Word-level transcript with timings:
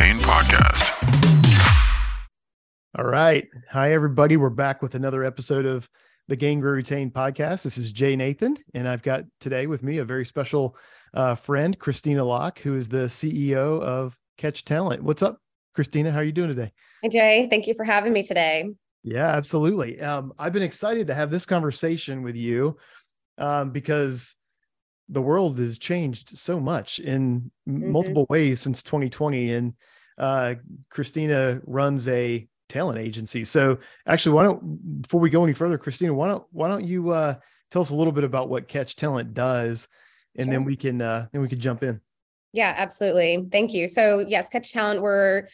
Retain 0.00 0.16
podcast. 0.16 0.96
All 2.98 3.04
right. 3.04 3.46
Hi, 3.70 3.92
everybody. 3.92 4.38
We're 4.38 4.48
back 4.48 4.80
with 4.80 4.94
another 4.94 5.24
episode 5.24 5.66
of 5.66 5.90
the 6.26 6.36
Gain 6.36 6.58
Grow 6.60 6.72
Retain 6.72 7.10
podcast. 7.10 7.64
This 7.64 7.76
is 7.76 7.92
Jay 7.92 8.16
Nathan, 8.16 8.56
and 8.72 8.88
I've 8.88 9.02
got 9.02 9.24
today 9.40 9.66
with 9.66 9.82
me 9.82 9.98
a 9.98 10.04
very 10.06 10.24
special 10.24 10.74
uh, 11.12 11.34
friend, 11.34 11.78
Christina 11.78 12.24
Locke, 12.24 12.60
who 12.60 12.76
is 12.76 12.88
the 12.88 13.08
CEO 13.08 13.82
of 13.82 14.16
Catch 14.38 14.64
Talent. 14.64 15.02
What's 15.02 15.22
up, 15.22 15.38
Christina? 15.74 16.10
How 16.10 16.20
are 16.20 16.24
you 16.24 16.32
doing 16.32 16.48
today? 16.48 16.72
Hi, 17.02 17.10
Jay. 17.10 17.46
Thank 17.50 17.66
you 17.66 17.74
for 17.74 17.84
having 17.84 18.14
me 18.14 18.22
today. 18.22 18.70
Yeah, 19.02 19.28
absolutely. 19.28 20.00
Um, 20.00 20.32
I've 20.38 20.54
been 20.54 20.62
excited 20.62 21.08
to 21.08 21.14
have 21.14 21.30
this 21.30 21.44
conversation 21.44 22.22
with 22.22 22.36
you 22.36 22.78
um, 23.36 23.70
because 23.70 24.34
the 25.10 25.22
world 25.22 25.58
has 25.58 25.78
changed 25.78 26.30
so 26.30 26.60
much 26.60 26.98
in 26.98 27.50
mm-hmm. 27.68 27.92
multiple 27.92 28.26
ways 28.28 28.60
since 28.60 28.82
2020 28.82 29.52
and 29.52 29.74
uh, 30.18 30.54
christina 30.90 31.60
runs 31.64 32.08
a 32.08 32.46
talent 32.68 32.98
agency 32.98 33.44
so 33.44 33.78
actually 34.06 34.32
why 34.32 34.44
don't 34.44 35.02
before 35.02 35.20
we 35.20 35.28
go 35.28 35.42
any 35.42 35.52
further 35.52 35.76
christina 35.76 36.14
why 36.14 36.28
don't 36.28 36.44
why 36.52 36.68
don't 36.68 36.84
you 36.84 37.10
uh, 37.10 37.34
tell 37.70 37.82
us 37.82 37.90
a 37.90 37.94
little 37.94 38.12
bit 38.12 38.24
about 38.24 38.48
what 38.48 38.68
catch 38.68 38.96
talent 38.96 39.34
does 39.34 39.88
and 40.36 40.46
sure. 40.46 40.52
then 40.52 40.64
we 40.64 40.76
can 40.76 41.02
uh, 41.02 41.26
then 41.32 41.42
we 41.42 41.48
can 41.48 41.58
jump 41.58 41.82
in 41.82 42.00
yeah 42.52 42.74
absolutely 42.76 43.46
thank 43.50 43.72
you 43.72 43.86
so 43.86 44.24
yes 44.26 44.48
catch 44.50 44.72
talent 44.72 45.02
we're 45.02 45.48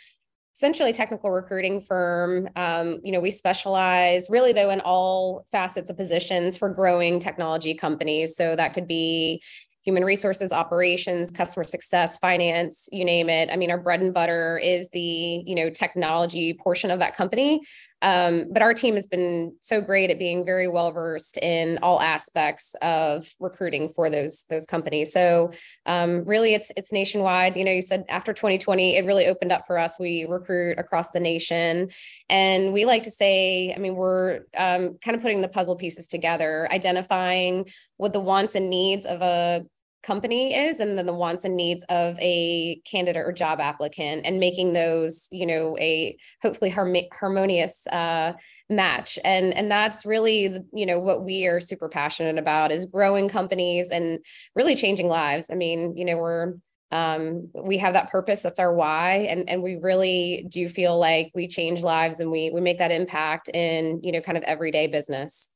essentially 0.56 0.92
technical 0.92 1.30
recruiting 1.30 1.82
firm. 1.82 2.48
Um, 2.56 3.00
you 3.04 3.12
know, 3.12 3.20
we 3.20 3.30
specialize 3.30 4.28
really 4.30 4.54
though 4.54 4.70
in 4.70 4.80
all 4.80 5.46
facets 5.52 5.90
of 5.90 5.98
positions 5.98 6.56
for 6.56 6.70
growing 6.70 7.20
technology 7.20 7.74
companies. 7.74 8.36
So 8.36 8.56
that 8.56 8.72
could 8.72 8.88
be 8.88 9.42
human 9.84 10.04
resources 10.04 10.50
operations 10.50 11.30
customer 11.30 11.62
success 11.62 12.18
finance 12.18 12.88
you 12.90 13.04
name 13.04 13.30
it 13.30 13.48
i 13.52 13.56
mean 13.56 13.70
our 13.70 13.78
bread 13.78 14.00
and 14.00 14.12
butter 14.12 14.58
is 14.58 14.88
the 14.92 14.98
you 15.46 15.54
know 15.54 15.70
technology 15.70 16.58
portion 16.60 16.90
of 16.90 16.98
that 16.98 17.16
company 17.16 17.60
um, 18.02 18.46
but 18.52 18.62
our 18.62 18.74
team 18.74 18.94
has 18.94 19.06
been 19.06 19.54
so 19.60 19.80
great 19.80 20.10
at 20.10 20.18
being 20.18 20.44
very 20.44 20.68
well 20.68 20.92
versed 20.92 21.38
in 21.38 21.78
all 21.82 22.00
aspects 22.00 22.74
of 22.82 23.28
recruiting 23.40 23.92
for 23.94 24.10
those 24.10 24.44
those 24.50 24.66
companies. 24.66 25.12
So 25.12 25.52
um, 25.86 26.24
really 26.24 26.54
it's 26.54 26.70
it's 26.76 26.92
nationwide. 26.92 27.56
You 27.56 27.64
know 27.64 27.72
you 27.72 27.82
said 27.82 28.04
after 28.08 28.32
2020 28.32 28.96
it 28.96 29.06
really 29.06 29.26
opened 29.26 29.52
up 29.52 29.66
for 29.66 29.78
us. 29.78 29.98
We 29.98 30.26
recruit 30.28 30.78
across 30.78 31.10
the 31.10 31.20
nation. 31.20 31.90
And 32.28 32.72
we 32.72 32.84
like 32.84 33.04
to 33.04 33.10
say 33.10 33.72
i 33.74 33.78
mean 33.78 33.96
we're 33.96 34.40
um, 34.56 34.98
kind 35.02 35.16
of 35.16 35.22
putting 35.22 35.42
the 35.42 35.48
puzzle 35.48 35.76
pieces 35.76 36.06
together 36.06 36.68
identifying 36.70 37.66
what 37.96 38.12
the 38.12 38.20
wants 38.20 38.54
and 38.54 38.68
needs 38.70 39.06
of 39.06 39.22
a 39.22 39.64
company 40.06 40.54
is 40.54 40.78
and 40.78 40.96
then 40.96 41.06
the 41.06 41.12
wants 41.12 41.44
and 41.44 41.56
needs 41.56 41.84
of 41.88 42.16
a 42.20 42.80
candidate 42.90 43.26
or 43.26 43.32
job 43.32 43.58
applicant 43.60 44.24
and 44.24 44.38
making 44.38 44.72
those 44.72 45.28
you 45.32 45.46
know 45.46 45.76
a 45.78 46.16
hopefully 46.42 46.70
harm- 46.70 46.94
harmonious 47.12 47.86
uh, 47.88 48.32
match. 48.70 49.18
And 49.24 49.52
and 49.54 49.70
that's 49.70 50.06
really 50.06 50.60
you 50.72 50.86
know 50.86 51.00
what 51.00 51.24
we 51.24 51.46
are 51.46 51.60
super 51.60 51.88
passionate 51.88 52.38
about 52.38 52.72
is 52.72 52.86
growing 52.86 53.28
companies 53.28 53.90
and 53.90 54.20
really 54.54 54.76
changing 54.76 55.08
lives. 55.08 55.50
I 55.50 55.54
mean 55.54 55.96
you 55.96 56.04
know 56.04 56.16
we're 56.16 56.54
um, 56.92 57.50
we 57.52 57.78
have 57.78 57.94
that 57.94 58.10
purpose 58.10 58.42
that's 58.42 58.60
our 58.60 58.72
why 58.72 59.26
and 59.28 59.50
and 59.50 59.60
we 59.60 59.74
really 59.74 60.46
do 60.48 60.68
feel 60.68 60.96
like 60.98 61.32
we 61.34 61.48
change 61.48 61.82
lives 61.82 62.20
and 62.20 62.30
we 62.30 62.50
we 62.54 62.60
make 62.60 62.78
that 62.78 62.92
impact 62.92 63.48
in 63.48 64.00
you 64.04 64.12
know 64.12 64.20
kind 64.20 64.38
of 64.38 64.44
everyday 64.44 64.86
business. 64.86 65.52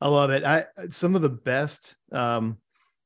I 0.00 0.08
love 0.08 0.30
it. 0.30 0.44
I 0.44 0.66
some 0.90 1.14
of 1.14 1.22
the 1.22 1.30
best 1.30 1.96
um 2.10 2.58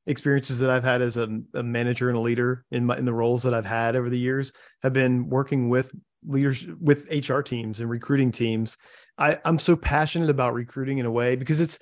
experiences 0.09 0.57
that 0.59 0.71
I've 0.71 0.83
had 0.83 1.01
as 1.01 1.17
a, 1.17 1.29
a, 1.53 1.61
manager 1.61 2.09
and 2.09 2.17
a 2.17 2.21
leader 2.21 2.65
in 2.71 2.85
my 2.85 2.97
in 2.97 3.05
the 3.05 3.13
roles 3.13 3.43
that 3.43 3.53
I've 3.53 3.65
had 3.65 3.95
over 3.95 4.09
the 4.09 4.17
years 4.17 4.51
have 4.81 4.91
been 4.91 5.29
working 5.29 5.69
with 5.69 5.91
leaders 6.27 6.65
with 6.81 7.07
HR 7.11 7.41
teams 7.41 7.79
and 7.79 7.89
recruiting 7.89 8.31
teams. 8.31 8.77
I, 9.17 9.37
I'm 9.45 9.59
so 9.59 9.75
passionate 9.75 10.29
about 10.29 10.55
recruiting 10.55 10.97
in 10.97 11.05
a 11.05 11.11
way 11.11 11.35
because 11.35 11.61
it's 11.61 11.79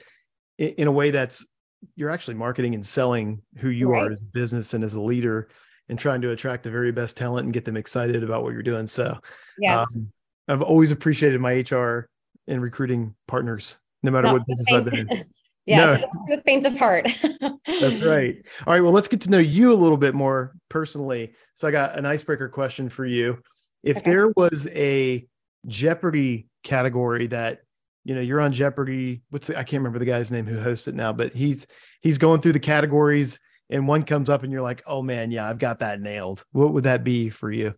in 0.58 0.88
a 0.88 0.92
way 0.92 1.10
that's 1.10 1.48
you're 1.96 2.10
actually 2.10 2.34
marketing 2.34 2.76
and 2.76 2.86
selling 2.86 3.42
who 3.60 3.70
you 3.70 3.90
right. 3.90 4.04
are 4.04 4.12
as 4.12 4.24
a 4.24 4.26
business 4.34 4.74
and 4.74 4.84
as 4.84 4.94
a 4.94 5.02
leader 5.02 5.48
and 5.88 5.98
trying 5.98 6.22
to 6.22 6.32
attract 6.32 6.64
the 6.64 6.72
very 6.72 6.92
best 6.92 7.16
talent 7.16 7.46
and 7.46 7.54
get 7.54 7.64
them 7.64 7.78
excited 7.78 8.24
about 8.24 8.44
what 8.44 8.52
you're 8.52 8.62
doing. 8.62 8.88
So 8.88 9.18
yes. 9.58 9.88
Um, 9.96 10.12
I've 10.50 10.62
always 10.62 10.92
appreciated 10.92 11.40
my 11.40 11.64
HR 11.70 12.10
and 12.48 12.62
recruiting 12.62 13.16
partners, 13.28 13.78
no 14.04 14.12
matter 14.12 14.32
what 14.32 14.46
business 14.46 14.74
I've 14.74 14.86
been 14.86 15.08
in. 15.10 15.26
Yeah, 15.68 15.98
no. 15.98 16.10
so 16.30 16.42
faint 16.46 16.66
of 16.66 16.78
heart. 16.78 17.08
that's 17.68 18.02
right. 18.02 18.38
All 18.66 18.74
right. 18.74 18.82
Well, 18.82 18.94
let's 18.94 19.10
get 19.10 19.22
to 19.22 19.30
know 19.30 19.38
you 19.38 19.74
a 19.74 19.76
little 19.76 19.98
bit 19.98 20.16
more 20.16 20.56
personally. 20.70 21.34
So 21.54 21.68
I 21.68 21.72
got 21.72 21.98
an 21.98 22.06
icebreaker 22.06 22.48
question 22.48 22.90
for 22.90 23.06
you. 23.06 23.40
If 23.84 23.98
okay. 23.98 24.12
there 24.12 24.30
was 24.30 24.68
a 24.74 25.28
Jeopardy 25.68 26.48
category 26.64 27.28
that 27.28 27.62
you 28.06 28.16
know 28.16 28.22
you're 28.22 28.40
on 28.40 28.54
Jeopardy, 28.54 29.22
what's 29.30 29.48
the 29.48 29.56
I 29.56 29.64
can't 29.64 29.82
remember 29.82 30.00
the 30.00 30.06
guy's 30.06 30.32
name 30.32 30.46
who 30.46 30.62
hosts 30.62 30.88
it 30.88 30.96
now, 30.96 31.12
but 31.12 31.34
he's 31.34 31.68
he's 32.02 32.18
going 32.18 32.40
through 32.42 32.54
the 32.54 32.60
categories 32.60 33.38
and 33.70 33.88
one 33.88 34.04
comes 34.04 34.30
up 34.30 34.44
and 34.44 34.52
you're 34.52 34.62
like, 34.62 34.84
oh 34.88 35.02
man, 35.02 35.32
yeah, 35.32 35.50
I've 35.50 35.60
got 35.60 35.80
that 35.80 36.00
nailed. 36.00 36.44
What 36.52 36.74
would 36.74 36.86
that 36.86 37.04
be 37.04 37.30
for 37.30 37.52
you? 37.52 37.76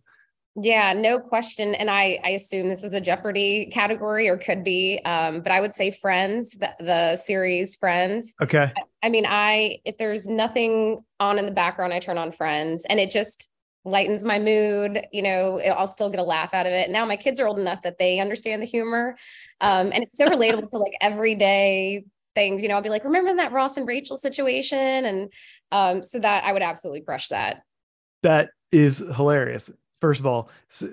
Yeah, 0.56 0.92
no 0.94 1.20
question. 1.20 1.74
And 1.74 1.88
I, 1.88 2.18
I 2.24 2.30
assume 2.30 2.68
this 2.68 2.82
is 2.82 2.92
a 2.92 3.00
Jeopardy 3.00 3.70
category 3.72 4.28
or 4.28 4.36
could 4.36 4.64
be, 4.64 5.00
um, 5.04 5.42
but 5.42 5.52
I 5.52 5.60
would 5.60 5.74
say 5.74 5.92
Friends, 5.92 6.58
the, 6.58 6.70
the 6.80 7.16
series 7.16 7.76
Friends. 7.76 8.34
Okay. 8.42 8.72
I, 8.76 9.06
I 9.06 9.08
mean, 9.08 9.26
I 9.28 9.78
if 9.84 9.96
there's 9.96 10.26
nothing 10.26 11.04
on 11.20 11.38
in 11.38 11.46
the 11.46 11.52
background, 11.52 11.92
I 11.92 12.00
turn 12.00 12.18
on 12.18 12.32
Friends, 12.32 12.84
and 12.88 12.98
it 12.98 13.12
just 13.12 13.50
lightens 13.84 14.24
my 14.24 14.40
mood. 14.40 15.06
You 15.12 15.22
know, 15.22 15.60
I'll 15.60 15.86
still 15.86 16.10
get 16.10 16.18
a 16.18 16.24
laugh 16.24 16.52
out 16.52 16.66
of 16.66 16.72
it. 16.72 16.90
Now 16.90 17.06
my 17.06 17.16
kids 17.16 17.38
are 17.38 17.46
old 17.46 17.60
enough 17.60 17.82
that 17.82 17.98
they 17.98 18.18
understand 18.18 18.60
the 18.60 18.66
humor, 18.66 19.16
um, 19.60 19.92
and 19.92 20.02
it's 20.02 20.18
so 20.18 20.26
relatable 20.26 20.70
to 20.70 20.78
like 20.78 20.94
everyday 21.00 22.04
things. 22.34 22.62
You 22.62 22.68
know, 22.68 22.74
I'll 22.74 22.82
be 22.82 22.90
like, 22.90 23.04
remember 23.04 23.36
that 23.36 23.52
Ross 23.52 23.76
and 23.76 23.86
Rachel 23.86 24.16
situation, 24.16 25.04
and 25.04 25.32
um, 25.70 26.02
so 26.02 26.18
that 26.18 26.42
I 26.42 26.52
would 26.52 26.62
absolutely 26.62 27.02
crush 27.02 27.28
that. 27.28 27.62
That 28.22 28.50
is 28.72 28.98
hilarious 28.98 29.70
first 30.00 30.20
of 30.20 30.26
all, 30.26 30.50
uh, 30.82 30.86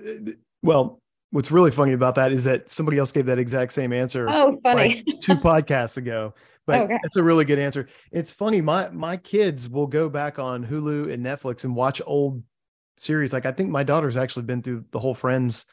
well, 0.62 1.00
what's 1.30 1.50
really 1.50 1.70
funny 1.70 1.92
about 1.92 2.14
that 2.16 2.32
is 2.32 2.44
that 2.44 2.70
somebody 2.70 2.98
else 2.98 3.12
gave 3.12 3.26
that 3.26 3.38
exact 3.38 3.72
same 3.72 3.92
answer. 3.92 4.28
Oh, 4.28 4.58
funny. 4.62 5.02
Like 5.06 5.20
two 5.20 5.34
podcasts 5.36 5.96
ago. 5.96 6.34
But 6.66 6.82
okay. 6.82 6.98
it's 7.04 7.16
a 7.16 7.22
really 7.22 7.46
good 7.46 7.58
answer. 7.58 7.88
It's 8.12 8.30
funny. 8.30 8.60
My 8.60 8.90
my 8.90 9.16
kids 9.16 9.68
will 9.68 9.86
go 9.86 10.10
back 10.10 10.38
on 10.38 10.66
Hulu 10.66 11.10
and 11.10 11.24
Netflix 11.24 11.64
and 11.64 11.74
watch 11.74 12.02
old 12.06 12.42
series. 12.98 13.32
Like 13.32 13.46
I 13.46 13.52
think 13.52 13.70
my 13.70 13.82
daughter's 13.82 14.18
actually 14.18 14.42
been 14.42 14.62
through 14.62 14.84
the 14.90 14.98
whole 14.98 15.14
Friends, 15.14 15.64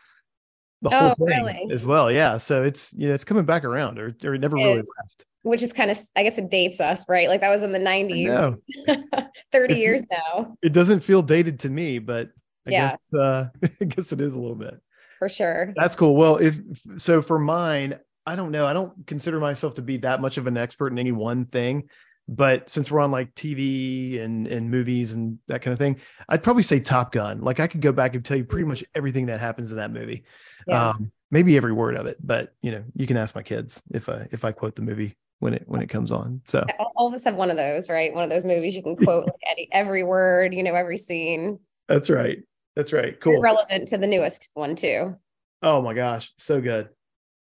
the 0.81 0.89
oh, 0.93 0.99
whole 0.99 1.27
thing 1.27 1.43
really? 1.43 1.67
as 1.69 1.85
well. 1.85 2.09
Yeah. 2.09 2.37
So 2.37 2.63
it's 2.63 2.93
you 2.93 3.09
know 3.09 3.13
it's 3.13 3.25
coming 3.25 3.43
back 3.43 3.65
around, 3.65 3.99
or 3.99 4.15
or 4.23 4.35
it 4.35 4.39
never 4.39 4.55
it 4.55 4.63
really 4.63 4.79
is. 4.79 4.93
left. 4.97 5.25
Which 5.41 5.61
is 5.61 5.73
kind 5.73 5.91
of, 5.91 5.97
I 6.15 6.23
guess 6.23 6.39
it 6.39 6.49
dates 6.49 6.79
us, 6.79 7.07
right? 7.07 7.27
Like 7.27 7.41
that 7.41 7.51
was 7.51 7.61
in 7.61 7.71
the 7.71 7.77
90s, 7.77 8.57
30 9.51 9.75
years 9.75 10.03
now. 10.09 10.57
It 10.63 10.73
doesn't 10.73 11.01
feel 11.01 11.21
dated 11.21 11.59
to 11.59 11.69
me, 11.69 11.99
but 11.99 12.31
I 12.67 12.71
yeah. 12.71 12.89
guess 12.89 13.13
uh, 13.13 13.47
I 13.81 13.85
guess 13.85 14.11
it 14.11 14.21
is 14.21 14.35
a 14.35 14.39
little 14.39 14.55
bit. 14.55 14.79
For 15.19 15.29
sure. 15.29 15.73
That's 15.75 15.95
cool. 15.95 16.15
Well, 16.15 16.37
if 16.37 16.59
so 16.97 17.21
for 17.21 17.39
mine, 17.39 17.99
I 18.25 18.35
don't 18.35 18.51
know. 18.51 18.65
I 18.65 18.73
don't 18.73 19.05
consider 19.07 19.39
myself 19.39 19.75
to 19.75 19.81
be 19.81 19.97
that 19.97 20.21
much 20.21 20.37
of 20.37 20.47
an 20.47 20.57
expert 20.57 20.91
in 20.91 20.99
any 20.99 21.11
one 21.11 21.45
thing. 21.45 21.89
But 22.27 22.69
since 22.69 22.89
we're 22.89 23.01
on 23.01 23.11
like 23.11 23.33
TV 23.35 24.19
and 24.19 24.47
and 24.47 24.69
movies 24.69 25.13
and 25.13 25.37
that 25.47 25.61
kind 25.61 25.73
of 25.73 25.79
thing, 25.79 25.99
I'd 26.27 26.43
probably 26.43 26.63
say 26.63 26.79
Top 26.79 27.11
Gun. 27.11 27.41
Like 27.41 27.59
I 27.59 27.67
could 27.67 27.81
go 27.81 27.91
back 27.91 28.15
and 28.15 28.25
tell 28.25 28.35
you 28.35 28.43
pretty 28.43 28.65
much 28.65 28.83
everything 28.95 29.27
that 29.27 29.39
happens 29.39 29.71
in 29.71 29.77
that 29.77 29.91
movie. 29.91 30.23
Yeah. 30.67 30.89
Um, 30.89 31.11
maybe 31.29 31.55
every 31.55 31.73
word 31.73 31.95
of 31.95 32.07
it, 32.07 32.17
but 32.23 32.53
you 32.61 32.71
know, 32.71 32.83
you 32.95 33.05
can 33.05 33.17
ask 33.17 33.35
my 33.35 33.43
kids 33.43 33.83
if 33.93 34.09
I 34.09 34.27
if 34.31 34.43
I 34.43 34.51
quote 34.51 34.75
the 34.75 34.81
movie 34.81 35.15
when 35.39 35.53
it 35.53 35.63
when 35.67 35.81
it 35.81 35.87
comes 35.87 36.11
on. 36.11 36.41
So 36.45 36.65
all 36.95 37.07
of 37.07 37.13
us 37.13 37.23
have 37.25 37.35
one 37.35 37.51
of 37.51 37.57
those, 37.57 37.89
right? 37.89 38.13
One 38.13 38.23
of 38.23 38.29
those 38.31 38.45
movies 38.45 38.75
you 38.75 38.81
can 38.81 38.95
quote 38.95 39.25
like 39.25 39.35
every, 39.51 39.69
every 39.71 40.03
word, 40.03 40.53
you 40.53 40.63
know, 40.63 40.73
every 40.73 40.97
scene. 40.97 41.59
That's 41.87 42.09
right. 42.09 42.39
That's 42.75 42.93
right. 42.93 43.19
Cool. 43.19 43.41
relevant 43.41 43.87
to 43.89 43.97
the 43.97 44.07
newest 44.07 44.49
one 44.53 44.75
too. 44.75 45.15
Oh 45.61 45.81
my 45.81 45.93
gosh, 45.93 46.31
so 46.37 46.61
good, 46.61 46.89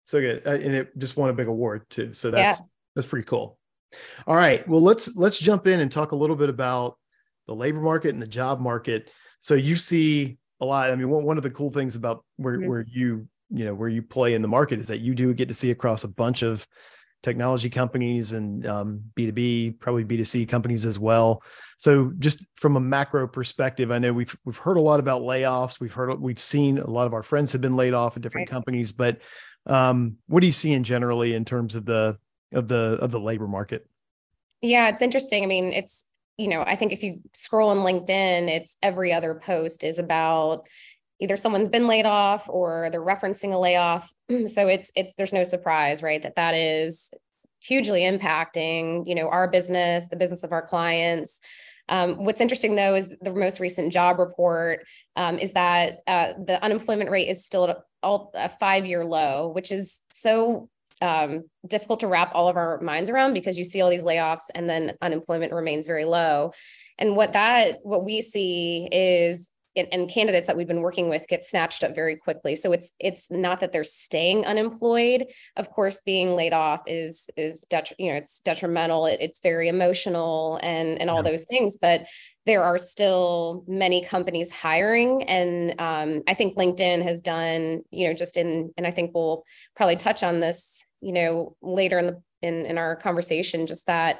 so 0.03 0.19
good, 0.19 0.41
uh, 0.45 0.51
and 0.51 0.73
it 0.73 0.97
just 0.97 1.17
won 1.17 1.29
a 1.29 1.33
big 1.33 1.47
award 1.47 1.89
too. 1.89 2.13
So 2.13 2.31
that's 2.31 2.59
yeah. 2.59 2.65
that's 2.95 3.07
pretty 3.07 3.25
cool. 3.25 3.57
All 4.25 4.35
right, 4.35 4.67
well 4.67 4.81
let's 4.81 5.15
let's 5.15 5.37
jump 5.37 5.67
in 5.67 5.79
and 5.79 5.91
talk 5.91 6.11
a 6.11 6.15
little 6.15 6.35
bit 6.35 6.49
about 6.49 6.97
the 7.47 7.53
labor 7.53 7.81
market 7.81 8.13
and 8.13 8.21
the 8.21 8.27
job 8.27 8.59
market. 8.59 9.11
So 9.39 9.53
you 9.53 9.75
see 9.75 10.37
a 10.61 10.65
lot. 10.65 10.89
I 10.89 10.95
mean, 10.95 11.09
one, 11.09 11.23
one 11.23 11.37
of 11.37 11.43
the 11.43 11.51
cool 11.51 11.69
things 11.69 11.95
about 11.95 12.23
where 12.37 12.57
mm-hmm. 12.57 12.69
where 12.69 12.85
you 12.89 13.27
you 13.49 13.65
know 13.65 13.73
where 13.73 13.89
you 13.89 14.01
play 14.01 14.33
in 14.33 14.41
the 14.41 14.47
market 14.47 14.79
is 14.79 14.87
that 14.87 15.01
you 15.01 15.13
do 15.13 15.33
get 15.33 15.49
to 15.49 15.53
see 15.53 15.71
across 15.71 16.03
a 16.03 16.07
bunch 16.07 16.41
of 16.41 16.65
technology 17.25 17.69
companies 17.69 18.31
and 18.31 18.65
um, 18.65 19.01
B2B, 19.17 19.79
probably 19.79 20.05
B2C 20.05 20.47
companies 20.47 20.85
as 20.85 20.97
well. 20.97 21.43
So 21.77 22.13
just 22.19 22.45
from 22.55 22.77
a 22.77 22.79
macro 22.79 23.27
perspective, 23.27 23.91
I 23.91 23.99
know 23.99 24.13
we've 24.13 24.35
we've 24.45 24.57
heard 24.57 24.77
a 24.77 24.81
lot 24.81 25.01
about 25.01 25.23
layoffs. 25.23 25.79
We've 25.79 25.91
heard 25.91 26.17
we've 26.21 26.39
seen 26.39 26.77
a 26.77 26.89
lot 26.89 27.07
of 27.07 27.13
our 27.13 27.23
friends 27.23 27.51
have 27.51 27.61
been 27.61 27.75
laid 27.75 27.93
off 27.93 28.15
at 28.15 28.21
different 28.21 28.47
right. 28.47 28.53
companies, 28.53 28.93
but 28.93 29.19
um, 29.65 30.17
what 30.27 30.43
are 30.43 30.45
you 30.45 30.51
seeing 30.53 30.83
generally 30.83 31.33
in 31.33 31.43
terms 31.43 31.75
of 31.75 31.85
the 31.85 32.17
of 32.53 32.67
the 32.67 32.97
of 33.01 33.11
the 33.11 33.19
labor 33.19 33.47
market? 33.47 33.87
Yeah, 34.61 34.87
it's 34.87 35.01
interesting. 35.01 35.43
I 35.43 35.47
mean, 35.47 35.73
it's 35.73 36.05
you 36.37 36.47
know, 36.47 36.63
I 36.65 36.75
think 36.75 36.91
if 36.91 37.01
you 37.01 37.21
scroll 37.33 37.69
on 37.69 37.77
LinkedIn, 37.77 38.49
it's 38.49 38.77
every 38.83 39.13
other 39.13 39.41
post 39.43 39.83
is 39.83 39.99
about 39.99 40.67
either 41.19 41.37
someone's 41.37 41.69
been 41.69 41.87
laid 41.87 42.05
off 42.05 42.49
or 42.49 42.89
they're 42.91 43.01
referencing 43.01 43.53
a 43.53 43.57
layoff. 43.57 44.11
so 44.47 44.67
it's 44.67 44.91
it's 44.95 45.15
there's 45.15 45.33
no 45.33 45.43
surprise, 45.43 46.03
right? 46.03 46.21
That 46.21 46.35
that 46.35 46.53
is 46.53 47.13
hugely 47.59 48.01
impacting, 48.01 49.07
you 49.07 49.15
know, 49.15 49.29
our 49.29 49.47
business, 49.47 50.07
the 50.07 50.17
business 50.17 50.43
of 50.43 50.51
our 50.51 50.65
clients. 50.65 51.39
Um, 51.87 52.23
what's 52.23 52.41
interesting 52.41 52.75
though 52.75 52.95
is 52.95 53.13
the 53.21 53.33
most 53.33 53.59
recent 53.59 53.93
job 53.93 54.19
report 54.19 54.85
um, 55.15 55.37
is 55.37 55.53
that 55.53 55.99
uh, 56.07 56.33
the 56.43 56.63
unemployment 56.63 57.11
rate 57.11 57.29
is 57.29 57.45
still 57.45 57.69
at 57.69 57.77
a, 58.03 58.17
a 58.33 58.49
five-year 58.49 59.05
low, 59.05 59.49
which 59.49 59.71
is 59.71 60.01
so 60.09 60.69
um, 61.01 61.43
difficult 61.67 61.99
to 61.99 62.07
wrap 62.07 62.31
all 62.33 62.47
of 62.47 62.57
our 62.57 62.79
minds 62.81 63.09
around 63.09 63.33
because 63.33 63.57
you 63.57 63.63
see 63.63 63.81
all 63.81 63.89
these 63.89 64.03
layoffs 64.03 64.45
and 64.53 64.69
then 64.69 64.93
unemployment 65.01 65.53
remains 65.53 65.85
very 65.85 66.05
low. 66.05 66.51
And 66.97 67.15
what 67.15 67.33
that 67.33 67.77
what 67.83 68.05
we 68.05 68.21
see 68.21 68.87
is 68.91 69.51
and, 69.75 69.87
and 69.91 70.09
candidates 70.09 70.47
that 70.47 70.57
we've 70.57 70.67
been 70.67 70.81
working 70.81 71.09
with 71.09 71.27
get 71.27 71.43
snatched 71.43 71.83
up 71.83 71.93
very 71.93 72.15
quickly. 72.15 72.55
So 72.55 72.71
it's 72.71 72.93
it's 72.99 73.29
not 73.31 73.59
that 73.59 73.71
they're 73.71 73.83
staying 73.83 74.45
unemployed. 74.45 75.27
Of 75.55 75.69
course, 75.69 76.01
being 76.01 76.35
laid 76.35 76.53
off 76.53 76.81
is 76.87 77.29
is 77.35 77.65
detri- 77.69 77.95
you 77.99 78.11
know 78.11 78.17
it's 78.17 78.39
detrimental. 78.39 79.05
It, 79.05 79.19
it's 79.21 79.39
very 79.39 79.67
emotional 79.67 80.59
and 80.61 80.99
and 80.99 81.09
all 81.09 81.23
yeah. 81.23 81.31
those 81.31 81.43
things. 81.43 81.77
But 81.77 82.01
there 82.45 82.63
are 82.63 82.77
still 82.77 83.63
many 83.67 84.05
companies 84.05 84.51
hiring, 84.51 85.23
and 85.23 85.79
um, 85.81 86.21
I 86.27 86.35
think 86.35 86.55
LinkedIn 86.55 87.03
has 87.03 87.21
done 87.21 87.81
you 87.91 88.07
know 88.07 88.13
just 88.13 88.37
in 88.37 88.71
and 88.77 88.87
I 88.87 88.91
think 88.91 89.11
we'll 89.13 89.43
probably 89.75 89.97
touch 89.97 90.23
on 90.23 90.39
this 90.39 90.85
you 91.01 91.13
know 91.13 91.55
later 91.61 91.99
in 91.99 92.05
the 92.07 92.21
in 92.41 92.65
in 92.65 92.77
our 92.77 92.95
conversation 92.95 93.67
just 93.67 93.87
that 93.87 94.19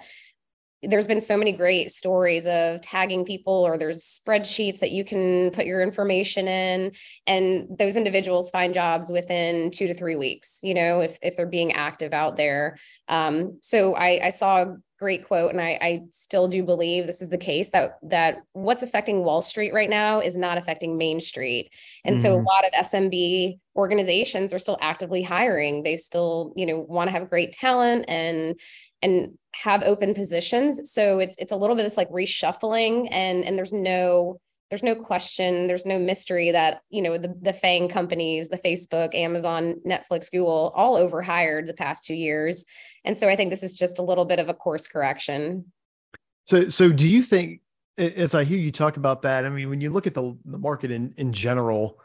there's 0.84 1.08
been 1.08 1.22
so 1.22 1.38
many 1.38 1.52
great 1.52 1.90
stories 1.90 2.46
of 2.48 2.82
tagging 2.82 3.26
people 3.26 3.54
or 3.54 3.78
there's 3.78 4.02
spreadsheets 4.04 4.80
that 4.80 4.92
you 4.92 5.04
can 5.04 5.52
put 5.52 5.66
your 5.66 5.82
information 5.82 6.48
in 6.48 6.92
and 7.28 7.68
those 7.78 7.96
individuals 7.96 8.50
find 8.50 8.74
jobs 8.74 9.10
within 9.10 9.72
two 9.72 9.88
to 9.88 9.94
three 9.94 10.16
weeks 10.16 10.60
you 10.64 10.74
know 10.74 11.02
if, 11.02 11.18
if 11.22 11.36
they're 11.36 11.46
being 11.46 11.74
active 11.74 12.14
out 12.14 12.36
there 12.36 12.78
um, 13.08 13.58
so 13.62 13.96
I, 13.96 14.26
I 14.26 14.30
saw 14.30 14.64
a 14.64 14.76
great 14.98 15.28
quote 15.28 15.52
and 15.52 15.60
I, 15.60 15.78
I 15.82 16.02
still 16.10 16.48
do 16.48 16.64
believe 16.64 17.06
this 17.06 17.22
is 17.22 17.30
the 17.30 17.38
case 17.38 17.70
that 17.72 17.98
that 18.04 18.38
what's 18.54 18.82
affecting 18.82 19.24
wall 19.24 19.42
street 19.42 19.74
right 19.74 19.90
now 19.90 20.22
is 20.22 20.38
not 20.38 20.58
affecting 20.58 20.98
main 20.98 21.20
street 21.20 21.70
and 22.06 22.16
mm-hmm. 22.16 22.24
so 22.24 22.34
a 22.34 22.38
mm-hmm. 22.38 22.46
lot 22.46 22.66
of 22.66 22.86
smb 22.86 23.60
organizations 23.76 24.54
are 24.54 24.60
still 24.60 24.78
actively 24.82 25.22
hiring 25.22 25.84
they 25.84 25.98
still 25.98 26.54
you 26.56 26.66
know 26.66 26.80
want 26.80 27.10
to 27.10 27.12
have 27.12 27.30
great 27.30 27.52
talent 27.52 28.06
and 28.08 28.60
and 29.02 29.38
have 29.64 29.84
open 29.84 30.14
positions. 30.14 30.92
So 30.92 31.20
it's 31.20 31.36
it's 31.38 31.52
a 31.52 31.56
little 31.56 31.76
bit 31.76 31.86
of 31.86 31.92
this 31.92 31.98
like 31.98 32.10
reshuffling 32.10 33.08
and 33.12 33.44
and 33.44 33.58
there's 33.58 33.74
no 33.74 34.40
there's 34.70 34.84
no 34.84 34.96
question, 34.96 35.68
there's 35.68 35.86
no 35.86 36.00
mystery 36.00 36.52
that, 36.52 36.82
you 36.90 37.02
know, 37.02 37.18
the 37.18 37.34
the 37.42 37.54
FANG 37.54 37.88
companies, 37.88 38.50
the 38.50 38.58
Facebook, 38.58 39.16
Amazon, 39.16 39.76
Netflix, 39.86 40.32
Google, 40.32 40.74
all 40.76 40.96
overhired 40.96 41.68
the 41.68 41.74
past 41.74 42.06
two 42.06 42.16
years. 42.16 42.66
And 43.06 43.18
so 43.18 43.30
I 43.30 43.36
think 43.36 43.52
this 43.52 43.64
is 43.64 43.74
just 43.74 44.00
a 44.00 44.04
little 44.04 44.26
bit 44.26 44.40
of 44.40 44.50
a 44.50 44.54
course 44.54 44.88
correction. 44.88 45.72
So 46.46 46.70
so 46.70 46.90
do 46.90 47.08
you 47.08 47.22
think 47.22 47.62
as 47.98 48.36
I 48.36 48.44
hear 48.44 48.58
you 48.58 48.72
talk 48.72 48.98
about 48.98 49.22
that, 49.22 49.46
I 49.46 49.50
mean, 49.50 49.70
when 49.70 49.80
you 49.80 49.90
look 49.90 50.08
at 50.08 50.14
the, 50.14 50.38
the 50.44 50.58
market 50.58 50.92
in, 50.92 51.14
in 51.16 51.32
general, 51.32 52.02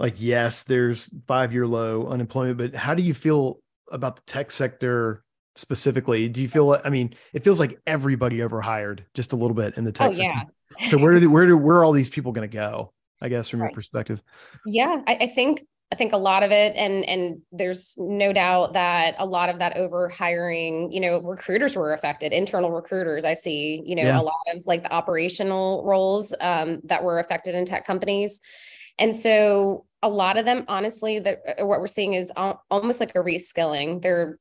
like 0.00 0.14
yes, 0.18 0.64
there's 0.64 1.14
five 1.28 1.52
year 1.52 1.66
low 1.66 2.08
unemployment, 2.08 2.58
but 2.58 2.74
how 2.74 2.94
do 2.94 3.02
you 3.02 3.14
feel 3.14 3.60
about 3.92 4.16
the 4.16 4.22
tech 4.26 4.50
sector 4.50 5.22
specifically 5.58 6.28
do 6.28 6.40
you 6.40 6.48
feel 6.48 6.78
i 6.84 6.88
mean 6.88 7.12
it 7.32 7.42
feels 7.42 7.58
like 7.58 7.80
everybody 7.86 8.42
overhired 8.42 9.04
just 9.12 9.32
a 9.32 9.36
little 9.36 9.54
bit 9.54 9.76
in 9.76 9.84
the 9.84 9.90
tech 9.90 10.12
oh, 10.14 10.22
yeah. 10.22 10.42
so 10.88 10.96
where 10.96 11.18
do 11.18 11.30
where 11.30 11.46
do 11.46 11.56
where 11.56 11.78
are 11.78 11.84
all 11.84 11.92
these 11.92 12.08
people 12.08 12.30
going 12.30 12.48
to 12.48 12.56
go 12.56 12.92
i 13.20 13.28
guess 13.28 13.48
from 13.48 13.60
right. 13.60 13.66
your 13.66 13.74
perspective 13.74 14.22
yeah 14.64 15.02
I, 15.06 15.18
I, 15.22 15.26
think 15.26 15.66
i 15.92 15.96
think 15.96 16.12
a 16.12 16.16
lot 16.16 16.44
of 16.44 16.52
it 16.52 16.76
and 16.76 17.04
and 17.08 17.42
there's 17.50 17.96
no 17.98 18.32
doubt 18.32 18.74
that 18.74 19.16
a 19.18 19.26
lot 19.26 19.48
of 19.48 19.58
that 19.58 19.76
over 19.76 20.08
hiring 20.08 20.92
you 20.92 21.00
know 21.00 21.20
recruiters 21.22 21.74
were 21.74 21.92
affected 21.92 22.32
internal 22.32 22.70
recruiters 22.70 23.24
i 23.24 23.32
see 23.32 23.82
you 23.84 23.96
know 23.96 24.02
yeah. 24.02 24.20
a 24.20 24.22
lot 24.22 24.34
of 24.54 24.64
like 24.64 24.84
the 24.84 24.92
operational 24.92 25.82
roles 25.84 26.32
um, 26.40 26.80
that 26.84 27.02
were 27.02 27.18
affected 27.18 27.56
in 27.56 27.64
tech 27.64 27.84
companies 27.84 28.40
and 29.00 29.14
so 29.14 29.86
a 30.04 30.08
lot 30.08 30.38
of 30.38 30.44
them 30.44 30.64
honestly 30.68 31.18
that 31.18 31.40
what 31.58 31.80
we're 31.80 31.88
seeing 31.88 32.14
is 32.14 32.30
almost 32.70 33.00
like 33.00 33.10
a 33.16 33.18
reskilling 33.18 34.00
they're 34.00 34.38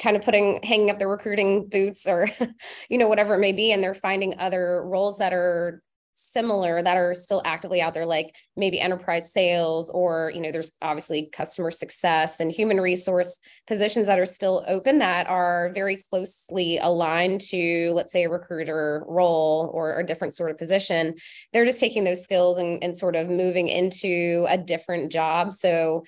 kind 0.00 0.16
of 0.16 0.22
putting 0.22 0.60
hanging 0.62 0.90
up 0.90 0.98
their 0.98 1.08
recruiting 1.08 1.68
boots 1.68 2.06
or 2.06 2.28
you 2.88 2.98
know 2.98 3.08
whatever 3.08 3.34
it 3.34 3.40
may 3.40 3.52
be 3.52 3.72
and 3.72 3.82
they're 3.82 3.94
finding 3.94 4.38
other 4.38 4.82
roles 4.84 5.18
that 5.18 5.32
are 5.32 5.82
similar 6.20 6.82
that 6.82 6.96
are 6.96 7.14
still 7.14 7.40
actively 7.44 7.80
out 7.80 7.94
there 7.94 8.04
like 8.04 8.34
maybe 8.56 8.80
enterprise 8.80 9.32
sales 9.32 9.88
or 9.90 10.32
you 10.34 10.40
know 10.40 10.50
there's 10.50 10.72
obviously 10.82 11.30
customer 11.32 11.70
success 11.70 12.40
and 12.40 12.50
human 12.50 12.80
resource 12.80 13.38
positions 13.68 14.08
that 14.08 14.18
are 14.18 14.26
still 14.26 14.64
open 14.66 14.98
that 14.98 15.28
are 15.28 15.70
very 15.74 15.96
closely 16.10 16.76
aligned 16.78 17.40
to 17.40 17.92
let's 17.94 18.10
say 18.10 18.24
a 18.24 18.28
recruiter 18.28 19.04
role 19.06 19.70
or 19.72 20.00
a 20.00 20.06
different 20.06 20.34
sort 20.34 20.50
of 20.50 20.58
position. 20.58 21.14
They're 21.52 21.66
just 21.66 21.80
taking 21.80 22.02
those 22.02 22.24
skills 22.24 22.58
and, 22.58 22.82
and 22.82 22.96
sort 22.96 23.14
of 23.14 23.28
moving 23.28 23.68
into 23.68 24.44
a 24.48 24.58
different 24.58 25.12
job. 25.12 25.52
So 25.52 26.02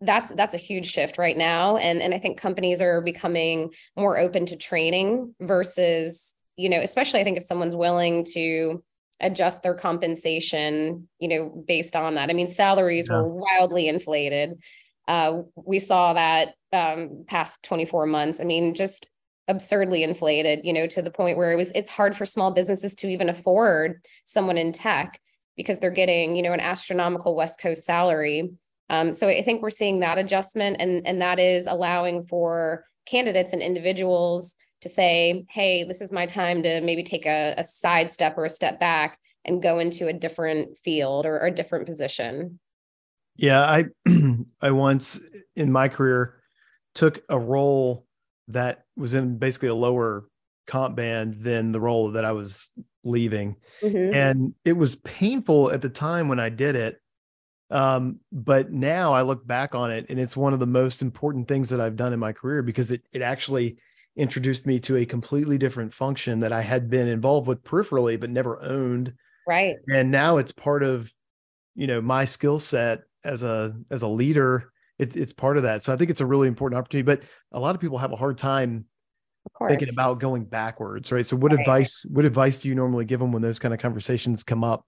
that's 0.00 0.32
that's 0.34 0.54
a 0.54 0.58
huge 0.58 0.90
shift 0.90 1.18
right 1.18 1.36
now. 1.36 1.76
And 1.76 2.00
and 2.00 2.14
i 2.14 2.18
think 2.18 2.38
companies 2.38 2.80
are 2.80 3.00
becoming 3.00 3.70
more 3.96 4.18
open 4.18 4.46
to 4.46 4.56
training 4.56 5.34
versus 5.40 6.34
you 6.56 6.68
know 6.68 6.80
especially 6.80 7.20
i 7.20 7.24
think 7.24 7.36
if 7.36 7.44
someone's 7.44 7.76
willing 7.76 8.24
to 8.32 8.82
adjust 9.20 9.62
their 9.62 9.74
compensation 9.74 11.08
you 11.18 11.28
know 11.28 11.64
based 11.66 11.96
on 11.96 12.14
that. 12.14 12.30
I 12.30 12.32
mean 12.32 12.48
salaries 12.48 13.08
yeah. 13.08 13.16
were 13.16 13.28
wildly 13.28 13.88
inflated. 13.88 14.58
Uh, 15.08 15.42
we 15.56 15.78
saw 15.78 16.12
that 16.12 16.54
um, 16.72 17.24
past 17.26 17.64
24 17.64 18.06
months 18.06 18.40
i 18.40 18.44
mean 18.44 18.74
just 18.74 19.10
absurdly 19.48 20.04
inflated 20.04 20.60
you 20.62 20.72
know 20.72 20.86
to 20.86 21.02
the 21.02 21.10
point 21.10 21.36
where 21.36 21.50
it 21.50 21.56
was 21.56 21.72
it's 21.72 21.90
hard 21.90 22.16
for 22.16 22.24
small 22.24 22.52
businesses 22.52 22.94
to 22.94 23.08
even 23.08 23.28
afford 23.28 24.00
someone 24.24 24.56
in 24.56 24.70
tech 24.70 25.20
because 25.56 25.80
they're 25.80 25.90
getting 25.90 26.36
you 26.36 26.42
know 26.42 26.52
an 26.52 26.60
astronomical 26.60 27.34
west 27.34 27.60
coast 27.60 27.84
salary 27.84 28.50
um, 28.90 29.12
so 29.12 29.28
I 29.28 29.40
think 29.40 29.62
we're 29.62 29.70
seeing 29.70 30.00
that 30.00 30.18
adjustment, 30.18 30.76
and 30.80 31.06
and 31.06 31.22
that 31.22 31.38
is 31.38 31.66
allowing 31.66 32.24
for 32.24 32.84
candidates 33.06 33.52
and 33.52 33.62
individuals 33.62 34.56
to 34.82 34.88
say, 34.88 35.46
"Hey, 35.48 35.84
this 35.84 36.02
is 36.02 36.12
my 36.12 36.26
time 36.26 36.62
to 36.64 36.80
maybe 36.80 37.04
take 37.04 37.24
a, 37.24 37.54
a 37.56 37.64
side 37.64 38.10
step 38.10 38.36
or 38.36 38.44
a 38.44 38.50
step 38.50 38.80
back 38.80 39.18
and 39.44 39.62
go 39.62 39.78
into 39.78 40.08
a 40.08 40.12
different 40.12 40.76
field 40.76 41.24
or, 41.24 41.36
or 41.36 41.46
a 41.46 41.54
different 41.54 41.86
position." 41.86 42.58
Yeah, 43.36 43.62
I 43.62 43.84
I 44.60 44.72
once 44.72 45.20
in 45.54 45.70
my 45.70 45.88
career 45.88 46.42
took 46.96 47.22
a 47.28 47.38
role 47.38 48.06
that 48.48 48.84
was 48.96 49.14
in 49.14 49.38
basically 49.38 49.68
a 49.68 49.74
lower 49.74 50.26
comp 50.66 50.96
band 50.96 51.44
than 51.44 51.70
the 51.70 51.80
role 51.80 52.10
that 52.12 52.24
I 52.24 52.32
was 52.32 52.70
leaving. 53.04 53.54
Mm-hmm. 53.82 54.14
And 54.14 54.54
it 54.64 54.72
was 54.72 54.96
painful 54.96 55.70
at 55.70 55.80
the 55.80 55.88
time 55.88 56.28
when 56.28 56.40
I 56.40 56.48
did 56.48 56.74
it 56.74 57.00
um, 57.70 58.18
but 58.32 58.72
now 58.72 59.12
I 59.12 59.22
look 59.22 59.46
back 59.46 59.74
on 59.74 59.90
it 59.90 60.06
and 60.08 60.18
it's 60.18 60.36
one 60.36 60.52
of 60.52 60.58
the 60.58 60.66
most 60.66 61.02
important 61.02 61.46
things 61.46 61.68
that 61.68 61.80
I've 61.80 61.96
done 61.96 62.12
in 62.12 62.18
my 62.18 62.32
career 62.32 62.62
because 62.62 62.90
it 62.90 63.02
it 63.12 63.22
actually 63.22 63.78
introduced 64.16 64.66
me 64.66 64.80
to 64.80 64.96
a 64.96 65.06
completely 65.06 65.56
different 65.56 65.94
function 65.94 66.40
that 66.40 66.52
I 66.52 66.62
had 66.62 66.90
been 66.90 67.08
involved 67.08 67.46
with 67.46 67.62
peripherally 67.62 68.18
but 68.18 68.30
never 68.30 68.60
owned. 68.60 69.14
Right. 69.46 69.76
And 69.88 70.10
now 70.10 70.38
it's 70.38 70.52
part 70.52 70.82
of, 70.82 71.12
you 71.76 71.86
know, 71.86 72.00
my 72.00 72.24
skill 72.24 72.58
set 72.58 73.02
as 73.24 73.42
a 73.42 73.76
as 73.90 74.02
a 74.02 74.08
leader. 74.08 74.72
It, 74.98 75.16
it's 75.16 75.32
part 75.32 75.56
of 75.56 75.62
that. 75.62 75.82
So 75.82 75.92
I 75.92 75.96
think 75.96 76.10
it's 76.10 76.20
a 76.20 76.26
really 76.26 76.48
important 76.48 76.78
opportunity. 76.78 77.06
But 77.06 77.22
a 77.52 77.60
lot 77.60 77.74
of 77.74 77.80
people 77.80 77.98
have 77.98 78.12
a 78.12 78.16
hard 78.16 78.36
time 78.36 78.84
thinking 79.68 79.88
about 79.92 80.20
going 80.20 80.44
backwards, 80.44 81.10
right? 81.12 81.26
So 81.26 81.36
what 81.36 81.52
right. 81.52 81.60
advice 81.60 82.04
what 82.10 82.24
advice 82.24 82.58
do 82.58 82.68
you 82.68 82.74
normally 82.74 83.04
give 83.04 83.20
them 83.20 83.32
when 83.32 83.42
those 83.42 83.60
kind 83.60 83.72
of 83.72 83.80
conversations 83.80 84.42
come 84.42 84.64
up? 84.64 84.84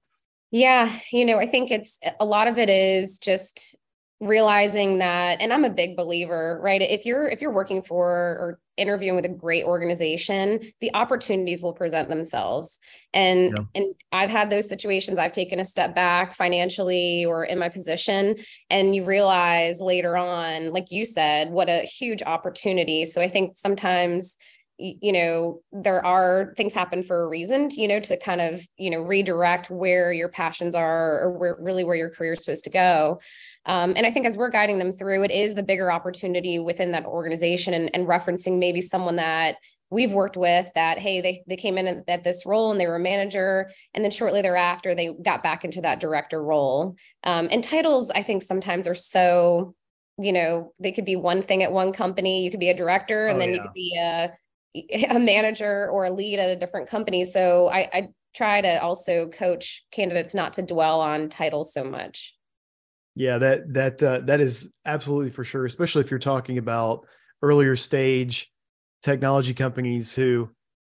Yeah, 0.52 0.94
you 1.10 1.24
know, 1.24 1.38
I 1.38 1.46
think 1.46 1.70
it's 1.70 1.98
a 2.20 2.26
lot 2.26 2.46
of 2.46 2.58
it 2.58 2.68
is 2.68 3.18
just 3.18 3.74
realizing 4.20 4.98
that 4.98 5.40
and 5.40 5.52
I'm 5.52 5.64
a 5.64 5.70
big 5.70 5.96
believer, 5.96 6.60
right? 6.62 6.80
If 6.80 7.06
you're 7.06 7.26
if 7.26 7.40
you're 7.40 7.52
working 7.52 7.82
for 7.82 8.06
or 8.06 8.60
interviewing 8.76 9.16
with 9.16 9.24
a 9.24 9.30
great 9.30 9.64
organization, 9.64 10.60
the 10.80 10.94
opportunities 10.94 11.62
will 11.62 11.72
present 11.72 12.10
themselves. 12.10 12.78
And 13.14 13.54
yeah. 13.56 13.64
and 13.74 13.94
I've 14.12 14.28
had 14.28 14.50
those 14.50 14.68
situations 14.68 15.18
I've 15.18 15.32
taken 15.32 15.58
a 15.58 15.64
step 15.64 15.94
back 15.94 16.36
financially 16.36 17.24
or 17.24 17.44
in 17.44 17.58
my 17.58 17.70
position 17.70 18.36
and 18.68 18.94
you 18.94 19.06
realize 19.06 19.80
later 19.80 20.18
on 20.18 20.70
like 20.70 20.90
you 20.90 21.06
said 21.06 21.50
what 21.50 21.70
a 21.70 21.80
huge 21.80 22.22
opportunity. 22.22 23.06
So 23.06 23.22
I 23.22 23.28
think 23.28 23.56
sometimes 23.56 24.36
you 24.78 25.12
know 25.12 25.60
there 25.70 26.04
are 26.04 26.54
things 26.56 26.74
happen 26.74 27.02
for 27.02 27.22
a 27.22 27.28
reason 27.28 27.68
you 27.72 27.86
know 27.86 28.00
to 28.00 28.16
kind 28.16 28.40
of 28.40 28.66
you 28.76 28.90
know 28.90 29.00
redirect 29.00 29.70
where 29.70 30.12
your 30.12 30.28
passions 30.28 30.74
are 30.74 31.20
or 31.20 31.30
where 31.38 31.56
really 31.60 31.84
where 31.84 31.96
your 31.96 32.10
career 32.10 32.32
is 32.32 32.42
supposed 32.42 32.64
to 32.64 32.70
go. 32.70 33.20
Um, 33.66 33.92
and 33.96 34.06
i 34.06 34.10
think 34.10 34.26
as 34.26 34.36
we're 34.36 34.50
guiding 34.50 34.78
them 34.78 34.90
through 34.90 35.22
it 35.24 35.30
is 35.30 35.54
the 35.54 35.62
bigger 35.62 35.92
opportunity 35.92 36.58
within 36.58 36.92
that 36.92 37.04
organization 37.04 37.74
and, 37.74 37.90
and 37.94 38.08
referencing 38.08 38.58
maybe 38.58 38.80
someone 38.80 39.16
that 39.16 39.56
we've 39.90 40.12
worked 40.12 40.36
with 40.36 40.68
that 40.74 40.98
hey 40.98 41.20
they, 41.20 41.44
they 41.46 41.56
came 41.56 41.78
in 41.78 42.02
at, 42.08 42.24
this 42.24 42.44
role 42.44 42.72
and 42.72 42.80
they 42.80 42.86
were 42.86 42.96
a 42.96 43.00
manager 43.00 43.70
and 43.94 44.02
then 44.02 44.10
shortly 44.10 44.42
thereafter 44.42 44.94
they 44.94 45.14
got 45.22 45.42
back 45.42 45.64
into 45.64 45.80
that 45.80 46.00
director 46.00 46.42
role. 46.42 46.96
Um, 47.24 47.48
and 47.52 47.62
titles 47.62 48.10
i 48.10 48.22
think 48.22 48.42
sometimes 48.42 48.88
are 48.88 48.94
so 48.94 49.74
you 50.18 50.32
know 50.32 50.72
they 50.78 50.92
could 50.92 51.04
be 51.04 51.16
one 51.16 51.42
thing 51.42 51.62
at 51.62 51.72
one 51.72 51.92
company. 51.92 52.44
You 52.44 52.50
could 52.50 52.60
be 52.60 52.70
a 52.70 52.76
director 52.76 53.26
and 53.26 53.36
oh, 53.36 53.40
then 53.40 53.50
yeah. 53.50 53.54
you 53.54 53.62
could 53.62 53.74
be 53.74 53.98
a 53.98 54.32
a 54.74 55.18
manager 55.18 55.88
or 55.90 56.04
a 56.04 56.10
lead 56.10 56.38
at 56.38 56.50
a 56.50 56.56
different 56.56 56.88
company. 56.88 57.24
So 57.24 57.68
I, 57.68 57.88
I 57.92 58.08
try 58.34 58.60
to 58.60 58.82
also 58.82 59.28
coach 59.28 59.84
candidates 59.90 60.34
not 60.34 60.54
to 60.54 60.62
dwell 60.62 61.00
on 61.00 61.28
titles 61.28 61.72
so 61.72 61.84
much. 61.84 62.34
Yeah 63.14 63.36
that 63.38 63.74
that 63.74 64.02
uh, 64.02 64.20
that 64.20 64.40
is 64.40 64.72
absolutely 64.86 65.30
for 65.30 65.44
sure 65.44 65.66
especially 65.66 66.00
if 66.00 66.10
you're 66.10 66.18
talking 66.18 66.56
about 66.56 67.04
earlier 67.42 67.76
stage 67.76 68.50
technology 69.02 69.52
companies 69.52 70.14
who, 70.14 70.48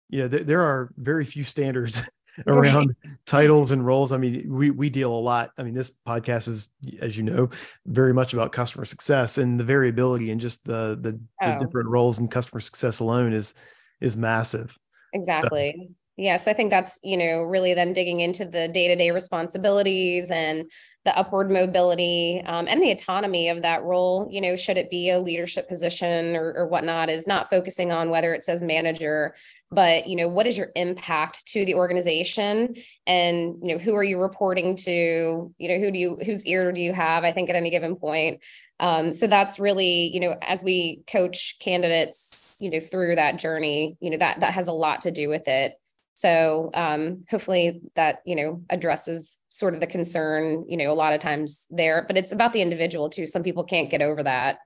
you 0.08 0.20
know, 0.20 0.28
th- 0.28 0.46
there 0.46 0.62
are 0.62 0.90
very 0.96 1.24
few 1.24 1.44
standards 1.44 2.02
around 2.46 2.94
titles 3.24 3.70
and 3.70 3.84
roles. 3.84 4.12
I 4.12 4.16
mean, 4.16 4.52
we 4.52 4.70
we 4.70 4.90
deal 4.90 5.12
a 5.12 5.18
lot. 5.18 5.50
I 5.58 5.62
mean, 5.62 5.74
this 5.74 5.90
podcast 6.06 6.48
is, 6.48 6.70
as 7.00 7.16
you 7.16 7.22
know, 7.22 7.50
very 7.86 8.12
much 8.12 8.32
about 8.34 8.52
customer 8.52 8.84
success 8.84 9.38
and 9.38 9.58
the 9.58 9.64
variability 9.64 10.30
and 10.30 10.40
just 10.40 10.64
the 10.64 10.98
the, 11.00 11.20
oh. 11.42 11.52
the 11.52 11.64
different 11.64 11.88
roles 11.88 12.18
in 12.18 12.28
customer 12.28 12.60
success 12.60 13.00
alone 13.00 13.32
is 13.32 13.54
is 14.00 14.16
massive. 14.16 14.78
Exactly. 15.12 15.74
So, 15.76 15.94
Yes, 16.18 16.48
I 16.48 16.54
think 16.54 16.70
that's, 16.70 16.98
you 17.04 17.16
know, 17.18 17.42
really 17.42 17.74
then 17.74 17.92
digging 17.92 18.20
into 18.20 18.46
the 18.46 18.68
day-to-day 18.68 19.10
responsibilities 19.10 20.30
and 20.30 20.64
the 21.06 21.16
upward 21.16 21.50
mobility 21.50 22.42
um, 22.44 22.66
and 22.68 22.82
the 22.82 22.90
autonomy 22.90 23.48
of 23.48 23.62
that 23.62 23.82
role 23.82 24.28
you 24.30 24.40
know 24.40 24.56
should 24.56 24.76
it 24.76 24.90
be 24.90 25.08
a 25.08 25.18
leadership 25.18 25.68
position 25.68 26.36
or, 26.36 26.52
or 26.54 26.66
whatnot 26.66 27.08
is 27.08 27.26
not 27.26 27.48
focusing 27.48 27.92
on 27.92 28.10
whether 28.10 28.34
it 28.34 28.42
says 28.42 28.62
manager 28.62 29.34
but 29.70 30.06
you 30.06 30.16
know 30.16 30.28
what 30.28 30.46
is 30.46 30.56
your 30.56 30.70
impact 30.76 31.44
to 31.46 31.64
the 31.64 31.74
organization? 31.74 32.76
And 33.06 33.56
you 33.62 33.74
know 33.74 33.78
who 33.78 33.94
are 33.94 34.04
you 34.04 34.20
reporting 34.20 34.76
to? 34.76 35.54
You 35.58 35.68
know 35.68 35.78
who 35.78 35.90
do 35.90 35.98
you 35.98 36.18
whose 36.24 36.46
ear 36.46 36.72
do 36.72 36.80
you 36.80 36.92
have 36.92 37.24
i 37.24 37.32
think 37.32 37.50
at 37.50 37.56
any 37.56 37.70
given 37.70 37.96
point. 37.96 38.40
Um, 38.78 39.12
so 39.12 39.26
that's 39.26 39.58
really 39.58 40.12
you 40.12 40.20
know 40.20 40.36
as 40.42 40.62
we 40.62 41.02
coach 41.06 41.56
candidates 41.60 42.54
you 42.60 42.70
know 42.70 42.80
through 42.80 43.16
that 43.16 43.38
journey 43.38 43.96
you 44.00 44.10
know 44.10 44.18
that 44.18 44.40
that 44.40 44.54
has 44.54 44.68
a 44.68 44.72
lot 44.72 45.02
to 45.02 45.10
do 45.10 45.28
with 45.28 45.48
it 45.48 45.74
so 46.16 46.70
um, 46.72 47.24
hopefully 47.28 47.82
that 47.94 48.22
you 48.24 48.34
know 48.34 48.62
addresses 48.70 49.42
sort 49.48 49.74
of 49.74 49.80
the 49.80 49.86
concern 49.86 50.64
you 50.66 50.76
know 50.78 50.90
a 50.90 50.94
lot 50.94 51.12
of 51.12 51.20
times 51.20 51.66
there, 51.68 52.04
but 52.06 52.16
it's 52.16 52.32
about 52.32 52.54
the 52.54 52.62
individual 52.62 53.10
too. 53.10 53.26
Some 53.26 53.42
people 53.42 53.64
can't 53.64 53.90
get 53.90 54.00
over 54.00 54.22
that. 54.22 54.58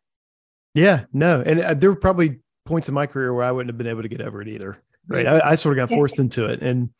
Yeah, 0.75 1.05
no, 1.13 1.43
and 1.45 1.61
uh, 1.61 1.75
there 1.75 1.91
were 1.91 1.97
probably 1.97 2.39
points 2.65 2.89
in 2.89 2.95
my 2.95 3.07
career 3.07 3.35
where 3.35 3.45
I 3.45 3.51
wouldn't 3.51 3.69
have 3.69 3.79
been 3.79 3.89
able 3.89 4.03
to 4.03 4.09
get 4.09 4.21
over 4.21 4.41
it 4.41 4.49
either. 4.49 4.79
Right, 5.09 5.27
I, 5.27 5.51
I 5.51 5.55
sort 5.57 5.77
of 5.77 5.89
got 5.89 5.95
forced 5.95 6.21
into 6.21 6.47
it, 6.47 6.63
and 6.63 6.91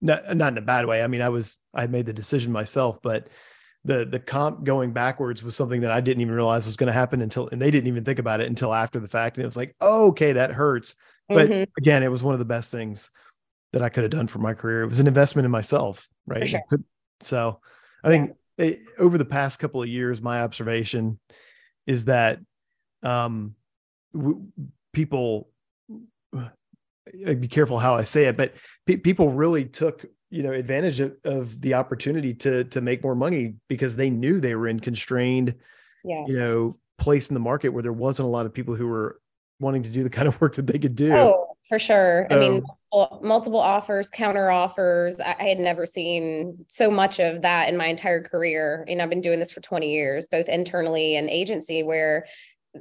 not 0.00 0.36
not 0.36 0.52
in 0.52 0.58
a 0.58 0.62
bad 0.62 0.86
way. 0.86 1.00
I 1.00 1.06
mean, 1.06 1.22
I 1.22 1.28
was 1.28 1.56
I 1.72 1.86
made 1.86 2.06
the 2.06 2.12
decision 2.12 2.50
myself, 2.50 2.98
but 3.04 3.28
the 3.84 4.04
the 4.04 4.18
comp 4.18 4.64
going 4.64 4.94
backwards 4.94 5.44
was 5.44 5.54
something 5.54 5.82
that 5.82 5.92
I 5.92 6.00
didn't 6.00 6.22
even 6.22 6.34
realize 6.34 6.66
was 6.66 6.76
going 6.76 6.88
to 6.88 6.92
happen 6.92 7.22
until, 7.22 7.48
and 7.50 7.62
they 7.62 7.70
didn't 7.70 7.86
even 7.86 8.04
think 8.04 8.18
about 8.18 8.40
it 8.40 8.48
until 8.48 8.74
after 8.74 8.98
the 8.98 9.06
fact, 9.06 9.36
and 9.36 9.44
it 9.44 9.46
was 9.46 9.56
like, 9.56 9.76
oh, 9.80 10.08
okay, 10.08 10.32
that 10.32 10.50
hurts. 10.50 10.96
But 11.28 11.50
mm-hmm. 11.50 11.70
again, 11.78 12.02
it 12.02 12.10
was 12.10 12.24
one 12.24 12.34
of 12.34 12.40
the 12.40 12.44
best 12.44 12.72
things 12.72 13.10
that 13.76 13.84
I 13.84 13.90
could 13.90 14.04
have 14.04 14.10
done 14.10 14.26
for 14.26 14.38
my 14.38 14.54
career. 14.54 14.82
It 14.82 14.88
was 14.88 15.00
an 15.00 15.06
investment 15.06 15.44
in 15.44 15.50
myself, 15.50 16.08
right? 16.26 16.48
Sure. 16.48 16.62
So 17.20 17.60
I 18.02 18.08
think 18.08 18.32
it, 18.56 18.80
over 18.98 19.18
the 19.18 19.26
past 19.26 19.58
couple 19.58 19.82
of 19.82 19.88
years, 19.88 20.22
my 20.22 20.40
observation 20.40 21.18
is 21.86 22.06
that 22.06 22.38
um, 23.02 23.54
w- 24.14 24.46
people 24.94 25.50
I'd 27.26 27.40
be 27.40 27.48
careful 27.48 27.78
how 27.78 27.94
I 27.94 28.04
say 28.04 28.24
it, 28.24 28.36
but 28.38 28.54
pe- 28.86 28.96
people 28.96 29.30
really 29.30 29.66
took 29.66 30.06
you 30.30 30.42
know 30.42 30.52
advantage 30.52 31.00
of, 31.00 31.14
of, 31.24 31.60
the 31.60 31.74
opportunity 31.74 32.32
to 32.32 32.64
to 32.64 32.80
make 32.80 33.04
more 33.04 33.14
money 33.14 33.56
because 33.68 33.94
they 33.94 34.08
knew 34.08 34.40
they 34.40 34.54
were 34.54 34.68
in 34.68 34.80
constrained, 34.80 35.54
yes. 36.02 36.24
you 36.28 36.38
know, 36.38 36.74
place 36.98 37.28
in 37.28 37.34
the 37.34 37.40
market 37.40 37.68
where 37.68 37.82
there 37.82 37.92
wasn't 37.92 38.26
a 38.26 38.30
lot 38.30 38.46
of 38.46 38.54
people 38.54 38.74
who 38.74 38.86
were 38.86 39.20
wanting 39.60 39.82
to 39.82 39.90
do 39.90 40.02
the 40.02 40.10
kind 40.10 40.28
of 40.28 40.40
work 40.40 40.54
that 40.54 40.66
they 40.66 40.78
could 40.78 40.96
do. 40.96 41.14
Oh, 41.14 41.45
for 41.68 41.78
sure. 41.78 42.26
I 42.30 42.36
mean, 42.36 42.62
multiple 43.22 43.60
offers, 43.60 44.08
counter 44.08 44.50
offers. 44.50 45.20
I, 45.20 45.36
I, 45.38 45.44
had 45.44 45.58
never 45.58 45.84
seen 45.84 46.64
so 46.68 46.90
much 46.90 47.18
of 47.18 47.42
that 47.42 47.68
in 47.68 47.76
my 47.76 47.86
entire 47.86 48.22
career. 48.22 48.84
And 48.88 49.02
I've 49.02 49.10
been 49.10 49.20
doing 49.20 49.38
this 49.38 49.52
for 49.52 49.60
20 49.60 49.90
years, 49.90 50.28
both 50.28 50.48
internally 50.48 51.16
and 51.16 51.28
agency, 51.28 51.82
where 51.82 52.26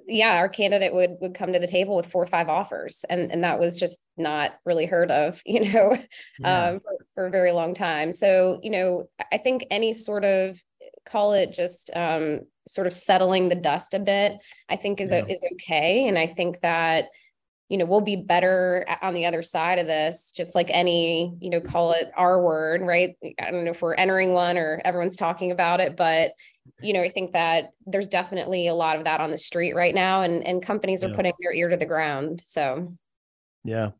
yeah, 0.07 0.35
our 0.35 0.49
candidate 0.49 0.93
would 0.93 1.17
would 1.21 1.33
come 1.33 1.53
to 1.53 1.59
the 1.59 1.67
table 1.67 1.95
with 1.95 2.05
four 2.05 2.23
or 2.23 2.27
five 2.27 2.49
offers. 2.49 3.05
And, 3.09 3.31
and 3.31 3.43
that 3.43 3.59
was 3.59 3.77
just 3.77 3.99
not 4.17 4.55
really 4.65 4.85
heard 4.85 5.09
of, 5.11 5.41
you 5.45 5.71
know, 5.71 5.97
yeah. 6.39 6.65
um, 6.67 6.79
for, 6.79 7.05
for 7.15 7.25
a 7.27 7.31
very 7.31 7.51
long 7.51 7.73
time. 7.73 8.11
So, 8.11 8.59
you 8.61 8.71
know, 8.71 9.05
I 9.31 9.37
think 9.37 9.65
any 9.71 9.93
sort 9.93 10.25
of 10.25 10.61
call 11.07 11.33
it 11.33 11.53
just 11.53 11.91
um, 11.95 12.41
sort 12.67 12.87
of 12.87 12.93
settling 12.93 13.49
the 13.49 13.55
dust 13.55 13.93
a 13.93 13.99
bit, 13.99 14.33
I 14.69 14.75
think 14.75 14.99
is, 14.99 15.11
yeah. 15.11 15.23
a, 15.23 15.27
is 15.27 15.43
okay. 15.53 16.07
And 16.07 16.17
I 16.17 16.27
think 16.27 16.61
that 16.61 17.05
you 17.69 17.77
know, 17.77 17.85
we'll 17.85 18.01
be 18.01 18.15
better 18.15 18.85
on 19.01 19.13
the 19.13 19.25
other 19.25 19.41
side 19.41 19.79
of 19.79 19.87
this, 19.87 20.31
just 20.31 20.53
like 20.53 20.69
any, 20.69 21.35
you 21.39 21.49
know, 21.49 21.59
call 21.59 21.93
it 21.93 22.11
our 22.15 22.41
word, 22.41 22.81
right? 22.81 23.15
I 23.39 23.49
don't 23.49 23.65
know 23.65 23.71
if 23.71 23.81
we're 23.81 23.95
entering 23.95 24.33
one 24.33 24.57
or 24.57 24.81
everyone's 24.85 25.15
talking 25.15 25.51
about 25.51 25.79
it, 25.79 25.97
but 25.97 26.31
you 26.81 26.93
know, 26.93 27.01
I 27.01 27.09
think 27.09 27.33
that 27.33 27.71
there's 27.85 28.07
definitely 28.07 28.67
a 28.67 28.75
lot 28.75 28.97
of 28.97 29.05
that 29.05 29.21
on 29.21 29.31
the 29.31 29.37
street 29.37 29.75
right 29.75 29.93
now, 29.93 30.21
and 30.21 30.45
and 30.45 30.63
companies 30.63 31.03
are 31.03 31.09
yeah. 31.09 31.15
putting 31.15 31.33
their 31.39 31.53
ear 31.53 31.69
to 31.69 31.77
the 31.77 31.85
ground. 31.85 32.41
So, 32.43 32.95
yeah. 33.63 33.91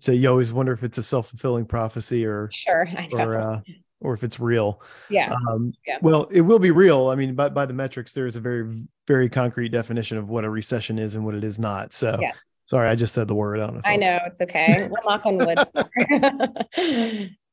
So 0.00 0.12
you 0.12 0.28
always 0.28 0.52
wonder 0.52 0.72
if 0.72 0.82
it's 0.84 0.98
a 0.98 1.02
self 1.02 1.28
fulfilling 1.30 1.64
prophecy 1.64 2.24
or 2.24 2.48
sure, 2.52 2.88
or 3.12 3.38
uh, 3.38 3.60
or 4.00 4.14
if 4.14 4.24
it's 4.24 4.40
real. 4.40 4.82
Yeah. 5.10 5.32
Um, 5.32 5.72
yeah. 5.86 5.98
Well, 6.02 6.28
it 6.30 6.40
will 6.42 6.58
be 6.58 6.72
real. 6.72 7.08
I 7.08 7.14
mean, 7.14 7.34
by 7.34 7.48
by 7.48 7.66
the 7.66 7.74
metrics, 7.74 8.12
there 8.12 8.26
is 8.26 8.36
a 8.36 8.40
very 8.40 8.84
very 9.06 9.28
concrete 9.28 9.70
definition 9.70 10.18
of 10.18 10.28
what 10.28 10.44
a 10.44 10.50
recession 10.50 10.98
is 10.98 11.14
and 11.14 11.24
what 11.24 11.34
it 11.34 11.44
is 11.44 11.58
not. 11.58 11.92
So. 11.92 12.18
Yes 12.20 12.51
Sorry, 12.66 12.88
I 12.88 12.94
just 12.94 13.14
said 13.14 13.28
the 13.28 13.34
word. 13.34 13.60
I 13.60 13.66
don't 13.66 13.76
know. 13.76 13.82
I 13.84 13.96
know 13.96 14.18
it's 14.26 14.40
okay. 14.40 14.88
We'll 14.90 15.02
knock 15.04 15.26
on 15.26 15.36
wood. 15.36 15.58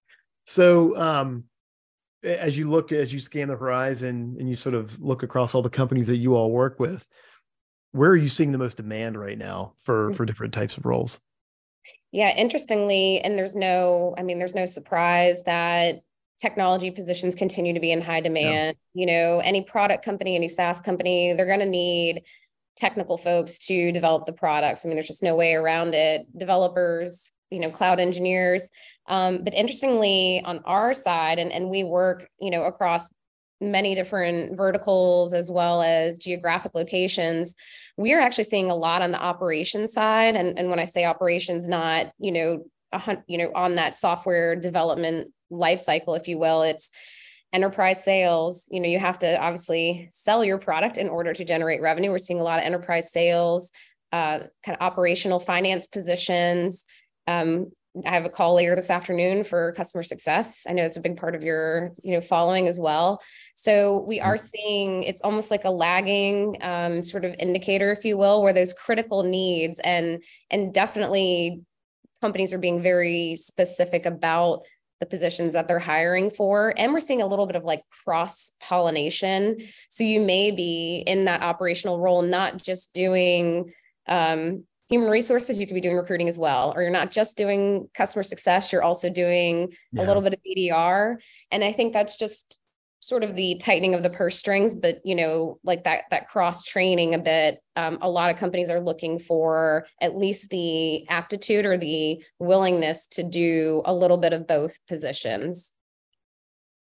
so, 0.46 0.98
um, 0.98 1.46
as 2.24 2.58
you 2.58 2.70
look, 2.70 2.92
as 2.92 3.12
you 3.12 3.20
scan 3.20 3.48
the 3.48 3.56
horizon 3.56 4.38
and 4.39 4.48
you 4.50 4.56
sort 4.56 4.75
of 4.75 5.00
look 5.01 5.24
across 5.24 5.56
all 5.56 5.62
the 5.62 5.70
companies 5.70 6.08
that 6.08 6.18
you 6.18 6.36
all 6.36 6.51
work 6.51 6.80
with, 6.80 7.06
where 7.92 8.12
are 8.12 8.16
you 8.16 8.28
seeing 8.28 8.51
the 8.51 8.58
most 8.58 8.78
demand 8.78 9.20
right 9.20 9.38
now 9.38 9.74
for 9.80 10.13
for 10.13 10.25
different 10.25 10.54
types 10.54 10.78
of 10.78 10.86
roles? 10.86 11.20
Yeah, 12.12 12.36
interestingly, 12.36 13.22
and 13.22 13.38
there's 13.38 13.56
no, 13.56 14.16
I 14.18 14.24
mean, 14.24 14.39
there's 14.39 14.56
no 14.56 14.66
surprise 14.66 15.44
that 15.44 15.96
technology 16.39 16.89
positions 16.89 17.36
continue 17.36 17.74
to 17.74 17.80
be 17.80 17.92
in 17.92 18.01
high 18.01 18.22
demand. 18.22 18.78
Yeah. 18.94 19.01
You 19.01 19.06
know, 19.08 19.39
any 19.39 19.63
product 19.63 20.04
company, 20.04 20.36
any 20.36 20.48
SaaS 20.48 20.82
company, 20.82 21.34
they're 21.34 21.46
going 21.46 21.60
to 21.60 21.66
need 21.66 22.24
technical 22.79 23.17
folks 23.17 23.59
to 23.59 23.91
develop 23.91 24.25
the 24.25 24.33
products. 24.33 24.86
I 24.86 24.88
mean, 24.88 24.95
there's 24.95 25.07
just 25.07 25.24
no 25.24 25.36
way 25.36 25.53
around 25.53 25.93
it. 25.93 26.21
Developers, 26.38 27.31
you 27.50 27.59
know, 27.59 27.69
cloud 27.69 28.00
engineers. 28.00 28.69
Um, 29.07 29.43
but 29.43 29.53
interestingly, 29.53 30.41
on 30.45 30.62
our 30.65 30.93
side, 30.93 31.39
and, 31.39 31.51
and 31.51 31.69
we 31.69 31.83
work, 31.83 32.29
you 32.39 32.51
know, 32.51 32.63
across 32.63 33.12
many 33.62 33.95
different 33.95 34.55
verticals 34.55 35.33
as 35.33 35.51
well 35.51 35.81
as 35.81 36.17
geographic 36.17 36.74
locations, 36.74 37.55
we 37.98 38.13
are 38.13 38.21
actually 38.21 38.45
seeing 38.45 38.71
a 38.71 38.75
lot 38.75 39.01
on 39.01 39.12
the 39.12 39.21
operations 39.21 39.91
side. 39.91 40.36
And, 40.36 40.57
and 40.57 40.69
when 40.69 40.79
I 40.79 40.86
say 40.86 41.03
operations, 41.03 41.67
not, 41.67 42.13
you 42.17 42.31
know, 42.31 42.63
a, 42.93 43.17
you 43.27 43.38
know, 43.38 43.51
on 43.53 43.75
that 43.75 43.95
software 43.95 44.55
development 44.55 45.33
life 45.50 45.79
cycle, 45.79 46.15
if 46.15 46.27
you 46.27 46.39
will, 46.39 46.62
it's 46.62 46.91
enterprise 47.51 48.03
sales 48.03 48.68
you 48.72 48.79
know 48.79 48.88
you 48.88 49.00
have 49.00 49.18
to 49.18 49.39
obviously 49.39 50.08
sell 50.12 50.44
your 50.46 50.60
product 50.60 50.98
in 50.98 51.10
order 51.10 51.34
to 51.34 51.46
generate 51.46 51.82
revenue. 51.82 52.12
We're 52.12 52.20
seeing 52.20 52.39
a 52.39 52.44
lot 52.44 52.60
of 52.60 52.65
enterprise 52.65 53.12
sales 53.12 53.72
uh, 54.12 54.39
kind 54.65 54.75
of 54.75 54.82
operational 54.82 55.39
finance 55.39 55.88
positions. 55.88 56.86
Um, 57.27 57.72
i 58.06 58.12
have 58.12 58.25
a 58.25 58.29
call 58.29 58.56
later 58.56 58.75
this 58.75 58.91
afternoon 58.91 59.44
for 59.44 59.74
customer 59.74 60.03
success. 60.03 60.65
I 60.70 60.74
know 60.74 60.86
it's 60.86 60.98
a 60.98 61.01
big 61.01 61.18
part 61.18 61.34
of 61.34 61.44
your 61.44 61.91
you 62.03 62.13
know 62.13 62.22
following 62.22 62.68
as 62.68 62.79
well. 62.79 63.22
So 63.56 64.06
we 64.08 64.20
are 64.20 64.38
seeing 64.38 65.03
it's 65.03 65.24
almost 65.24 65.50
like 65.50 65.65
a 65.65 65.72
lagging 65.72 66.58
um, 66.62 67.01
sort 67.01 67.25
of 67.25 67.36
indicator 67.39 67.91
if 67.91 68.06
you 68.06 68.18
will 68.18 68.44
where 68.44 68.53
there's 68.53 68.74
critical 68.74 69.24
needs 69.24 69.79
and 69.79 70.24
and 70.51 70.74
definitely 70.74 71.62
companies 72.22 72.53
are 72.53 72.60
being 72.60 72.82
very 72.82 73.36
specific 73.36 74.06
about 74.06 74.62
the 75.00 75.06
positions 75.06 75.53
that 75.53 75.68
they're 75.68 75.79
hiring 75.79 76.29
for. 76.29 76.74
And 76.77 76.94
we're 76.94 77.00
seeing 77.00 77.22
a 77.22 77.27
little 77.27 77.48
bit 77.48 77.56
of 77.56 77.63
like 77.63 77.84
cross 78.03 78.51
pollination. 78.62 79.58
So 79.89 80.03
you 80.03 80.20
may 80.20 80.51
be 80.51 81.03
in 81.08 81.25
that 81.25 81.41
operational 81.41 82.00
role, 82.00 82.22
not 82.22 82.58
just 82.58 82.94
doing 82.94 83.74
um, 84.08 84.65
human 84.89 85.10
resources, 85.10 85.60
you 85.60 85.68
could 85.68 85.75
be 85.75 85.82
doing 85.82 85.96
recruiting 85.96 86.27
as 86.27 86.38
well. 86.38 86.74
Or 86.75 86.82
you're 86.82 86.91
not 86.91 87.12
just 87.12 87.38
doing 87.38 87.88
customer 87.94 88.24
success, 88.24 88.74
you're 88.74 88.84
also 88.84 89.10
doing 89.10 89.72
yeah. 89.91 90.03
a 90.03 90.06
little 90.06 90.22
bit 90.22 90.34
of 90.34 90.39
BDR. 90.46 91.18
And 91.51 91.63
I 91.63 91.72
think 91.72 91.94
that's 91.94 92.18
just 92.18 92.58
sort 93.00 93.24
of 93.24 93.36
the 93.36 93.56
tightening 93.56 93.94
of 93.94 94.03
the 94.03 94.10
purse 94.10 94.38
strings, 94.38 94.75
but 94.75 94.98
you 95.03 95.15
know, 95.15 95.60
like 95.63 95.84
that 95.84 96.03
that 96.12 96.27
cross 96.27 96.63
training 96.63 97.13
a 97.13 97.20
bit. 97.20 97.60
Um, 97.75 97.98
a 98.01 98.10
lot 98.10 98.29
of 98.29 98.38
companies 98.38 98.70
are 98.70 98.82
looking 98.82 99.20
for 99.20 99.86
at 100.01 100.18
least 100.18 100.50
the 100.50 101.08
aptitude 101.08 101.65
or 101.65 101.77
the 101.77 102.22
willingness 102.39 103.08
to 103.08 103.24
do 103.24 103.82
a 103.86 103.94
little 103.94 104.18
bit 104.18 104.34
of 104.34 104.48
both 104.48 104.75
positions. 104.88 105.74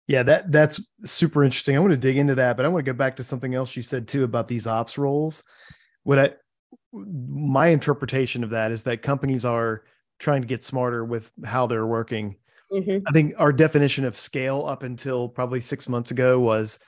Yeah, 0.09 0.23
that 0.25 0.51
that's 0.51 0.85
super 1.05 1.45
interesting. 1.45 1.77
I 1.77 1.81
want 1.81 1.93
to 1.93 1.97
dig 1.97 2.17
into 2.17 2.35
that, 2.37 2.57
but 2.57 2.65
I 2.65 2.69
want 2.69 2.85
to 2.85 2.93
go 2.93 2.97
back 2.97 3.17
to 3.17 3.25
something 3.25 3.55
else 3.55 3.77
you 3.77 3.83
said 3.83 4.09
too 4.09 4.25
about 4.25 4.49
these 4.49 4.67
ops 4.67 4.99
roles. 4.99 5.45
What 6.03 6.19
I 6.19 6.35
my 6.93 7.69
interpretation 7.69 8.43
of 8.43 8.51
that 8.51 8.73
is 8.73 8.85
that 8.85 9.03
companies 9.03 9.45
are 9.45 9.85
trying 10.19 10.41
to 10.41 10.49
get 10.49 10.65
smarter 10.65 11.05
with 11.05 11.31
how 11.45 11.67
they're 11.67 11.87
working 11.87 12.37
Mm-hmm. 12.73 13.07
I 13.07 13.13
think 13.13 13.35
our 13.39 13.53
definition 13.53 14.05
of 14.05 14.17
scale 14.17 14.65
up 14.67 14.83
until 14.83 15.29
probably 15.29 15.61
six 15.61 15.89
months 15.89 16.11
ago 16.11 16.39
was 16.39 16.79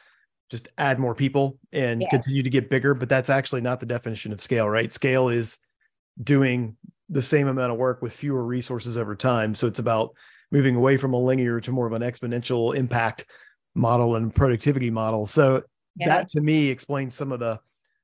just 0.50 0.68
add 0.78 0.98
more 0.98 1.14
people 1.14 1.58
and 1.72 2.00
yes. 2.02 2.10
continue 2.10 2.42
to 2.42 2.50
get 2.50 2.68
bigger. 2.68 2.94
But 2.94 3.08
that's 3.08 3.30
actually 3.30 3.60
not 3.60 3.80
the 3.80 3.86
definition 3.86 4.32
of 4.32 4.42
scale, 4.42 4.68
right? 4.68 4.92
Scale 4.92 5.28
is 5.28 5.58
doing 6.22 6.76
the 7.08 7.22
same 7.22 7.48
amount 7.48 7.72
of 7.72 7.78
work 7.78 8.02
with 8.02 8.12
fewer 8.12 8.44
resources 8.44 8.96
over 8.96 9.14
time. 9.14 9.54
So 9.54 9.66
it's 9.66 9.78
about 9.78 10.14
moving 10.50 10.76
away 10.76 10.96
from 10.96 11.14
a 11.14 11.18
linear 11.18 11.60
to 11.60 11.72
more 11.72 11.86
of 11.86 11.92
an 11.92 12.02
exponential 12.02 12.74
impact 12.74 13.26
model 13.74 14.16
and 14.16 14.34
productivity 14.34 14.90
model. 14.90 15.26
So 15.26 15.62
yeah. 15.96 16.08
that 16.08 16.28
to 16.30 16.40
me 16.40 16.68
explains 16.68 17.14
some 17.14 17.32
of 17.32 17.40
the 17.40 17.60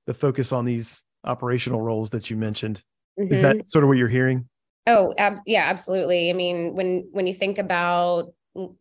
the 0.06 0.14
focus 0.14 0.52
on 0.52 0.64
these 0.64 1.04
operational 1.24 1.82
roles 1.82 2.10
that 2.10 2.30
you 2.30 2.36
mentioned. 2.36 2.82
Mm-hmm. 3.18 3.34
Is 3.34 3.42
that 3.42 3.56
mm-hmm. 3.56 3.64
sort 3.64 3.84
of 3.84 3.88
what 3.88 3.98
you're 3.98 4.08
hearing? 4.08 4.48
Oh, 4.86 5.14
ab- 5.18 5.40
yeah, 5.46 5.64
absolutely. 5.68 6.30
I 6.30 6.32
mean, 6.32 6.74
when 6.74 7.08
when 7.12 7.26
you 7.26 7.34
think 7.34 7.58
about 7.58 8.32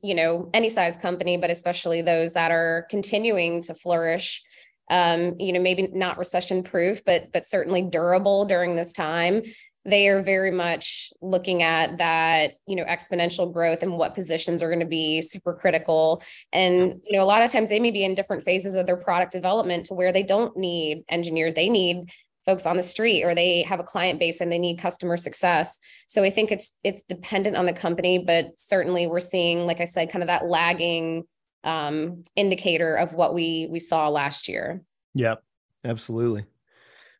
you 0.02 0.16
know 0.16 0.50
any 0.54 0.70
size 0.70 0.98
company, 0.98 1.38
but 1.38 1.50
especially 1.50 2.02
those 2.02 2.34
that 2.34 2.52
are 2.52 2.86
continuing 2.90 3.62
to 3.64 3.74
flourish, 3.74 4.44
um, 4.92 5.36
you 5.40 5.52
know, 5.52 5.60
maybe 5.60 5.88
not 5.92 6.18
recession 6.18 6.64
proof, 6.64 7.04
but 7.06 7.24
but 7.34 7.48
certainly 7.48 7.82
durable 7.84 8.46
during 8.46 8.76
this 8.76 8.94
time. 8.94 9.42
They 9.88 10.08
are 10.08 10.24
very 10.24 10.50
much 10.50 11.12
looking 11.22 11.62
at 11.62 12.00
that, 12.00 12.54
you 12.68 12.76
know, 12.76 12.86
exponential 12.86 13.54
growth 13.54 13.84
and 13.84 13.98
what 14.00 14.16
positions 14.16 14.64
are 14.64 14.68
going 14.70 14.80
to 14.80 14.86
be 14.88 15.22
super 15.22 15.54
critical. 15.54 16.24
And 16.54 17.02
you 17.04 17.18
know, 17.18 17.24
a 17.24 17.26
lot 17.26 17.44
of 17.44 17.52
times 17.52 17.70
they 17.70 17.80
may 17.80 17.92
be 17.92 18.04
in 18.04 18.16
different 18.16 18.44
phases 18.44 18.76
of 18.76 18.88
their 18.88 18.98
product 18.98 19.32
development 19.32 19.88
to 19.88 19.94
where 19.94 20.12
they 20.12 20.24
don't 20.24 20.56
need 20.58 21.04
engineers; 21.10 21.54
they 21.56 21.70
need 21.70 22.10
folks 22.46 22.66
on 22.66 22.78
the 22.78 22.84
street 22.84 23.24
or 23.24 23.34
they 23.34 23.64
have 23.64 23.80
a 23.80 23.84
client 23.84 24.20
base 24.20 24.42
and 24.42 24.52
they 24.52 24.60
need 24.60 24.78
customer 24.78 25.18
success. 25.18 25.80
So 26.08 26.24
i 26.24 26.30
think 26.30 26.52
it's 26.52 26.78
it's 26.84 27.04
dependent 27.04 27.56
on 27.56 27.66
the 27.66 27.74
company 27.74 28.24
but 28.26 28.58
certainly 28.58 29.08
we're 29.08 29.20
seeing 29.20 29.66
like 29.66 29.82
i 29.82 29.86
said 29.86 30.12
kind 30.12 30.24
of 30.24 30.28
that 30.28 30.48
lagging 30.48 31.24
um, 31.64 32.24
indicator 32.36 32.96
of 32.96 33.14
what 33.14 33.34
we 33.34 33.68
we 33.72 33.80
saw 33.80 34.08
last 34.10 34.48
year. 34.48 34.84
Yep 35.16 35.42
absolutely. 35.86 36.46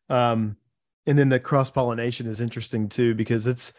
Um, 0.08 0.56
and 1.06 1.18
then 1.18 1.28
the 1.28 1.40
cross 1.40 1.70
pollination 1.70 2.26
is 2.26 2.40
interesting 2.40 2.88
too 2.88 3.14
because 3.14 3.46
it's 3.46 3.72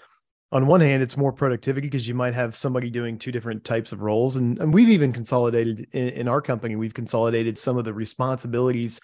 on 0.52 0.66
one 0.66 0.82
hand 0.82 1.04
it's 1.04 1.18
more 1.18 1.34
productivity 1.34 1.88
because 1.88 2.08
you 2.08 2.16
might 2.16 2.34
have 2.34 2.56
somebody 2.56 2.90
doing 2.90 3.20
two 3.20 3.32
different 3.32 3.64
types 3.64 3.92
of 3.92 4.02
roles. 4.02 4.38
And, 4.38 4.58
and 4.60 4.74
we've 4.74 4.90
even 4.90 5.12
consolidated 5.12 5.88
in, 5.92 6.10
in 6.10 6.28
our 6.28 6.42
company 6.42 6.76
we've 6.76 6.94
consolidated 6.94 7.58
some 7.58 7.78
of 7.78 7.86
the 7.86 7.94
responsibilities 7.94 9.00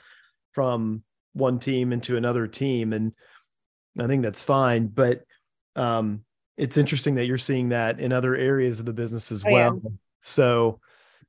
from 0.53 1.03
one 1.33 1.59
team 1.59 1.91
into 1.91 2.17
another 2.17 2.47
team 2.47 2.93
and 2.93 3.13
i 3.99 4.07
think 4.07 4.23
that's 4.23 4.41
fine 4.41 4.87
but 4.87 5.23
um, 5.75 6.23
it's 6.55 6.77
interesting 6.77 7.15
that 7.15 7.25
you're 7.25 7.37
seeing 7.39 7.69
that 7.69 7.99
in 7.99 8.11
other 8.11 8.35
areas 8.35 8.79
of 8.79 8.85
the 8.85 8.93
business 8.93 9.31
as 9.31 9.43
oh, 9.45 9.51
well 9.51 9.81
yeah. 9.83 9.89
so 10.21 10.79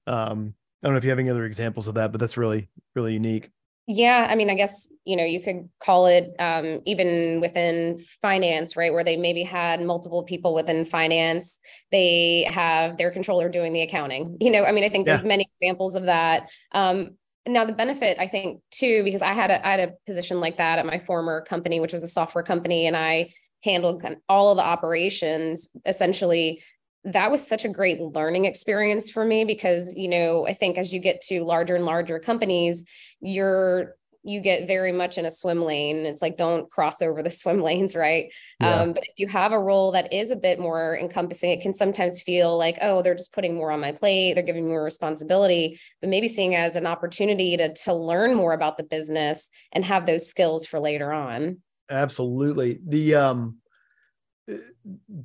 um, 0.07 0.55
i 0.83 0.87
don't 0.87 0.95
know 0.95 0.99
if 0.99 1.05
you 1.05 1.11
have 1.11 1.19
any 1.19 1.31
other 1.31 1.47
examples 1.47 1.89
of 1.89 1.95
that 1.95 2.13
but 2.13 2.21
that's 2.21 2.37
really 2.37 2.69
really 2.95 3.15
unique 3.15 3.51
yeah, 3.87 4.27
I 4.31 4.35
mean, 4.35 4.49
I 4.49 4.55
guess 4.55 4.91
you 5.05 5.15
know 5.15 5.25
you 5.25 5.43
could 5.43 5.69
call 5.79 6.07
it 6.07 6.35
um, 6.39 6.81
even 6.87 7.41
within 7.41 8.03
finance, 8.23 8.77
right? 8.77 8.93
Where 8.93 9.05
they 9.05 9.17
maybe 9.17 9.43
had 9.43 9.83
multiple 9.83 10.23
people 10.23 10.55
within 10.55 10.87
finance. 10.87 11.61
They 11.93 12.49
have 12.51 12.97
their 12.97 13.11
controller 13.11 13.51
doing 13.51 13.73
the 13.73 13.83
accounting. 13.83 14.39
You 14.45 14.51
know, 14.51 14.65
I 14.65 14.73
mean, 14.73 14.85
I 14.85 14.91
think 14.91 15.07
there's 15.07 15.25
many 15.25 15.49
examples 15.59 15.95
of 15.95 16.05
that. 16.05 16.51
Um, 16.73 17.17
now 17.47 17.65
the 17.65 17.73
benefit 17.73 18.19
i 18.19 18.27
think 18.27 18.61
too 18.71 19.03
because 19.05 19.23
i 19.23 19.33
had 19.33 19.51
a, 19.51 19.67
I 19.67 19.71
had 19.73 19.89
a 19.89 19.93
position 20.07 20.41
like 20.41 20.57
that 20.57 20.79
at 20.79 20.87
my 20.87 20.99
former 20.99 21.43
company 21.43 21.81
which 21.81 21.93
was 21.93 22.03
a 22.03 22.09
software 22.09 22.45
company 22.45 22.87
and 22.87 22.97
i 22.97 23.33
handled 23.63 24.05
all 24.29 24.51
of 24.51 24.57
the 24.57 24.65
operations 24.65 25.71
essentially 25.87 26.63
that 27.05 27.31
was 27.31 27.47
such 27.47 27.67
a 27.67 27.69
great 27.69 28.01
learning 28.01 28.47
experience 28.47 29.11
for 29.11 29.25
me 29.25 29.45
because 29.45 29.95
you 29.95 30.09
know 30.09 30.47
i 30.47 30.55
think 30.55 30.79
as 30.79 30.93
you 30.93 31.01
get 31.01 31.21
to 31.23 31.45
larger 31.45 31.77
and 31.77 31.85
larger 31.85 32.19
companies 32.19 32.85
you're 33.21 33.97
you 34.25 34.41
get 34.41 34.67
very 34.67 34.91
much 34.91 35.19
in 35.19 35.27
a 35.27 35.31
swim 35.31 35.63
lane. 35.63 36.07
It's 36.07 36.23
like 36.23 36.37
don't 36.37 36.71
cross 36.71 37.03
over 37.03 37.23
the 37.23 37.31
swim 37.43 37.61
lanes, 37.61 37.95
right? 37.95 38.33
Yeah. 38.61 38.81
Um, 38.81 38.93
but 38.93 39.05
if 39.05 39.13
you 39.17 39.29
have 39.29 39.53
a 39.53 39.59
role 39.59 39.93
that 39.93 40.13
is 40.13 40.31
a 40.31 40.37
bit 40.37 40.59
more 40.59 40.99
encompassing, 40.99 41.51
it 41.51 41.61
can 41.61 41.75
sometimes 41.75 42.23
feel 42.23 42.57
like, 42.57 42.79
oh, 42.81 43.03
they're 43.03 43.15
just 43.15 43.33
putting 43.33 43.55
more 43.55 43.71
on 43.71 43.81
my 43.81 43.93
plate, 43.93 44.35
they're 44.35 44.43
giving 44.43 44.65
me 44.65 44.71
more 44.71 44.83
responsibility, 44.83 45.79
but 46.01 46.11
maybe 46.11 46.29
seeing 46.29 46.55
as 46.55 46.75
an 46.77 46.87
opportunity 46.87 47.57
to 47.57 47.75
to 47.75 47.95
learn 47.95 48.35
more 48.35 48.53
about 48.53 48.77
the 48.77 48.83
business 48.83 49.49
and 49.73 49.85
have 49.85 50.07
those 50.07 50.27
skills 50.27 50.67
for 50.67 50.81
later 50.81 51.13
on. 51.13 51.59
Absolutely. 51.91 52.81
The 52.87 53.15
um 53.17 53.59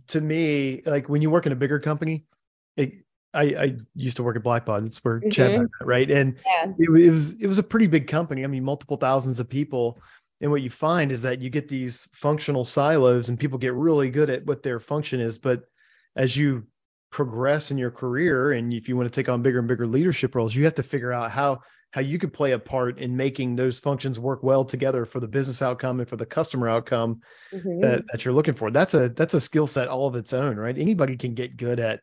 to 0.08 0.22
me, 0.22 0.82
like 0.86 1.10
when 1.10 1.22
you 1.22 1.30
work 1.30 1.46
in 1.46 1.52
a 1.52 1.56
bigger 1.56 1.80
company, 1.80 2.26
it, 2.78 2.94
I, 3.34 3.44
I 3.44 3.76
used 3.96 4.18
to 4.18 4.24
work 4.24 4.36
at 4.36 4.44
Blackbaud. 4.44 4.82
That's 4.82 5.04
where 5.04 5.20
mm-hmm. 5.20 5.30
Chad 5.30 5.60
met, 5.60 5.70
right? 5.82 6.10
And 6.10 6.36
yeah. 6.46 6.72
it, 6.78 6.90
it, 6.90 7.12
was 7.12 7.32
it 7.34 7.48
was 7.48 7.58
a 7.58 7.64
pretty 7.64 7.88
big 7.88 8.08
company. 8.08 8.44
I 8.44 8.48
mean, 8.48 8.64
multiple 8.64 8.98
thousands 8.98 9.40
of 9.40 9.50
people. 9.50 10.00
And 10.42 10.52
what 10.52 10.62
you 10.62 10.70
find 10.70 11.12
is 11.12 11.22
that 11.24 11.42
you 11.42 11.50
get 11.50 11.68
these 11.68 12.08
functional 12.16 12.66
silos, 12.66 13.30
and 13.30 13.40
people 13.40 13.58
get 13.58 13.74
really 13.74 14.10
good 14.10 14.30
at 14.30 14.46
what 14.46 14.64
their 14.64 14.80
function 14.80 15.20
is. 15.20 15.38
But 15.38 15.64
as 16.16 16.36
you 16.36 16.66
progress 17.12 17.72
in 17.72 17.78
your 17.78 17.92
career, 17.92 18.54
and 18.54 18.74
if 18.74 18.88
you 18.88 18.96
want 18.96 19.12
to 19.12 19.16
take 19.16 19.30
on 19.30 19.42
bigger 19.42 19.60
and 19.60 19.68
bigger 19.68 19.86
leadership 19.86 20.36
roles, 20.36 20.56
you 20.56 20.64
have 20.64 20.76
to 20.76 20.84
figure 20.84 21.12
out 21.12 21.32
how 21.32 21.60
how 21.92 22.02
you 22.02 22.20
could 22.20 22.32
play 22.32 22.52
a 22.52 22.60
part 22.60 23.00
in 23.00 23.18
making 23.18 23.56
those 23.56 23.80
functions 23.80 24.20
work 24.20 24.44
well 24.44 24.64
together 24.64 25.06
for 25.06 25.20
the 25.20 25.28
business 25.28 25.62
outcome 25.62 26.00
and 26.00 26.08
for 26.08 26.18
the 26.18 26.26
customer 26.26 26.70
outcome 26.70 27.20
mm-hmm. 27.52 27.82
that, 27.82 28.04
that 28.12 28.24
you're 28.24 28.34
looking 28.34 28.54
for. 28.54 28.70
That's 28.70 28.94
a 28.94 29.10
that's 29.10 29.34
a 29.34 29.42
skill 29.42 29.68
set 29.68 29.88
all 29.88 30.08
of 30.08 30.16
its 30.16 30.32
own, 30.32 30.56
right? 30.56 30.78
Anybody 30.78 31.18
can 31.18 31.34
get 31.34 31.58
good 31.58 31.80
at 31.80 32.02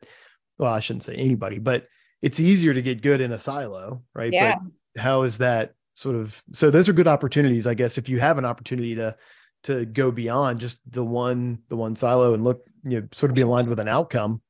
well, 0.58 0.72
I 0.72 0.80
shouldn't 0.80 1.04
say 1.04 1.14
anybody, 1.14 1.58
but 1.58 1.86
it's 2.22 2.40
easier 2.40 2.74
to 2.74 2.82
get 2.82 3.02
good 3.02 3.20
in 3.20 3.32
a 3.32 3.38
silo, 3.38 4.02
right? 4.14 4.32
Yeah. 4.32 4.56
But 4.94 5.02
how 5.02 5.22
is 5.22 5.38
that 5.38 5.74
sort 5.94 6.16
of 6.16 6.42
so 6.52 6.70
those 6.70 6.88
are 6.88 6.92
good 6.92 7.06
opportunities, 7.06 7.66
I 7.66 7.74
guess, 7.74 7.98
if 7.98 8.08
you 8.08 8.18
have 8.20 8.38
an 8.38 8.44
opportunity 8.44 8.94
to 8.96 9.16
to 9.64 9.84
go 9.84 10.10
beyond 10.10 10.60
just 10.60 10.80
the 10.90 11.04
one 11.04 11.58
the 11.68 11.76
one 11.76 11.96
silo 11.96 12.34
and 12.34 12.44
look, 12.44 12.66
you 12.84 13.00
know, 13.00 13.08
sort 13.12 13.30
of 13.30 13.36
be 13.36 13.42
aligned 13.42 13.68
with 13.68 13.80
an 13.80 13.88
outcome, 13.88 14.40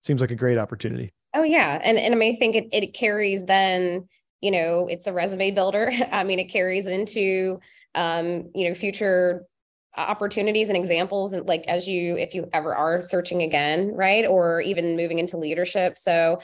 seems 0.00 0.20
like 0.20 0.30
a 0.30 0.36
great 0.36 0.58
opportunity. 0.58 1.12
Oh 1.34 1.42
yeah. 1.42 1.80
And 1.82 1.98
and 1.98 2.14
I 2.14 2.16
mean 2.16 2.34
I 2.34 2.36
think 2.36 2.56
it 2.56 2.68
it 2.72 2.94
carries 2.94 3.44
then, 3.46 4.08
you 4.40 4.50
know, 4.50 4.86
it's 4.88 5.06
a 5.06 5.12
resume 5.12 5.50
builder. 5.52 5.90
I 6.12 6.24
mean, 6.24 6.38
it 6.38 6.46
carries 6.46 6.86
into 6.86 7.60
um, 7.94 8.50
you 8.54 8.68
know, 8.68 8.74
future 8.74 9.44
opportunities 9.96 10.68
and 10.68 10.76
examples 10.76 11.32
and 11.32 11.46
like 11.46 11.64
as 11.68 11.86
you 11.86 12.16
if 12.16 12.34
you 12.34 12.48
ever 12.52 12.74
are 12.74 13.02
searching 13.02 13.42
again 13.42 13.92
right 13.94 14.26
or 14.26 14.60
even 14.60 14.96
moving 14.96 15.18
into 15.18 15.36
leadership 15.36 15.96
so 15.96 16.38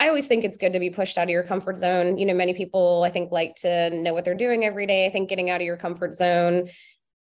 I 0.00 0.08
always 0.08 0.26
think 0.26 0.44
it's 0.44 0.58
good 0.58 0.72
to 0.72 0.80
be 0.80 0.90
pushed 0.90 1.18
out 1.18 1.24
of 1.24 1.30
your 1.30 1.44
comfort 1.44 1.78
zone. 1.78 2.18
You 2.18 2.26
know, 2.26 2.34
many 2.34 2.52
people 2.52 3.04
I 3.06 3.10
think 3.10 3.30
like 3.30 3.54
to 3.62 3.90
know 3.90 4.12
what 4.12 4.24
they're 4.24 4.34
doing 4.34 4.64
every 4.64 4.86
day. 4.86 5.06
I 5.06 5.10
think 5.10 5.28
getting 5.28 5.50
out 5.50 5.60
of 5.60 5.64
your 5.64 5.76
comfort 5.76 6.14
zone 6.14 6.68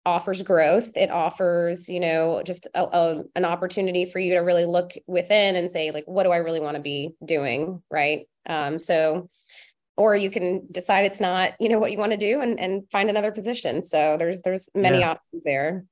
offers 0.05 0.41
growth. 0.41 0.91
It 0.95 1.11
offers, 1.11 1.87
you 1.87 1.99
know, 1.99 2.41
just 2.45 2.67
a, 2.73 2.83
a, 2.83 3.23
an 3.35 3.45
opportunity 3.45 4.05
for 4.05 4.19
you 4.19 4.33
to 4.33 4.39
really 4.39 4.65
look 4.65 4.93
within 5.07 5.55
and 5.55 5.69
say, 5.69 5.91
like, 5.91 6.05
what 6.05 6.23
do 6.23 6.31
I 6.31 6.37
really 6.37 6.59
want 6.59 6.75
to 6.75 6.81
be 6.81 7.11
doing? 7.23 7.81
Right. 7.89 8.27
Um, 8.47 8.79
so 8.79 9.29
or 9.97 10.15
you 10.15 10.31
can 10.31 10.65
decide 10.71 11.05
it's 11.05 11.21
not 11.21 11.51
you 11.59 11.69
know 11.69 11.79
what 11.79 11.91
you 11.91 11.97
want 11.97 12.11
to 12.11 12.17
do 12.17 12.41
and, 12.41 12.59
and 12.59 12.89
find 12.89 13.09
another 13.09 13.31
position 13.31 13.83
so 13.83 14.15
there's 14.17 14.41
there's 14.41 14.69
many 14.75 14.99
yeah. 14.99 15.11
options 15.11 15.43
there 15.43 15.85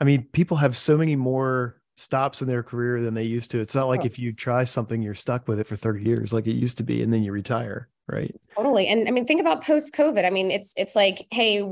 i 0.00 0.04
mean 0.04 0.26
people 0.32 0.56
have 0.56 0.76
so 0.76 0.96
many 0.96 1.16
more 1.16 1.80
stops 1.96 2.42
in 2.42 2.48
their 2.48 2.62
career 2.62 3.00
than 3.00 3.14
they 3.14 3.22
used 3.22 3.50
to 3.50 3.60
it's 3.60 3.74
not 3.74 3.88
like 3.88 4.00
oh. 4.02 4.06
if 4.06 4.18
you 4.18 4.32
try 4.32 4.64
something 4.64 5.00
you're 5.00 5.14
stuck 5.14 5.48
with 5.48 5.58
it 5.58 5.66
for 5.66 5.76
30 5.76 6.04
years 6.04 6.32
like 6.32 6.46
it 6.46 6.52
used 6.52 6.76
to 6.76 6.82
be 6.82 7.02
and 7.02 7.12
then 7.12 7.22
you 7.22 7.32
retire 7.32 7.88
right 8.08 8.34
totally 8.54 8.86
and 8.88 9.08
i 9.08 9.10
mean 9.10 9.24
think 9.24 9.40
about 9.40 9.64
post 9.64 9.94
covid 9.94 10.26
i 10.26 10.30
mean 10.30 10.50
it's 10.50 10.74
it's 10.76 10.94
like 10.94 11.26
hey 11.30 11.62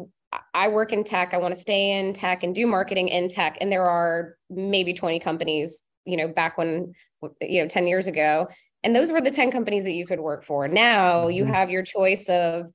I 0.52 0.66
work 0.66 0.92
in 0.92 1.04
tech. 1.04 1.32
I 1.32 1.38
want 1.38 1.54
to 1.54 1.60
stay 1.60 1.98
in 1.98 2.12
tech 2.12 2.42
and 2.42 2.54
do 2.54 2.66
marketing 2.66 3.06
in 3.06 3.28
tech. 3.28 3.56
And 3.60 3.70
there 3.70 3.88
are 3.88 4.36
maybe 4.50 4.92
20 4.92 5.20
companies, 5.20 5.84
you 6.04 6.16
know, 6.16 6.26
back 6.26 6.58
when, 6.58 6.92
you 7.40 7.62
know, 7.62 7.68
10 7.68 7.86
years 7.86 8.06
ago 8.06 8.48
and 8.84 8.94
those 8.94 9.10
were 9.10 9.20
the 9.20 9.30
10 9.30 9.50
companies 9.50 9.84
that 9.84 9.92
you 9.92 10.06
could 10.06 10.20
work 10.20 10.44
for. 10.44 10.68
Now 10.68 11.22
mm-hmm. 11.22 11.32
you 11.32 11.44
have 11.46 11.70
your 11.70 11.82
choice 11.82 12.28
of 12.28 12.66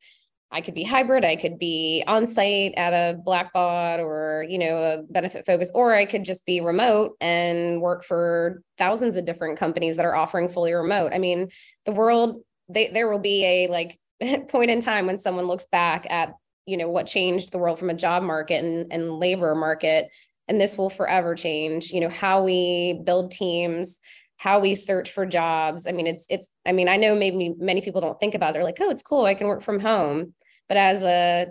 I 0.52 0.62
could 0.62 0.74
be 0.74 0.84
hybrid, 0.84 1.24
I 1.24 1.36
could 1.36 1.60
be 1.60 2.04
on 2.08 2.26
site 2.26 2.74
at 2.76 2.92
a 2.92 3.20
Blackbaud 3.20 4.00
or, 4.00 4.48
you 4.50 4.58
know, 4.58 4.78
a 4.78 5.04
Benefitfocus, 5.14 5.70
or 5.76 5.94
I 5.94 6.06
could 6.06 6.26
just 6.26 6.44
be 6.44 6.60
remote 6.60 7.16
and 7.22 7.82
work 7.84 8.04
for 8.04 8.64
thousands 8.80 9.16
of 9.16 9.26
different 9.26 9.60
companies 9.60 9.96
that 9.98 10.06
are 10.06 10.16
offering 10.16 10.50
fully 10.50 10.74
remote. 10.74 11.14
I 11.14 11.20
mean, 11.20 11.50
the 11.86 11.92
world 11.92 12.42
they, 12.68 12.88
there 12.88 13.10
will 13.10 13.20
be 13.20 13.46
a 13.46 13.68
like 13.68 14.00
point 14.50 14.72
in 14.72 14.80
time 14.80 15.06
when 15.06 15.18
someone 15.18 15.46
looks 15.46 15.68
back 15.68 16.08
at 16.10 16.34
you 16.66 16.78
know 16.78 16.90
what 16.90 17.08
changed 17.08 17.52
the 17.52 17.58
world 17.58 17.80
from 17.80 17.90
a 17.90 17.96
job 17.96 18.24
market 18.24 18.64
and, 18.64 18.92
and 18.92 19.20
labor 19.20 19.56
market 19.56 20.08
and 20.48 20.62
this 20.62 20.78
will 20.78 20.90
forever 20.90 21.34
change 21.34 21.92
you 21.92 22.00
know 22.00 22.10
how 22.10 22.44
we 22.44 23.02
build 23.06 23.32
teams 23.32 24.00
how 24.40 24.62
we 24.62 24.74
search 24.74 25.12
for 25.12 25.26
jobs. 25.26 25.86
I 25.86 25.92
mean 25.92 26.08
it's 26.08 26.26
it's 26.30 26.48
i 26.66 26.72
mean 26.72 26.88
i 26.90 26.96
know 26.96 27.14
maybe 27.14 27.54
many 27.60 27.82
people 27.82 28.02
don't 28.02 28.20
think 28.20 28.34
about 28.34 28.52
it. 28.52 28.54
they're 28.54 28.64
like 28.64 28.80
oh 28.80 28.90
it's 28.90 29.04
cool. 29.04 29.26
I 29.26 29.36
can 29.36 29.48
work 29.48 29.62
from 29.62 29.80
home. 29.80 30.34
But 30.68 30.78
as 30.78 31.04
a 31.04 31.48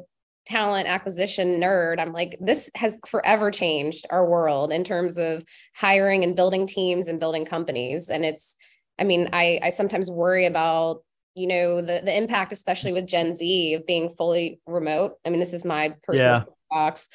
talent 0.46 0.88
acquisition 0.88 1.60
nerd 1.60 2.00
i'm 2.00 2.14
like 2.14 2.38
this 2.40 2.70
has 2.74 2.98
forever 3.06 3.50
changed 3.50 4.06
our 4.08 4.26
world 4.26 4.72
in 4.72 4.82
terms 4.82 5.18
of 5.18 5.44
hiring 5.76 6.24
and 6.24 6.34
building 6.34 6.66
teams 6.66 7.06
and 7.06 7.20
building 7.20 7.44
companies. 7.44 8.08
And 8.08 8.24
it's 8.24 8.56
i 8.98 9.04
mean 9.04 9.28
i 9.34 9.60
i 9.62 9.68
sometimes 9.68 10.10
worry 10.10 10.46
about 10.46 11.04
you 11.34 11.46
know 11.46 11.82
the 11.82 12.00
the 12.02 12.16
impact 12.16 12.52
especially 12.52 12.94
with 12.94 13.06
gen 13.06 13.34
z 13.34 13.74
of 13.74 13.86
being 13.86 14.08
fully 14.08 14.60
remote. 14.66 15.12
I 15.26 15.28
mean 15.28 15.40
this 15.40 15.52
is 15.52 15.64
my 15.64 15.94
personal 16.04 16.36
yeah. 16.36 16.42
box 16.70 17.08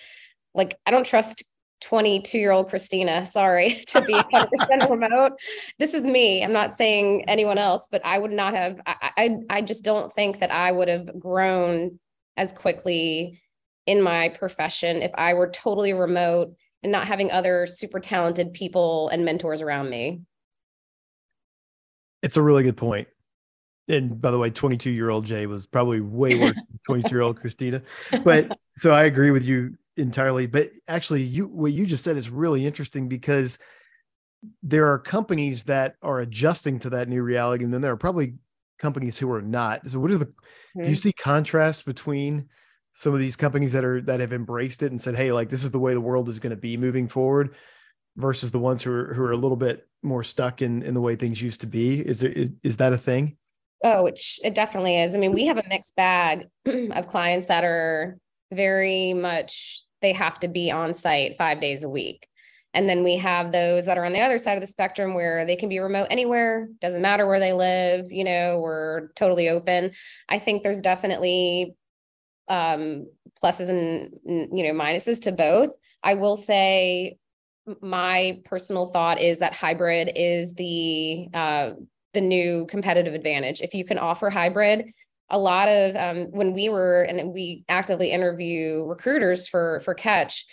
like 0.53 0.77
i 0.85 0.91
don't 0.91 1.05
trust 1.05 1.43
22 1.83 2.37
year 2.37 2.51
old 2.51 2.69
christina 2.69 3.25
sorry 3.25 3.81
to 3.87 4.01
be 4.01 4.13
100% 4.13 4.47
remote 4.89 5.33
this 5.79 5.93
is 5.93 6.05
me 6.05 6.43
i'm 6.43 6.53
not 6.53 6.73
saying 6.73 7.23
anyone 7.27 7.57
else 7.57 7.87
but 7.91 8.03
i 8.05 8.17
would 8.17 8.31
not 8.31 8.53
have 8.53 8.79
I, 8.85 9.11
I 9.17 9.37
i 9.49 9.61
just 9.61 9.83
don't 9.83 10.11
think 10.13 10.39
that 10.39 10.51
i 10.51 10.71
would 10.71 10.87
have 10.87 11.19
grown 11.19 11.99
as 12.37 12.53
quickly 12.53 13.41
in 13.85 14.01
my 14.01 14.29
profession 14.29 15.01
if 15.01 15.11
i 15.15 15.33
were 15.33 15.49
totally 15.49 15.93
remote 15.93 16.55
and 16.83 16.91
not 16.91 17.07
having 17.07 17.31
other 17.31 17.65
super 17.65 17.99
talented 17.99 18.53
people 18.53 19.09
and 19.09 19.25
mentors 19.25 19.61
around 19.61 19.89
me 19.89 20.21
it's 22.21 22.37
a 22.37 22.41
really 22.41 22.63
good 22.63 22.77
point. 22.77 23.07
point 23.07 23.13
and 23.89 24.21
by 24.21 24.31
the 24.31 24.37
way, 24.37 24.49
22 24.49 24.91
year 24.91 25.09
old 25.09 25.25
Jay 25.25 25.45
was 25.45 25.65
probably 25.65 25.99
way 25.99 26.39
worse 26.39 26.65
than 26.65 26.79
22 26.85 27.09
year 27.09 27.21
old 27.21 27.37
Christina. 27.37 27.81
But 28.23 28.57
so 28.77 28.93
I 28.93 29.03
agree 29.03 29.31
with 29.31 29.43
you 29.43 29.77
entirely. 29.97 30.47
But 30.47 30.71
actually, 30.87 31.23
you 31.23 31.45
what 31.47 31.73
you 31.73 31.85
just 31.85 32.03
said 32.03 32.17
is 32.17 32.29
really 32.29 32.65
interesting 32.65 33.07
because 33.07 33.59
there 34.61 34.91
are 34.91 34.99
companies 34.99 35.63
that 35.65 35.95
are 36.01 36.19
adjusting 36.19 36.79
to 36.79 36.89
that 36.91 37.09
new 37.09 37.21
reality, 37.21 37.63
and 37.63 37.73
then 37.73 37.81
there 37.81 37.91
are 37.91 37.97
probably 37.97 38.35
companies 38.79 39.17
who 39.17 39.31
are 39.31 39.41
not. 39.41 39.89
So, 39.89 39.99
what 39.99 40.11
is 40.11 40.19
the? 40.19 40.25
Mm-hmm. 40.25 40.83
Do 40.83 40.89
you 40.89 40.95
see 40.95 41.13
contrast 41.13 41.85
between 41.85 42.49
some 42.91 43.13
of 43.13 43.19
these 43.19 43.35
companies 43.35 43.71
that 43.73 43.83
are 43.83 44.01
that 44.01 44.19
have 44.19 44.33
embraced 44.33 44.83
it 44.83 44.91
and 44.91 45.01
said, 45.01 45.15
"Hey, 45.15 45.31
like 45.31 45.49
this 45.49 45.63
is 45.63 45.71
the 45.71 45.79
way 45.79 45.93
the 45.93 46.01
world 46.01 46.29
is 46.29 46.39
going 46.39 46.51
to 46.51 46.61
be 46.61 46.77
moving 46.77 47.07
forward," 47.07 47.55
versus 48.15 48.51
the 48.51 48.59
ones 48.59 48.83
who 48.83 48.91
are 48.91 49.13
who 49.13 49.23
are 49.23 49.31
a 49.31 49.37
little 49.37 49.57
bit 49.57 49.87
more 50.01 50.23
stuck 50.23 50.61
in 50.61 50.83
in 50.83 50.93
the 50.93 51.01
way 51.01 51.15
things 51.15 51.41
used 51.41 51.61
to 51.61 51.67
be? 51.67 51.99
Is 51.99 52.19
there 52.19 52.31
is, 52.31 52.51
is 52.63 52.77
that 52.77 52.93
a 52.93 52.97
thing? 52.97 53.37
Oh, 53.83 54.05
it, 54.05 54.19
it 54.43 54.55
definitely 54.55 55.01
is. 55.01 55.13
I 55.13 55.17
mean, 55.17 55.33
we 55.33 55.45
have 55.47 55.57
a 55.57 55.67
mixed 55.67 55.95
bag 55.97 56.47
of 56.65 57.07
clients 57.07 57.47
that 57.49 57.65
are 57.65 58.17
very 58.55 59.13
much, 59.13 59.83
they 60.01 60.13
have 60.13 60.39
to 60.39 60.47
be 60.47 60.71
on 60.71 60.93
site 60.93 61.37
five 61.37 61.61
days 61.61 61.83
a 61.83 61.89
week. 61.89 62.27
And 62.73 62.89
then 62.89 63.03
we 63.03 63.17
have 63.17 63.51
those 63.51 63.85
that 63.85 63.97
are 63.97 64.05
on 64.05 64.13
the 64.13 64.21
other 64.21 64.39
side 64.39 64.55
of 64.55 64.61
the 64.61 64.67
spectrum 64.67 65.13
where 65.13 65.45
they 65.45 65.55
can 65.55 65.69
be 65.69 65.79
remote 65.79 66.07
anywhere, 66.09 66.69
doesn't 66.81 67.03
matter 67.03 67.27
where 67.27 67.39
they 67.39 67.53
live, 67.53 68.11
you 68.11 68.23
know, 68.23 68.59
we're 68.61 69.09
totally 69.15 69.49
open. 69.49 69.91
I 70.27 70.39
think 70.39 70.63
there's 70.63 70.81
definitely 70.81 71.75
um, 72.47 73.07
pluses 73.41 73.69
and, 73.69 74.11
you 74.25 74.63
know, 74.63 74.73
minuses 74.73 75.21
to 75.21 75.31
both. 75.31 75.69
I 76.03 76.15
will 76.15 76.35
say 76.35 77.17
my 77.81 78.41
personal 78.43 78.87
thought 78.87 79.21
is 79.21 79.39
that 79.39 79.55
hybrid 79.55 80.11
is 80.15 80.53
the 80.55 81.27
uh, 81.33 81.71
the 82.13 82.21
new 82.21 82.67
competitive 82.67 83.13
advantage. 83.13 83.61
If 83.61 83.73
you 83.73 83.85
can 83.85 83.97
offer 83.97 84.29
hybrid, 84.29 84.93
a 85.29 85.37
lot 85.37 85.67
of 85.67 85.95
um, 85.95 86.31
when 86.31 86.53
we 86.53 86.69
were 86.69 87.03
and 87.03 87.33
we 87.33 87.65
actively 87.69 88.11
interview 88.11 88.85
recruiters 88.85 89.47
for 89.47 89.81
for 89.83 89.93
Catch, 89.93 90.45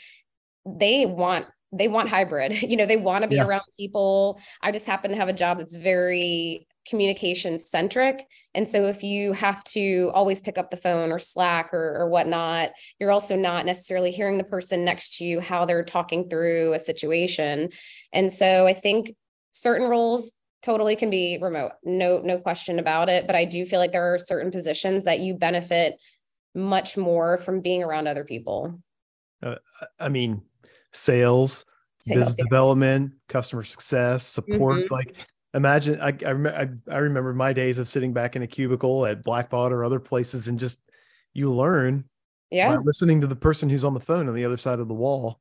they 0.66 1.06
want 1.06 1.46
they 1.72 1.88
want 1.88 2.08
hybrid. 2.08 2.62
You 2.70 2.76
know, 2.76 2.86
they 2.86 2.96
want 2.96 3.22
to 3.22 3.28
be 3.28 3.36
yeah. 3.36 3.46
around 3.46 3.62
people. 3.78 4.40
I 4.62 4.72
just 4.72 4.86
happen 4.86 5.10
to 5.10 5.16
have 5.16 5.28
a 5.28 5.32
job 5.32 5.58
that's 5.58 5.76
very 5.76 6.66
communication 6.88 7.58
centric. 7.58 8.26
And 8.54 8.68
so 8.68 8.86
if 8.86 9.02
you 9.02 9.32
have 9.32 9.62
to 9.64 10.10
always 10.14 10.40
pick 10.40 10.58
up 10.58 10.70
the 10.70 10.76
phone 10.76 11.12
or 11.12 11.18
Slack 11.18 11.72
or, 11.72 11.96
or 12.00 12.08
whatnot, 12.08 12.70
you're 12.98 13.12
also 13.12 13.36
not 13.36 13.66
necessarily 13.66 14.10
hearing 14.10 14.38
the 14.38 14.44
person 14.44 14.84
next 14.84 15.18
to 15.18 15.24
you 15.24 15.40
how 15.40 15.64
they're 15.64 15.84
talking 15.84 16.28
through 16.28 16.72
a 16.72 16.78
situation. 16.78 17.70
And 18.12 18.32
so 18.32 18.66
I 18.66 18.72
think 18.72 19.14
certain 19.52 19.88
roles 19.88 20.32
totally 20.62 20.96
can 20.96 21.10
be 21.10 21.38
remote 21.40 21.72
no 21.84 22.20
no 22.22 22.38
question 22.38 22.78
about 22.78 23.08
it. 23.08 23.26
But 23.26 23.36
i 23.36 23.44
do 23.44 23.64
feel 23.64 23.78
like 23.78 23.92
there 23.92 24.12
are 24.12 24.18
certain 24.18 24.50
positions 24.50 25.04
that 25.04 25.20
you 25.20 25.34
benefit 25.34 25.94
much 26.54 26.96
more 26.96 27.38
from 27.38 27.60
being 27.60 27.82
around 27.82 28.08
other 28.08 28.24
people. 28.24 28.80
Uh, 29.42 29.56
i 29.98 30.08
mean 30.08 30.42
sales, 30.92 31.64
sales 32.00 32.18
business 32.18 32.36
yeah. 32.38 32.44
development 32.44 33.12
customer 33.28 33.62
success 33.62 34.26
support 34.26 34.84
mm-hmm. 34.84 34.94
like 34.94 35.14
imagine 35.54 36.00
I, 36.00 36.08
I, 36.26 36.68
I 36.92 36.98
remember 36.98 37.32
my 37.34 37.52
days 37.52 37.78
of 37.78 37.88
sitting 37.88 38.12
back 38.12 38.36
in 38.36 38.42
a 38.42 38.46
cubicle 38.46 39.06
at 39.06 39.24
blackbaud 39.24 39.70
or 39.70 39.84
other 39.84 40.00
places 40.00 40.48
and 40.48 40.58
just 40.58 40.82
you 41.32 41.52
learn 41.52 42.04
yeah. 42.50 42.76
listening 42.84 43.20
to 43.20 43.26
the 43.26 43.36
person 43.36 43.68
who's 43.68 43.84
on 43.84 43.94
the 43.94 44.00
phone 44.00 44.28
on 44.28 44.34
the 44.34 44.44
other 44.44 44.56
side 44.56 44.80
of 44.80 44.88
the 44.88 44.94
wall. 44.94 45.40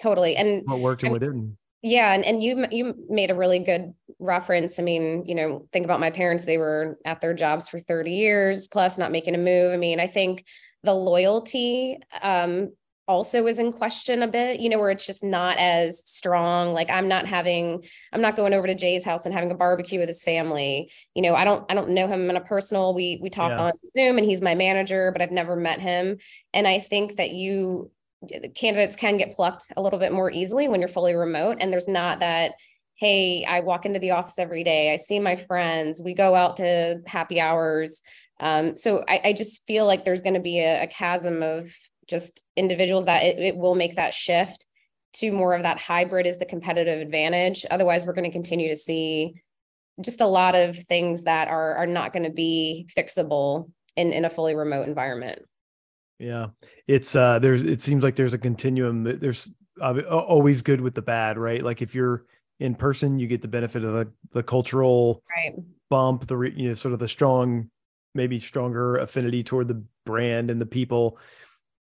Totally. 0.00 0.36
And 0.36 0.62
what 0.66 0.80
worked 0.80 1.02
and 1.02 1.12
what 1.12 1.20
didn't 1.20 1.56
yeah, 1.82 2.12
and, 2.12 2.24
and 2.24 2.42
you 2.42 2.66
you 2.70 2.94
made 3.08 3.30
a 3.30 3.34
really 3.34 3.60
good 3.60 3.94
reference. 4.18 4.78
I 4.78 4.82
mean, 4.82 5.24
you 5.26 5.34
know, 5.34 5.66
think 5.72 5.84
about 5.84 6.00
my 6.00 6.10
parents, 6.10 6.44
they 6.44 6.58
were 6.58 6.98
at 7.04 7.20
their 7.20 7.34
jobs 7.34 7.68
for 7.68 7.80
30 7.80 8.12
years 8.12 8.68
plus 8.68 8.98
not 8.98 9.12
making 9.12 9.34
a 9.34 9.38
move. 9.38 9.72
I 9.72 9.76
mean, 9.76 9.98
I 10.00 10.06
think 10.06 10.44
the 10.82 10.94
loyalty 10.94 11.98
um 12.22 12.70
also 13.10 13.48
is 13.48 13.58
in 13.58 13.72
question 13.72 14.22
a 14.22 14.28
bit, 14.28 14.60
you 14.60 14.68
know, 14.68 14.78
where 14.78 14.90
it's 14.90 15.04
just 15.04 15.24
not 15.24 15.56
as 15.58 16.08
strong. 16.08 16.72
Like 16.72 16.88
I'm 16.90 17.08
not 17.08 17.26
having, 17.26 17.84
I'm 18.12 18.20
not 18.20 18.36
going 18.36 18.54
over 18.54 18.68
to 18.68 18.74
Jay's 18.76 19.04
house 19.04 19.26
and 19.26 19.34
having 19.34 19.50
a 19.50 19.56
barbecue 19.56 19.98
with 19.98 20.08
his 20.08 20.22
family. 20.22 20.92
You 21.14 21.22
know, 21.22 21.34
I 21.34 21.42
don't, 21.42 21.64
I 21.68 21.74
don't 21.74 21.90
know 21.90 22.06
him 22.06 22.30
in 22.30 22.36
a 22.36 22.40
personal. 22.40 22.94
We 22.94 23.18
we 23.20 23.28
talk 23.28 23.50
yeah. 23.50 23.64
on 23.64 23.72
Zoom 23.96 24.16
and 24.16 24.24
he's 24.24 24.40
my 24.40 24.54
manager, 24.54 25.10
but 25.10 25.22
I've 25.22 25.32
never 25.32 25.56
met 25.56 25.80
him. 25.80 26.18
And 26.54 26.68
I 26.68 26.78
think 26.78 27.16
that 27.16 27.30
you 27.30 27.90
candidates 28.54 28.96
can 28.96 29.16
get 29.16 29.34
plucked 29.34 29.72
a 29.76 29.82
little 29.82 29.98
bit 29.98 30.12
more 30.12 30.30
easily 30.30 30.68
when 30.68 30.80
you're 30.80 30.88
fully 30.88 31.14
remote 31.14 31.56
and 31.60 31.72
there's 31.72 31.88
not 31.88 32.20
that 32.20 32.52
hey 32.96 33.44
i 33.46 33.60
walk 33.60 33.86
into 33.86 33.98
the 33.98 34.10
office 34.10 34.38
every 34.38 34.62
day 34.62 34.92
i 34.92 34.96
see 34.96 35.18
my 35.18 35.36
friends 35.36 36.02
we 36.04 36.14
go 36.14 36.34
out 36.34 36.56
to 36.56 37.00
happy 37.06 37.40
hours. 37.40 38.02
Um, 38.40 38.74
so 38.74 39.04
I, 39.06 39.20
I, 39.24 39.32
just 39.34 39.66
feel 39.66 39.84
like 39.84 40.06
there's 40.06 40.22
going 40.22 40.34
to 40.34 40.40
be 40.40 40.60
a, 40.60 40.84
a, 40.84 40.86
chasm 40.86 41.42
of 41.42 41.70
just 42.08 42.42
individuals 42.56 43.04
that 43.04 43.22
it, 43.22 43.38
it 43.38 43.56
will 43.56 43.74
make 43.74 43.96
that 43.96 44.14
shift 44.14 44.64
to 45.16 45.30
more 45.30 45.54
of 45.54 45.64
that 45.64 45.78
hybrid 45.78 46.26
is 46.26 46.38
the 46.38 46.46
competitive 46.46 47.02
advantage. 47.02 47.66
Otherwise 47.70 48.06
we're 48.06 48.14
going 48.14 48.24
to 48.24 48.32
continue 48.32 48.70
to 48.70 48.76
see 48.76 49.34
just 50.00 50.22
a 50.22 50.26
lot 50.26 50.54
of 50.54 50.76
things 50.76 51.24
that 51.24 51.48
are 51.48 51.74
are 51.76 51.86
not 51.86 52.14
going 52.14 52.22
to 52.22 52.30
be 52.30 52.88
fixable 52.96 53.70
in 53.94 54.12
in 54.12 54.24
a 54.24 54.30
fully 54.30 54.54
remote 54.54 54.88
environment 54.88 55.42
yeah, 56.20 56.48
it's 56.86 57.16
uh 57.16 57.38
there's 57.38 57.62
it 57.62 57.80
seems 57.80 58.02
like 58.02 58.14
there's 58.14 58.34
a 58.34 58.38
continuum. 58.38 59.04
There's 59.04 59.50
uh, 59.80 60.00
always 60.08 60.62
good 60.62 60.80
with 60.80 60.94
the 60.94 61.02
bad, 61.02 61.38
right? 61.38 61.64
Like 61.64 61.80
if 61.80 61.94
you're 61.94 62.26
in 62.60 62.74
person, 62.74 63.18
you 63.18 63.26
get 63.26 63.40
the 63.40 63.48
benefit 63.48 63.82
of 63.82 63.94
the 63.94 64.12
the 64.32 64.42
cultural 64.42 65.22
right. 65.34 65.58
bump, 65.88 66.26
the 66.26 66.38
you 66.38 66.68
know 66.68 66.74
sort 66.74 66.92
of 66.92 67.00
the 67.00 67.08
strong, 67.08 67.70
maybe 68.14 68.38
stronger 68.38 68.96
affinity 68.96 69.42
toward 69.42 69.66
the 69.66 69.82
brand 70.04 70.50
and 70.50 70.60
the 70.60 70.66
people. 70.66 71.18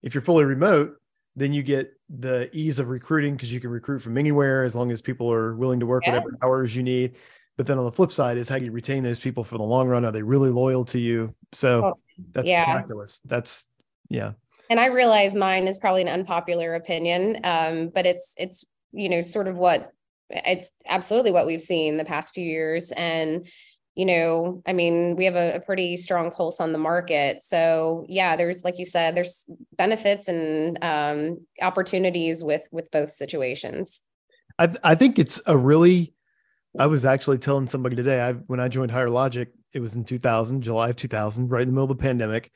If 0.02 0.14
you're 0.14 0.22
fully 0.22 0.44
remote, 0.44 0.96
then 1.34 1.52
you 1.52 1.64
get 1.64 1.92
the 2.08 2.48
ease 2.52 2.78
of 2.78 2.88
recruiting 2.88 3.34
because 3.34 3.52
you 3.52 3.60
can 3.60 3.70
recruit 3.70 4.00
from 4.00 4.16
anywhere 4.16 4.62
as 4.62 4.76
long 4.76 4.92
as 4.92 5.02
people 5.02 5.32
are 5.32 5.54
willing 5.56 5.80
to 5.80 5.86
work 5.86 6.04
yeah. 6.06 6.12
whatever 6.12 6.38
hours 6.42 6.76
you 6.76 6.84
need. 6.84 7.16
But 7.56 7.66
then 7.66 7.76
on 7.76 7.84
the 7.84 7.92
flip 7.92 8.12
side 8.12 8.36
is 8.36 8.48
how 8.48 8.56
do 8.56 8.64
you 8.64 8.70
retain 8.70 9.02
those 9.02 9.18
people 9.18 9.42
for 9.42 9.58
the 9.58 9.64
long 9.64 9.88
run? 9.88 10.04
Are 10.04 10.12
they 10.12 10.22
really 10.22 10.50
loyal 10.50 10.84
to 10.86 11.00
you? 11.00 11.34
So 11.50 11.86
oh, 11.86 11.94
that's 12.30 12.46
yeah. 12.46 12.64
calculus. 12.64 13.20
That's 13.24 13.66
yeah. 14.08 14.32
And 14.70 14.78
i 14.78 14.86
realize 14.86 15.34
mine 15.34 15.66
is 15.66 15.78
probably 15.78 16.02
an 16.02 16.08
unpopular 16.08 16.74
opinion 16.74 17.40
um, 17.44 17.90
but 17.94 18.06
it's 18.06 18.34
it's 18.36 18.64
you 18.92 19.08
know 19.08 19.20
sort 19.20 19.48
of 19.48 19.56
what 19.56 19.92
it's 20.30 20.72
absolutely 20.86 21.32
what 21.32 21.46
we've 21.46 21.60
seen 21.60 21.96
the 21.96 22.04
past 22.04 22.34
few 22.34 22.44
years. 22.44 22.92
And 22.92 23.46
you 23.94 24.04
know 24.04 24.62
i 24.64 24.72
mean 24.72 25.16
we 25.16 25.24
have 25.24 25.34
a, 25.34 25.56
a, 25.56 25.60
pretty 25.60 25.96
strong 25.96 26.30
pulse 26.30 26.60
on 26.60 26.72
the 26.72 26.78
market. 26.78 27.42
So 27.42 28.06
yeah 28.08 28.36
there's 28.36 28.62
like 28.62 28.78
you 28.78 28.84
said 28.84 29.16
there's 29.16 29.50
benefits 29.76 30.28
and 30.28 30.78
um, 30.82 31.38
opportunities 31.60 32.44
with 32.44 32.62
with 32.70 32.90
both 32.90 33.10
situations. 33.10 34.02
I, 34.58 34.66
th- 34.66 34.80
I 34.84 34.94
think 34.94 35.18
it's 35.18 35.40
a 35.46 35.56
really 35.56 36.14
i 36.78 36.86
was 36.86 37.04
actually 37.04 37.38
telling 37.38 37.66
somebody 37.66 37.96
today 37.96 38.20
i 38.20 38.32
when 38.32 38.60
i 38.60 38.68
joined 38.68 38.90
higher 38.90 39.08
logic 39.08 39.52
it 39.72 39.80
was 39.80 39.94
in 39.94 40.04
2000 40.04 40.62
july 40.62 40.90
of 40.90 40.96
2000 40.96 41.48
right 41.48 41.62
in 41.62 41.68
the 41.68 41.72
middle 41.72 41.90
of 41.90 41.96
the 41.96 42.02
pandemic 42.02 42.52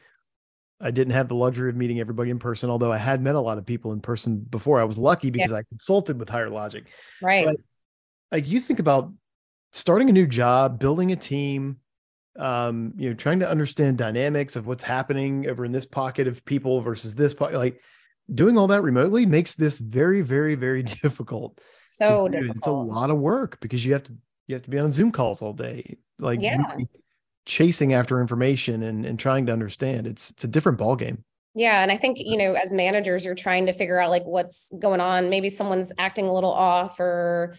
I 0.83 0.91
didn't 0.91 1.13
have 1.13 1.29
the 1.29 1.35
luxury 1.35 1.71
of 1.71 1.77
meeting 1.77 2.01
everybody 2.01 2.31
in 2.31 2.39
person, 2.39 2.69
although 2.69 2.93
I 2.93 2.99
had 2.99 3.23
met 3.23 3.37
a 3.37 3.41
lot 3.41 3.57
of 3.57 3.65
people 3.65 3.93
in 3.93 4.01
person 4.01 4.39
before. 4.39 4.81
I 4.81 4.85
was 4.85 4.99
lucky 4.99 5.31
because 5.31 5.53
yeah. 5.53 5.59
I 5.59 5.63
consulted 5.63 6.19
with 6.19 6.29
Higher 6.29 6.51
Logic. 6.51 6.85
Right. 7.23 7.47
But, 7.47 7.57
like 8.33 8.49
you 8.49 8.61
think 8.61 8.81
about 8.81 9.13
starting 9.71 10.09
a 10.09 10.13
new 10.13 10.27
job, 10.27 10.79
building 10.79 11.13
a 11.13 11.17
team, 11.17 11.79
um, 12.39 12.95
you 12.97 13.11
know, 13.11 13.15
trying 13.15 13.41
to 13.41 13.49
understand 13.49 13.99
dynamics 13.99 14.57
of 14.57 14.67
what's 14.67 14.83
happening 14.83 15.49
over 15.49 15.65
in 15.65 15.73
this 15.73 15.87
pocket 15.87 16.27
of 16.27 16.45
people 16.45 16.81
versus 16.81 17.15
this 17.15 17.35
pocket, 17.35 17.59
like 17.59 17.81
doing 18.35 18.57
all 18.57 18.67
that 18.69 18.83
remotely 18.83 19.27
makes 19.27 19.55
this 19.55 19.79
very, 19.79 20.23
very, 20.23 20.55
very 20.55 20.83
difficult. 21.03 21.61
So 21.79 22.29
difficult. 22.29 22.57
It's 22.57 22.67
a 22.67 22.73
lot 22.73 23.11
of 23.11 23.19
work 23.19 23.61
because 23.61 23.85
you 23.85 23.93
have 23.93 24.03
to 24.05 24.15
you 24.49 24.57
have 24.57 24.63
to 24.63 24.71
be 24.71 24.79
on 24.79 24.91
Zoom 24.91 25.13
calls 25.13 25.41
all 25.41 25.53
day, 25.53 25.99
like 26.19 26.43
yeah. 26.43 26.59
Chasing 27.45 27.93
after 27.93 28.21
information 28.21 28.83
and, 28.83 29.05
and 29.05 29.19
trying 29.19 29.47
to 29.47 29.53
understand. 29.53 30.07
It's 30.07 30.31
it's 30.31 30.45
a 30.45 30.49
different 30.49 30.79
ball 30.79 30.97
game. 30.97 31.25
Yeah. 31.55 31.83
And 31.83 31.93
I 31.93 31.97
think, 31.97 32.19
you 32.19 32.39
know, 32.39 32.55
as 32.55 32.73
managers, 32.73 33.25
you're 33.25 33.35
trying 33.35 33.67
to 33.67 33.73
figure 33.73 33.99
out 33.99 34.11
like 34.11 34.25
what's 34.25 34.73
going 34.79 35.01
on. 35.01 35.29
Maybe 35.29 35.51
someone's 35.51 35.93
acting 35.99 36.27
a 36.27 36.33
little 36.33 36.53
off 36.53 36.99
or 36.99 37.57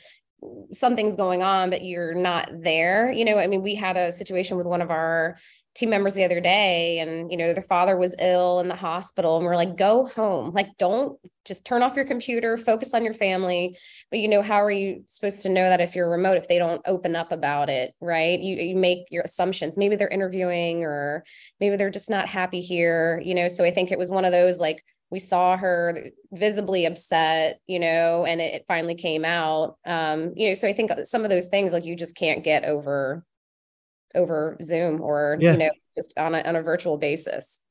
something's 0.72 1.16
going 1.16 1.44
on, 1.44 1.70
but 1.70 1.84
you're 1.84 2.16
not 2.16 2.50
there. 2.52 3.12
You 3.12 3.24
know, 3.24 3.38
I 3.38 3.48
mean, 3.48 3.62
we 3.62 3.76
had 3.76 3.96
a 3.96 4.12
situation 4.12 4.58
with 4.58 4.66
one 4.66 4.82
of 4.82 4.90
our 4.90 5.38
team 5.76 5.90
members 5.90 6.14
the 6.14 6.24
other 6.24 6.40
day 6.40 7.00
and 7.00 7.32
you 7.32 7.38
know 7.38 7.52
their 7.54 7.64
father 7.64 7.98
was 7.98 8.16
ill 8.20 8.60
in 8.60 8.68
the 8.68 8.76
hospital 8.76 9.38
and 9.38 9.46
we're 9.46 9.56
like 9.56 9.76
go 9.76 10.08
home. 10.08 10.52
Like 10.52 10.78
don't 10.78 11.18
just 11.46 11.66
turn 11.66 11.82
off 11.82 11.96
your 11.96 12.06
computer 12.06 12.58
focus 12.58 12.94
on 12.94 13.04
your 13.04 13.14
family. 13.14 13.78
But 14.12 14.20
you 14.20 14.28
know 14.28 14.44
how 14.44 14.64
are 14.64 14.72
you 14.72 15.04
supposed 15.08 15.42
to 15.44 15.50
know 15.50 15.68
that 15.68 15.82
if 15.82 15.96
you're 15.96 16.10
remote 16.10 16.38
if 16.38 16.48
they 16.48 16.60
don't 16.60 16.82
open 16.86 17.16
up 17.16 17.32
about 17.32 17.70
it 17.70 17.94
right? 18.00 18.40
You, 18.40 18.56
you 18.56 18.76
make 18.76 19.08
your 19.10 19.24
assumptions. 19.24 19.78
Maybe 19.78 19.96
they're 19.96 20.08
interviewing 20.08 20.84
or 20.84 21.24
maybe 21.60 21.76
they're 21.76 21.90
just 21.90 22.10
not 22.10 22.28
happy 22.28 22.62
here 22.62 23.22
you 23.24 23.34
know? 23.34 23.48
So 23.48 23.64
i 23.64 23.72
think 23.72 23.92
it 23.92 24.00
was 24.00 24.12
one 24.12 24.26
of 24.26 24.32
those 24.32 24.60
like 24.60 24.84
we 25.10 25.20
saw 25.20 25.56
her 25.58 26.10
visibly 26.32 26.86
upset 26.86 27.60
you 27.68 27.80
know 27.80 28.26
and 28.26 28.42
it, 28.42 28.54
it 28.56 28.66
finally 28.68 28.96
came 28.96 29.26
out. 29.26 29.78
Um 29.86 30.34
you 30.36 30.50
know 30.50 30.54
so 30.54 30.68
i 30.68 30.74
think 30.74 30.92
some 31.04 31.24
of 31.24 31.32
those 31.32 31.48
things 31.48 31.74
like 31.74 31.86
you 31.86 31.96
just 31.96 32.16
can't 32.16 32.44
get 32.44 32.64
over 32.64 33.26
over 34.16 34.58
Zoom 34.62 35.02
or 35.02 35.38
yeah. 35.40 35.54
you 35.54 35.58
know 35.58 35.72
just 35.96 36.18
on 36.18 36.36
a 36.36 36.42
on 36.42 36.56
a 36.56 36.62
virtual 36.62 36.98
basis. 36.98 37.64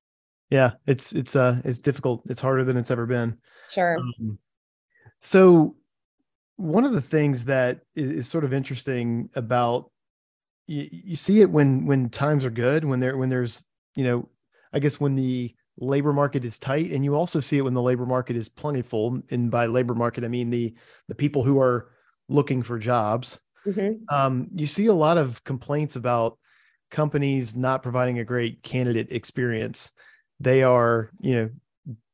Yeah, 0.50 0.72
it's 0.86 1.12
it's 1.12 1.34
uh 1.34 1.60
it's 1.64 1.80
difficult. 1.80 2.22
It's 2.28 2.40
harder 2.40 2.64
than 2.64 2.76
it's 2.76 2.90
ever 2.90 3.06
been. 3.06 3.38
Sure. 3.70 3.98
Um, 3.98 4.38
so 5.18 5.76
one 6.56 6.84
of 6.84 6.92
the 6.92 7.00
things 7.00 7.46
that 7.46 7.80
is, 7.94 8.10
is 8.10 8.28
sort 8.28 8.44
of 8.44 8.52
interesting 8.52 9.30
about 9.34 9.90
you, 10.66 10.88
you 10.90 11.16
see 11.16 11.40
it 11.40 11.50
when 11.50 11.86
when 11.86 12.10
times 12.10 12.44
are 12.44 12.50
good 12.50 12.84
when 12.84 13.00
there 13.00 13.16
when 13.16 13.28
there's 13.28 13.62
you 13.94 14.04
know 14.04 14.28
I 14.72 14.78
guess 14.78 15.00
when 15.00 15.14
the 15.14 15.54
labor 15.78 16.12
market 16.12 16.44
is 16.44 16.58
tight 16.58 16.90
and 16.90 17.02
you 17.04 17.14
also 17.14 17.40
see 17.40 17.58
it 17.58 17.62
when 17.62 17.74
the 17.74 17.82
labor 17.82 18.06
market 18.06 18.36
is 18.36 18.48
plentiful 18.48 19.20
and 19.30 19.50
by 19.50 19.66
labor 19.66 19.94
market 19.94 20.22
I 20.22 20.28
mean 20.28 20.50
the 20.50 20.74
the 21.08 21.14
people 21.14 21.42
who 21.42 21.58
are 21.60 21.88
looking 22.28 22.62
for 22.62 22.78
jobs 22.78 23.40
Mm-hmm. 23.66 24.14
Um, 24.14 24.48
you 24.54 24.66
see 24.66 24.86
a 24.86 24.94
lot 24.94 25.18
of 25.18 25.42
complaints 25.44 25.96
about 25.96 26.38
companies 26.90 27.56
not 27.56 27.82
providing 27.82 28.18
a 28.18 28.24
great 28.24 28.62
candidate 28.62 29.10
experience. 29.10 29.92
They 30.40 30.62
are, 30.62 31.10
you 31.20 31.34
know, 31.36 31.50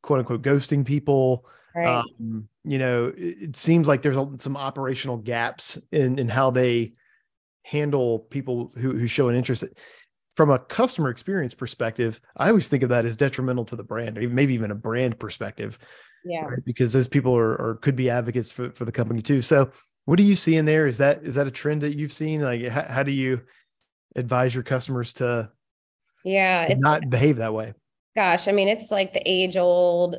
quote 0.03 0.21
unquote, 0.21 0.43
ghosting 0.43 0.87
people. 0.87 1.45
Right. 1.75 2.03
Um, 2.21 2.49
you 2.65 2.79
know, 2.79 3.13
it, 3.17 3.37
it, 3.41 3.57
seems 3.57 3.87
like 3.87 4.03
there's 4.03 4.17
a, 4.17 4.29
some 4.39 4.57
operational 4.57 5.17
gaps 5.17 5.79
in 5.93 6.19
in 6.19 6.29
how 6.29 6.51
they 6.51 6.95
handle 7.63 8.21
people 8.21 8.73
who 8.77 8.97
who 8.97 9.07
show 9.07 9.29
an 9.29 9.37
interest. 9.37 9.65
From 10.35 10.51
a 10.51 10.59
customer 10.59 11.11
experience 11.11 11.53
perspective, 11.53 12.21
I 12.37 12.49
always 12.49 12.69
think 12.69 12.85
of 12.85 12.91
that 12.91 13.05
as 13.05 13.17
detrimental 13.17 13.65
to 13.67 13.77
the 13.77 13.83
brand, 13.83 14.19
or 14.19 14.29
maybe 14.29 14.55
even 14.55 14.71
a 14.71 14.77
brand 14.77 15.19
perspective. 15.19 15.79
Yeah. 16.25 16.45
Right? 16.45 16.65
Because 16.65 16.93
those 16.93 17.09
people 17.09 17.37
are 17.37 17.57
or 17.57 17.79
could 17.83 17.97
be 17.97 18.09
advocates 18.09 18.53
for, 18.53 18.71
for 18.71 18.85
the 18.85 18.93
company 18.93 19.21
too. 19.21 19.43
So 19.43 19.73
what 20.09 20.17
do 20.17 20.23
you 20.23 20.37
see 20.37 20.57
in 20.57 20.65
there? 20.65 20.87
Is 20.87 20.97
that 20.99 21.19
is 21.23 21.35
that 21.35 21.47
a 21.47 21.51
trend 21.51 21.83
that 21.83 21.95
you've 21.95 22.15
seen? 22.15 22.41
Like, 22.41 22.67
how, 22.67 22.83
how 22.89 23.03
do 23.03 23.13
you 23.13 23.43
advise 24.17 24.55
your 24.55 24.65
customers 24.65 25.13
to 25.15 25.51
yeah 26.25 26.63
it's 26.63 26.83
not 26.83 27.11
behave 27.11 27.37
that 27.37 27.53
way? 27.53 27.75
Gosh, 28.17 28.49
I 28.49 28.53
mean, 28.53 28.69
it's 28.69 28.91
like 28.91 29.13
the 29.13 29.21
age 29.27 29.59
old. 29.59 30.17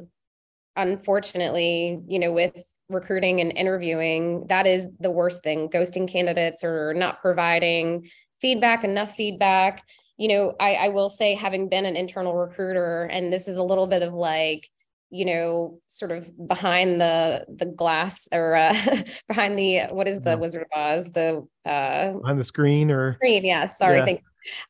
Unfortunately, 0.76 2.04
you 2.08 2.20
know, 2.20 2.32
with 2.32 2.56
recruiting 2.88 3.42
and 3.42 3.52
interviewing, 3.58 4.46
that 4.50 4.68
is 4.68 4.88
the 5.00 5.10
worst 5.10 5.42
thing. 5.42 5.70
Ghosting 5.70 6.08
candidates 6.08 6.64
or 6.64 6.94
not 6.94 7.20
providing 7.20 8.08
feedback, 8.40 8.84
enough 8.84 9.16
feedback. 9.16 9.84
You 10.18 10.28
know, 10.28 10.56
I, 10.60 10.76
I 10.76 10.88
will 10.90 11.10
say, 11.10 11.34
having 11.34 11.68
been 11.68 11.88
an 11.88 11.96
internal 11.96 12.36
recruiter, 12.36 13.06
and 13.06 13.34
this 13.34 13.48
is 13.48 13.58
a 13.58 13.64
little 13.64 13.88
bit 13.88 14.04
of 14.04 14.14
like 14.14 14.70
you 15.10 15.26
know 15.26 15.80
sort 15.88 16.12
of 16.12 16.30
behind 16.48 17.02
the 17.02 17.46
the 17.48 17.66
glass 17.66 18.28
or 18.32 18.56
uh, 18.56 18.74
behind 19.28 19.58
the 19.58 19.82
what 19.90 20.08
is 20.08 20.20
the 20.22 20.38
wizard 20.38 20.64
of 20.64 20.80
oz 20.80 21.12
the 21.12 21.46
uh 21.66 22.12
behind 22.14 22.40
the 22.40 22.44
screen 22.44 22.92
or 22.92 23.14
screen 23.16 23.44
yeah 23.44 23.66
sorry 23.66 24.00
yeah. 24.00 24.06
thank 24.06 24.24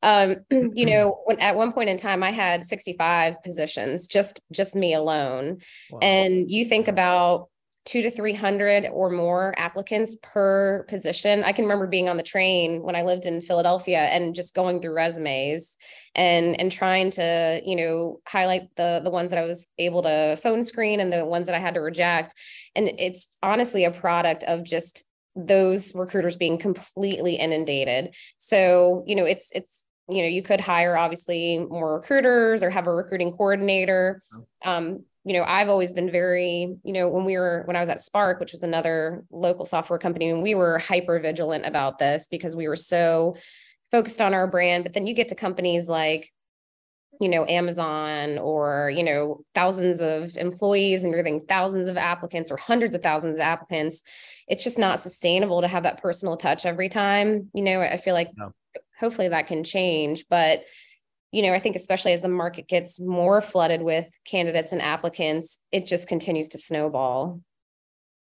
um 0.04 0.36
you 0.73 0.86
know 0.89 1.19
when 1.25 1.39
at 1.39 1.56
one 1.56 1.73
point 1.73 1.89
in 1.89 1.97
time 1.97 2.23
i 2.23 2.32
had 2.32 2.63
65 2.63 3.41
positions 3.43 4.08
just 4.08 4.39
just 4.52 4.75
me 4.75 4.93
alone 4.93 5.58
wow. 5.91 5.99
and 6.02 6.49
you 6.49 6.63
think 6.63 6.88
about 6.88 7.48
two 7.89 8.04
to 8.04 8.12
300 8.12 8.88
or 8.93 9.10
more 9.10 9.56
applicants 9.58 10.15
per 10.21 10.86
position. 10.88 11.43
I 11.43 11.54
can 11.54 11.65
remember 11.65 11.88
being 11.88 12.08
on 12.08 12.17
the 12.17 12.23
train 12.23 12.84
when 12.84 12.95
I 12.95 13.02
lived 13.02 13.25
in 13.25 13.41
Philadelphia 13.41 13.97
and 13.97 14.36
just 14.36 14.54
going 14.54 14.80
through 14.80 14.93
resumes 14.93 15.75
and 16.13 16.60
and 16.60 16.71
trying 16.71 17.10
to, 17.12 17.62
you 17.65 17.75
know, 17.75 18.19
highlight 18.28 18.75
the 18.75 19.02
the 19.04 19.10
ones 19.10 19.32
that 19.32 19.39
I 19.39 19.45
was 19.45 19.69
able 19.80 20.04
to 20.04 20.36
phone 20.36 20.62
screen 20.62 20.99
and 20.99 21.12
the 21.12 21.25
ones 21.25 21.47
that 21.47 21.56
I 21.56 21.60
had 21.60 21.73
to 21.73 21.80
reject. 21.80 22.36
And 22.75 22.91
it's 22.99 23.36
honestly 23.41 23.86
a 23.86 23.91
product 23.91 24.43
of 24.43 24.63
just 24.63 25.06
those 25.36 25.95
recruiters 25.95 26.36
being 26.36 26.60
completely 26.60 27.38
inundated. 27.38 28.13
So, 28.38 29.04
you 29.08 29.15
know, 29.15 29.25
it's 29.25 29.52
it's 29.56 29.86
you 30.10 30.22
know, 30.24 30.28
you 30.28 30.41
could 30.41 30.60
hire 30.60 30.98
obviously 30.98 31.60
more 31.60 31.95
recruiters 31.95 32.63
or 32.63 32.69
have 32.69 32.88
a 32.88 32.93
recruiting 32.93 33.32
coordinator. 33.32 34.22
Um, 34.63 35.04
you 35.24 35.34
know, 35.34 35.43
I've 35.43 35.69
always 35.69 35.93
been 35.93 36.10
very, 36.10 36.76
you 36.84 36.93
know, 36.93 37.10
when 37.10 37.26
we 37.26 37.38
were, 37.38 37.63
when 37.65 37.76
I 37.76 37.80
was 37.80 37.89
at 37.89 38.00
SPARC, 38.00 38.39
which 38.39 38.52
was 38.52 38.63
another 38.63 39.24
local 39.32 39.65
software 39.65 40.00
company, 40.00 40.30
and 40.30 40.41
we 40.41 40.56
were 40.56 40.80
hyper 40.80 41.19
vigilant 41.19 41.65
about 41.65 42.00
this 42.00 42.28
because 42.30 42.56
we 42.56 42.67
were 42.67 42.76
so 42.76 43.36
focused 43.91 44.22
on 44.22 44.34
our 44.34 44.48
brand. 44.48 44.84
But 44.84 44.93
then 44.93 45.06
you 45.06 45.13
get 45.13 45.28
to 45.30 45.36
companies 45.36 45.88
like, 45.89 46.32
you 47.22 47.28
know, 47.28 47.45
Amazon 47.45 48.38
or, 48.38 48.91
you 48.95 49.04
know, 49.04 49.41
thousands 49.54 50.00
of 50.00 50.38
employees 50.38 51.04
and 51.04 51.12
you're 51.12 51.22
getting 51.22 51.45
thousands 51.45 51.89
of 51.89 51.98
applicants 51.98 52.50
or 52.50 52.58
hundreds 52.58 52.95
of 52.95 53.04
thousands 53.04 53.39
of 53.39 53.43
applicants. 53.43 54.04
It's 54.48 54.63
just 54.63 54.80
not 54.80 55.00
sustainable 55.00 55.62
to 55.62 55.67
have 55.67 55.84
that 55.84 56.02
personal 56.02 56.38
touch 56.38 56.65
every 56.65 56.88
time. 56.88 57.50
You 57.54 57.63
know, 57.63 57.82
I 57.82 57.98
feel 57.98 58.13
like 58.13 58.30
no. 58.38 58.54
Hopefully 58.99 59.29
that 59.29 59.47
can 59.47 59.63
change. 59.63 60.25
But 60.29 60.59
you 61.31 61.43
know, 61.43 61.53
I 61.53 61.59
think 61.59 61.75
especially 61.75 62.13
as 62.13 62.21
the 62.21 62.27
market 62.27 62.67
gets 62.67 62.99
more 62.99 63.39
flooded 63.39 63.83
with 63.83 64.07
candidates 64.25 64.71
and 64.71 64.81
applicants, 64.81 65.59
it 65.71 65.85
just 65.85 66.07
continues 66.07 66.49
to 66.49 66.57
snowball. 66.57 67.41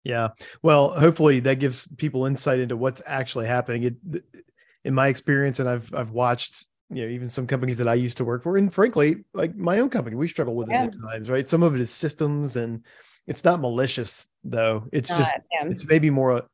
Yeah. 0.03 0.29
Well, 0.61 0.89
hopefully 0.89 1.39
that 1.41 1.59
gives 1.59 1.87
people 1.95 2.25
insight 2.25 2.59
into 2.59 2.75
what's 2.75 3.01
actually 3.05 3.47
happening. 3.47 3.83
It, 3.83 4.23
in 4.83 4.93
my 4.93 5.07
experience, 5.07 5.59
and 5.59 5.69
I've 5.69 5.93
I've 5.93 6.11
watched, 6.11 6.65
you 6.89 7.03
know, 7.03 7.09
even 7.09 7.27
some 7.27 7.47
companies 7.47 7.77
that 7.77 7.87
I 7.87 7.93
used 7.93 8.17
to 8.17 8.25
work 8.25 8.43
for, 8.43 8.57
and 8.57 8.73
frankly, 8.73 9.17
like 9.33 9.55
my 9.55 9.79
own 9.79 9.89
company, 9.89 10.15
we 10.15 10.27
struggle 10.27 10.55
with 10.55 10.69
yeah. 10.69 10.85
it 10.85 10.87
at 10.87 11.01
times, 11.01 11.29
right? 11.29 11.47
Some 11.47 11.63
of 11.63 11.75
it 11.75 11.81
is 11.81 11.91
systems, 11.91 12.55
and 12.55 12.83
it's 13.27 13.43
not 13.43 13.59
malicious 13.59 14.27
though. 14.43 14.87
It's 14.91 15.11
not, 15.11 15.19
just 15.19 15.31
yeah. 15.51 15.67
it's 15.67 15.85
maybe 15.85 16.09
more 16.09 16.47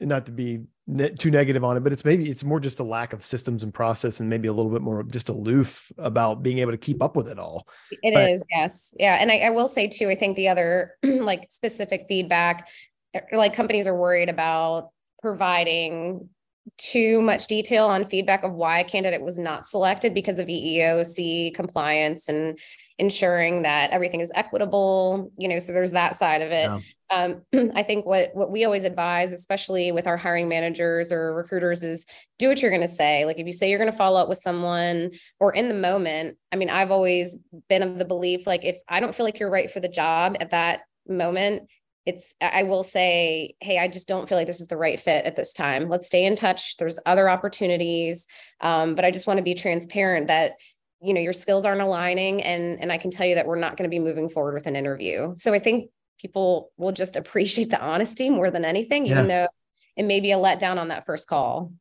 not 0.00 0.26
to 0.26 0.32
be 0.32 0.60
ne- 0.88 1.10
too 1.10 1.30
negative 1.30 1.62
on 1.62 1.76
it, 1.76 1.80
but 1.80 1.92
it's 1.92 2.04
maybe 2.04 2.28
it's 2.28 2.42
more 2.42 2.58
just 2.58 2.80
a 2.80 2.82
lack 2.82 3.12
of 3.12 3.22
systems 3.22 3.62
and 3.62 3.72
process, 3.72 4.18
and 4.18 4.28
maybe 4.28 4.48
a 4.48 4.52
little 4.52 4.72
bit 4.72 4.80
more 4.80 5.02
just 5.04 5.28
aloof 5.28 5.92
about 5.98 6.42
being 6.42 6.58
able 6.58 6.72
to 6.72 6.78
keep 6.78 7.02
up 7.02 7.14
with 7.14 7.28
it 7.28 7.38
all. 7.38 7.68
It 8.02 8.14
but, 8.14 8.30
is, 8.30 8.44
yes, 8.50 8.94
yeah, 8.98 9.14
and 9.14 9.30
I, 9.30 9.38
I 9.38 9.50
will 9.50 9.68
say 9.68 9.86
too. 9.86 10.08
I 10.08 10.14
think 10.14 10.36
the 10.36 10.48
other 10.48 10.96
like 11.02 11.46
specific 11.50 12.06
feedback, 12.08 12.68
er, 13.14 13.22
like 13.32 13.54
companies 13.54 13.86
are 13.86 13.96
worried 13.96 14.28
about 14.28 14.90
providing 15.20 16.28
too 16.76 17.22
much 17.22 17.46
detail 17.46 17.86
on 17.86 18.04
feedback 18.04 18.42
of 18.42 18.52
why 18.52 18.80
a 18.80 18.84
candidate 18.84 19.22
was 19.22 19.38
not 19.38 19.66
selected 19.66 20.14
because 20.14 20.38
of 20.38 20.48
EEOC 20.48 21.54
compliance 21.54 22.28
and 22.28 22.58
ensuring 22.98 23.62
that 23.62 23.90
everything 23.90 24.20
is 24.20 24.32
equitable 24.34 25.30
you 25.36 25.48
know 25.48 25.58
so 25.58 25.72
there's 25.72 25.92
that 25.92 26.14
side 26.14 26.42
of 26.42 26.50
it. 26.50 26.68
Yeah. 26.68 26.80
um, 27.10 27.70
i 27.76 27.82
think 27.82 28.04
what 28.04 28.30
what 28.34 28.50
we 28.50 28.64
always 28.64 28.84
advise 28.84 29.32
especially 29.32 29.92
with 29.92 30.06
our 30.06 30.16
hiring 30.16 30.48
managers 30.48 31.12
or 31.12 31.34
recruiters 31.34 31.84
is 31.84 32.06
do 32.38 32.48
what 32.48 32.62
you're 32.62 32.70
going 32.70 32.80
to 32.80 32.88
say. 32.88 33.24
Like 33.24 33.38
if 33.38 33.46
you 33.46 33.52
say 33.52 33.68
you're 33.68 33.78
going 33.78 33.90
to 33.90 33.96
follow 33.96 34.20
up 34.20 34.28
with 34.28 34.38
someone 34.38 35.10
or 35.40 35.52
in 35.52 35.68
the 35.68 35.74
moment 35.74 36.36
i 36.52 36.56
mean 36.56 36.70
i've 36.70 36.90
always 36.90 37.38
been 37.68 37.82
of 37.82 37.98
the 37.98 38.04
belief 38.04 38.46
like 38.46 38.64
if 38.64 38.78
i 38.88 39.00
don't 39.00 39.14
feel 39.14 39.24
like 39.24 39.38
you're 39.38 39.50
right 39.50 39.70
for 39.70 39.80
the 39.80 39.88
job 39.88 40.36
at 40.40 40.50
that 40.50 40.80
moment 41.08 41.68
it's 42.04 42.34
i 42.40 42.62
will 42.62 42.82
say 42.82 43.54
hey 43.60 43.78
i 43.78 43.86
just 43.86 44.08
don't 44.08 44.28
feel 44.28 44.38
like 44.38 44.46
this 44.46 44.60
is 44.60 44.68
the 44.68 44.76
right 44.76 44.98
fit 44.98 45.24
at 45.24 45.36
this 45.36 45.52
time. 45.52 45.88
Let's 45.88 46.06
stay 46.06 46.24
in 46.24 46.36
touch. 46.36 46.76
There's 46.78 46.98
other 47.04 47.28
opportunities. 47.28 48.26
Um, 48.60 48.94
but 48.94 49.04
i 49.04 49.10
just 49.10 49.26
want 49.26 49.38
to 49.38 49.44
be 49.44 49.54
transparent 49.54 50.28
that 50.28 50.52
you 51.00 51.14
know 51.14 51.20
your 51.20 51.32
skills 51.32 51.64
aren't 51.64 51.80
aligning 51.80 52.42
and 52.42 52.80
and 52.80 52.90
i 52.92 52.98
can 52.98 53.10
tell 53.10 53.26
you 53.26 53.34
that 53.36 53.46
we're 53.46 53.58
not 53.58 53.76
going 53.76 53.88
to 53.88 53.94
be 53.94 53.98
moving 53.98 54.28
forward 54.28 54.54
with 54.54 54.66
an 54.66 54.76
interview 54.76 55.32
so 55.36 55.52
i 55.54 55.58
think 55.58 55.90
people 56.20 56.70
will 56.76 56.92
just 56.92 57.16
appreciate 57.16 57.70
the 57.70 57.80
honesty 57.80 58.30
more 58.30 58.50
than 58.50 58.64
anything 58.64 59.06
even 59.06 59.28
yeah. 59.28 59.44
though 59.44 59.48
it 59.96 60.04
may 60.04 60.20
be 60.20 60.32
a 60.32 60.36
letdown 60.36 60.78
on 60.78 60.88
that 60.88 61.06
first 61.06 61.28
call 61.28 61.72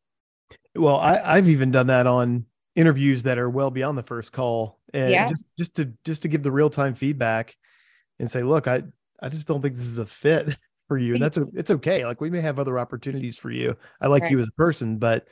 Well, 0.75 0.97
I, 0.97 1.19
I've 1.19 1.49
even 1.49 1.71
done 1.71 1.87
that 1.87 2.07
on 2.07 2.45
interviews 2.75 3.23
that 3.23 3.37
are 3.39 3.49
well 3.49 3.71
beyond 3.71 3.97
the 3.97 4.03
first 4.03 4.31
call, 4.31 4.79
and 4.93 5.11
Yeah. 5.11 5.27
just 5.27 5.45
just 5.57 5.75
to 5.77 5.91
just 6.05 6.21
to 6.23 6.27
give 6.27 6.43
the 6.43 6.51
real 6.51 6.69
time 6.69 6.93
feedback 6.93 7.55
and 8.19 8.29
say, 8.29 8.43
look, 8.43 8.67
I 8.67 8.83
I 9.21 9.29
just 9.29 9.47
don't 9.47 9.61
think 9.61 9.75
this 9.75 9.87
is 9.87 9.97
a 9.99 10.05
fit 10.05 10.57
for 10.87 10.97
you, 10.97 11.13
and 11.15 11.21
that's 11.21 11.37
a, 11.37 11.47
it's 11.53 11.71
okay. 11.71 12.05
Like 12.05 12.21
we 12.21 12.29
may 12.29 12.41
have 12.41 12.59
other 12.59 12.77
opportunities 12.79 13.37
for 13.37 13.51
you. 13.51 13.75
I 14.01 14.07
like 14.07 14.23
Right. 14.23 14.31
you 14.31 14.39
as 14.39 14.47
a 14.47 14.51
person, 14.53 14.97
but 14.97 15.27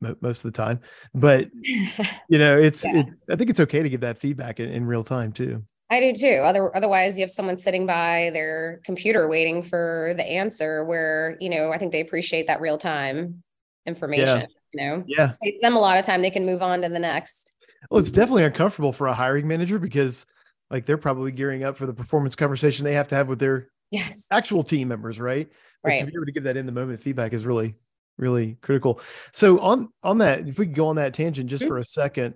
most 0.00 0.44
of 0.44 0.52
the 0.52 0.56
time, 0.56 0.80
but 1.14 1.50
you 2.28 2.38
know, 2.38 2.58
it's 2.58 2.84
Yeah. 2.84 3.00
it, 3.00 3.06
I 3.30 3.36
think 3.36 3.50
it's 3.50 3.60
okay 3.60 3.82
to 3.82 3.88
give 3.88 4.00
that 4.00 4.18
feedback 4.18 4.60
in, 4.60 4.70
in 4.70 4.86
real 4.86 5.04
time 5.04 5.32
too. 5.32 5.64
I 5.90 6.00
do 6.00 6.12
too. 6.12 6.36
Other, 6.42 6.74
otherwise, 6.74 7.16
you 7.16 7.22
have 7.22 7.30
someone 7.30 7.56
sitting 7.56 7.86
by 7.86 8.30
their 8.32 8.80
computer 8.84 9.28
waiting 9.28 9.62
for 9.62 10.14
the 10.16 10.24
answer. 10.24 10.84
Where 10.84 11.36
you 11.40 11.50
know, 11.50 11.72
I 11.72 11.78
think 11.78 11.92
they 11.92 12.00
appreciate 12.00 12.46
that 12.46 12.60
real 12.60 12.78
time 12.78 13.42
information. 13.86 14.46
You 14.72 14.84
know, 14.84 15.04
Yeah. 15.06 15.32
saves 15.42 15.60
them 15.60 15.76
a 15.76 15.80
lot 15.80 15.98
of 15.98 16.04
time. 16.04 16.22
They 16.22 16.30
can 16.30 16.46
move 16.46 16.62
on 16.62 16.82
to 16.82 16.88
the 16.88 16.98
next. 16.98 17.52
Well, 17.90 18.00
it's 18.00 18.10
definitely 18.10 18.44
uncomfortable 18.44 18.92
for 18.92 19.06
a 19.06 19.14
hiring 19.14 19.46
manager 19.46 19.78
because 19.78 20.26
like 20.70 20.86
they're 20.86 20.98
probably 20.98 21.30
gearing 21.30 21.62
up 21.62 21.76
for 21.76 21.86
the 21.86 21.92
performance 21.92 22.34
conversation 22.34 22.84
they 22.84 22.94
have 22.94 23.08
to 23.08 23.14
have 23.14 23.28
with 23.28 23.38
their 23.38 23.68
Yes. 23.90 24.26
actual 24.32 24.64
team 24.64 24.88
members, 24.88 25.20
right? 25.20 25.48
But 25.84 25.98
to 25.98 26.06
be 26.06 26.12
able 26.16 26.24
to 26.24 26.32
give 26.32 26.44
that 26.44 26.56
in 26.56 26.66
the 26.66 26.72
moment 26.72 26.98
feedback 27.00 27.32
is 27.32 27.44
really, 27.46 27.76
really 28.16 28.56
critical. 28.62 29.00
So 29.32 29.58
on 29.60 29.88
on 30.02 30.18
that, 30.18 30.46
if 30.48 30.58
we 30.58 30.66
could 30.66 30.74
go 30.74 30.88
on 30.88 30.96
that 30.96 31.14
tangent 31.14 31.50
just 31.50 31.64
for 31.66 31.78
a 31.78 31.84
second, 31.84 32.34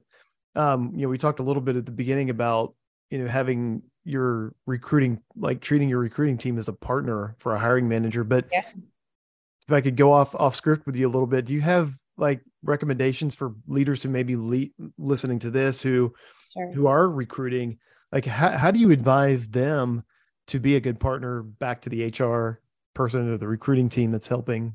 um, 0.55 0.93
you 0.95 1.03
know, 1.03 1.09
we 1.09 1.19
talked 1.19 1.41
a 1.41 1.45
little 1.45 1.63
bit 1.63 1.77
at 1.77 1.87
the 1.87 1.93
beginning 1.93 2.31
about 2.31 2.75
you 3.11 3.19
know 3.19 3.29
having 3.29 3.83
your 4.05 4.55
recruiting, 4.67 5.21
like 5.37 5.61
treating 5.61 5.89
your 5.89 5.99
recruiting 5.99 6.39
team 6.39 6.59
as 6.59 6.69
a 6.69 6.73
partner 6.73 7.37
for 7.41 7.55
a 7.55 7.59
hiring 7.59 7.89
manager. 7.89 8.25
But 8.25 8.47
Yeah. 8.51 8.65
if 9.67 9.73
I 9.73 9.81
could 9.81 9.97
go 9.97 10.13
off 10.13 10.35
off 10.35 10.55
script 10.55 10.87
with 10.87 10.97
you 10.97 11.07
a 11.07 11.11
little 11.13 11.27
bit, 11.27 11.45
do 11.45 11.53
you 11.55 11.61
have 11.61 11.93
like 12.17 12.41
recommendations 12.63 13.35
for 13.35 13.55
leaders 13.67 14.03
who 14.03 14.09
may 14.09 14.23
be 14.25 14.35
le- 14.37 14.89
listening 14.99 15.39
to 15.41 15.51
this 15.51 15.83
who 15.83 16.15
Sure. 16.55 16.73
who 16.73 16.87
are 16.87 17.09
recruiting? 17.09 17.79
Like, 18.11 18.25
how, 18.25 18.49
how 18.49 18.71
do 18.71 18.81
you 18.81 18.91
advise 18.91 19.49
them 19.49 20.03
to 20.47 20.59
be 20.59 20.77
a 20.77 20.81
good 20.81 20.99
partner 20.99 21.43
back 21.43 21.83
to 21.83 21.91
the 21.91 22.07
HR 22.07 22.63
person 22.95 23.29
or 23.29 23.37
the 23.37 23.47
recruiting 23.47 23.91
team 23.91 24.11
that's 24.13 24.29
helping 24.29 24.75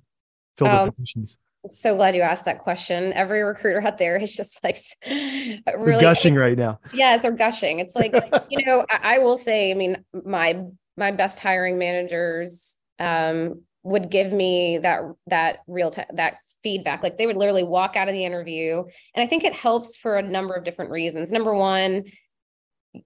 fill 0.57 0.67
their 0.67 0.79
Um, 0.81 0.89
positions? 0.91 1.37
I'm 1.65 1.71
so 1.71 1.95
glad 1.95 2.15
you 2.15 2.21
asked 2.21 2.45
that 2.45 2.59
question. 2.59 3.13
Every 3.13 3.41
recruiter 3.41 3.81
out 3.85 3.97
there 3.97 4.17
is 4.17 4.35
just 4.35 4.63
like 4.63 4.75
s- 4.75 4.95
They're 5.05 5.61
really 5.77 6.01
gushing 6.01 6.35
right 6.35 6.57
now. 6.57 6.79
Yeah, 6.93 7.17
they're 7.17 7.31
gushing. 7.31 7.79
It's 7.79 7.95
like, 7.95 8.13
you 8.49 8.65
know, 8.65 8.85
I, 8.89 9.15
I 9.15 9.19
will 9.19 9.37
say, 9.37 9.71
I 9.71 9.73
mean, 9.73 10.03
my 10.25 10.63
my 10.97 11.11
best 11.11 11.39
hiring 11.39 11.77
managers 11.79 12.77
um 12.99 13.61
would 13.83 14.09
give 14.11 14.31
me 14.31 14.77
that 14.79 15.01
that 15.27 15.59
real 15.67 15.89
time 15.91 16.05
that 16.15 16.35
feedback. 16.63 17.03
Like 17.03 17.17
they 17.17 17.27
would 17.27 17.35
literally 17.35 17.63
walk 17.63 17.95
out 17.95 18.07
of 18.07 18.13
the 18.13 18.23
interview. 18.25 18.83
And 19.15 19.23
I 19.23 19.27
think 19.27 19.43
it 19.43 19.53
helps 19.55 19.97
for 19.97 20.17
a 20.17 20.21
number 20.21 20.53
of 20.53 20.63
different 20.63 20.91
reasons. 20.91 21.31
Number 21.31 21.53
one, 21.53 22.05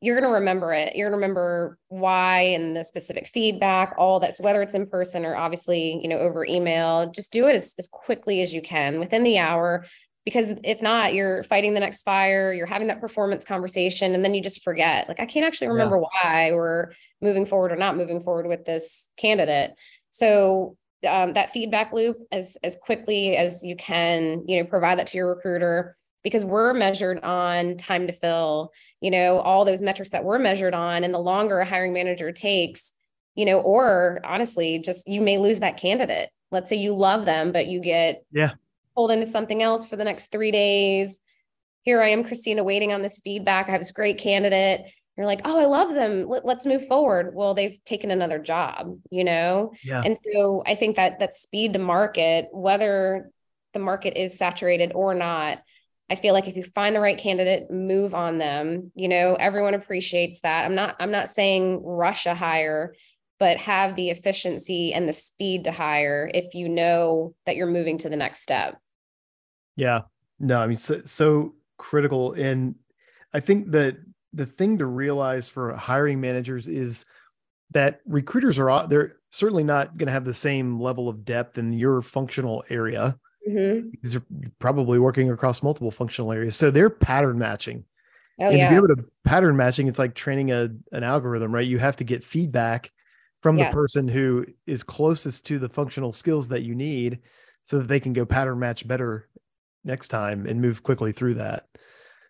you're 0.02 0.20
going 0.20 0.30
to 0.30 0.40
remember 0.40 0.74
it. 0.74 0.96
You're 0.96 1.10
going 1.10 1.20
to 1.20 1.26
remember 1.26 1.78
why 1.88 2.42
and 2.42 2.76
the 2.76 2.84
specific 2.84 3.28
feedback, 3.28 3.96
all 3.98 4.20
that. 4.20 4.34
So 4.34 4.44
whether 4.44 4.62
it's 4.62 4.76
in 4.76 4.88
person 4.88 5.26
or 5.26 5.36
obviously, 5.36 6.00
you 6.02 6.10
know, 6.10 6.18
over 6.18 6.46
email, 6.46 7.10
just 7.12 7.32
do 7.32 7.48
it 7.48 7.56
as, 7.56 7.74
as 7.80 7.88
quickly 7.88 8.42
as 8.42 8.54
you 8.54 8.62
can 8.62 9.00
within 9.00 9.24
the 9.24 9.38
hour. 9.38 9.86
Because 10.26 10.54
if 10.66 10.82
not, 10.82 11.14
you're 11.14 11.42
fighting 11.44 11.74
the 11.74 11.80
next 11.80 12.04
fire, 12.04 12.52
you're 12.52 12.66
having 12.66 12.88
that 12.88 13.00
performance 13.00 13.46
conversation, 13.46 14.14
and 14.14 14.26
then 14.26 14.34
you 14.34 14.44
just 14.44 14.62
forget. 14.62 15.08
Like, 15.08 15.22
I 15.22 15.26
can't 15.26 15.46
actually 15.46 15.68
Yeah. 15.68 15.74
remember 15.74 16.00
why 16.00 16.52
we're 16.52 16.92
moving 17.22 17.46
forward 17.46 17.72
or 17.72 17.78
not 17.78 17.96
moving 17.96 18.22
forward 18.22 18.46
with 18.46 18.66
this 18.66 19.10
candidate. 19.16 19.72
So 20.10 20.76
um, 21.08 21.34
that 21.34 21.52
feedback 21.52 21.94
loop 21.94 22.18
as 22.32 22.58
as 22.62 22.76
quickly 22.76 23.38
as 23.38 23.64
you 23.64 23.78
can, 23.78 24.44
you 24.48 24.60
know, 24.60 24.66
provide 24.68 25.00
that 25.00 25.08
to 25.08 25.18
your 25.18 25.34
recruiter 25.34 25.96
because 26.24 26.44
we're 26.44 26.74
measured 26.74 27.24
on 27.24 27.78
time 27.78 28.08
to 28.08 28.14
fill, 28.14 28.72
you 29.02 29.12
know, 29.12 29.40
all 29.40 29.66
those 29.66 29.82
metrics 29.82 30.12
that 30.12 30.24
we're 30.24 30.40
measured 30.40 30.74
on. 30.74 31.04
And 31.04 31.14
the 31.14 31.20
longer 31.20 31.60
a 31.60 31.66
hiring 31.66 31.94
manager 31.94 32.32
takes, 32.32 32.94
you 33.36 33.46
know, 33.46 33.60
or 33.60 34.20
honestly, 34.24 34.80
just 34.80 35.08
you 35.08 35.22
may 35.22 35.38
lose 35.38 35.60
that 35.60 35.78
candidate. 35.78 36.30
Let's 36.52 36.70
say 36.70 36.78
you 36.78 36.94
love 36.94 37.26
them, 37.26 37.52
but 37.52 37.68
you 37.68 37.82
get 37.82 38.24
Yeah. 38.32 38.52
pulled 38.96 39.12
into 39.12 39.26
something 39.26 39.62
else 39.62 39.86
for 39.86 39.96
the 39.96 40.04
next 40.04 40.32
three 40.32 40.52
days. 40.52 41.22
Here 41.84 42.02
I 42.02 42.10
am, 42.10 42.24
Christina, 42.24 42.64
waiting 42.64 42.92
on 42.92 43.02
this 43.02 43.20
feedback. 43.22 43.70
I 43.70 43.72
have 43.72 43.82
this 43.82 43.92
great 43.92 44.18
candidate. 44.18 44.82
You're 45.16 45.26
like, 45.26 45.42
oh, 45.46 45.60
I 45.60 45.66
love 45.66 45.94
them. 45.94 46.28
Let, 46.28 46.46
let's 46.46 46.66
move 46.66 46.88
forward. 46.88 47.34
Well, 47.34 47.54
they've 47.54 47.78
taken 47.86 48.12
another 48.12 48.40
job, 48.40 49.00
you 49.10 49.24
know? 49.24 49.72
Yeah. 49.84 50.02
And 50.04 50.16
so 50.18 50.64
I 50.66 50.76
think 50.76 50.98
that 50.98 51.20
that 51.20 51.34
speed 51.34 51.74
to 51.74 51.80
market, 51.80 52.50
whether 52.52 53.32
the 53.74 53.80
market 53.80 54.16
is 54.16 54.38
saturated 54.38 54.92
or 54.94 55.16
not, 55.16 55.60
I 56.10 56.16
feel 56.16 56.34
like 56.34 56.48
if 56.48 56.56
you 56.56 56.64
find 56.64 56.96
the 56.96 57.02
right 57.02 57.18
candidate, 57.18 57.70
move 57.70 58.16
on 58.16 58.38
them. 58.38 58.92
You 58.96 59.10
know, 59.10 59.36
everyone 59.36 59.74
appreciates 59.74 60.40
that. 60.42 60.66
I'm 60.66 60.76
not 60.76 60.96
I'm 61.00 61.12
not 61.12 61.28
saying 61.28 61.84
rush 61.84 62.26
a 62.26 62.34
hire, 62.34 62.94
but 63.40 63.58
have 63.58 63.96
the 63.96 64.10
efficiency 64.10 64.94
and 64.94 65.08
the 65.08 65.14
speed 65.14 65.66
to 65.66 65.72
hire 65.72 66.30
if 66.34 66.54
you 66.54 66.70
know 66.70 67.36
that 67.46 67.56
you're 67.56 67.68
moving 67.68 67.98
to 68.00 68.10
the 68.10 68.16
next 68.16 68.42
step. 68.42 68.80
Yeah. 69.76 70.02
No, 70.40 70.60
I 70.60 70.68
mean, 70.68 70.78
so, 70.78 71.02
so 71.06 71.56
critical. 71.78 72.34
And 72.34 72.76
I 73.34 73.40
think 73.40 73.72
that 73.72 73.98
the 74.34 74.46
thing 74.46 74.80
to 74.80 74.86
realize 74.86 75.50
for 75.50 75.74
hiring 75.74 76.22
managers 76.22 76.68
is 76.68 77.06
that 77.72 78.00
recruiters 78.06 78.60
are, 78.60 78.88
they're 78.88 79.18
certainly 79.32 79.64
not 79.64 79.98
going 79.98 80.08
to 80.08 80.14
have 80.14 80.26
the 80.26 80.34
same 80.34 80.80
level 80.80 81.10
of 81.10 81.26
depth 81.26 81.58
in 81.58 81.74
your 81.74 82.02
functional 82.02 82.64
area. 82.70 83.18
Mhm. 83.48 83.92
Because 83.92 84.14
you're 84.14 84.24
probably 84.60 85.00
working 85.00 85.30
across 85.30 85.64
multiple 85.64 85.92
functional 85.92 86.32
areas. 86.32 86.56
So 86.56 86.72
they're 86.72 86.90
pattern 86.90 87.38
matching. 87.38 87.86
Oh 88.40 88.46
and 88.46 88.62
to 88.62 88.70
be 88.70 88.76
able 88.76 88.88
to 88.90 89.06
pattern 89.24 89.56
matching, 89.56 89.88
it's 89.88 90.00
like 90.00 90.14
training 90.14 90.52
a 90.52 90.70
an 90.92 91.04
algorithm, 91.04 91.54
right? 91.54 91.68
You 91.68 91.80
have 91.80 91.96
to 91.98 92.04
get 92.04 92.24
feedback 92.24 92.92
from 93.42 93.58
Yes. 93.58 93.70
the 93.72 93.76
person 93.76 94.08
who 94.08 94.46
is 94.66 94.84
closest 94.84 95.46
to 95.48 95.60
the 95.60 95.70
functional 95.70 96.12
skills 96.12 96.48
that 96.50 96.64
you 96.64 96.76
need 96.76 97.20
so 97.64 97.80
that 97.80 97.88
they 97.88 98.00
can 98.00 98.14
go 98.14 98.26
pattern 98.26 98.60
match 98.60 98.88
better 98.88 99.28
next 99.84 100.10
time 100.10 100.46
and 100.46 100.62
move 100.62 100.84
quickly 100.84 101.12
through 101.12 101.36
that. 101.36 101.68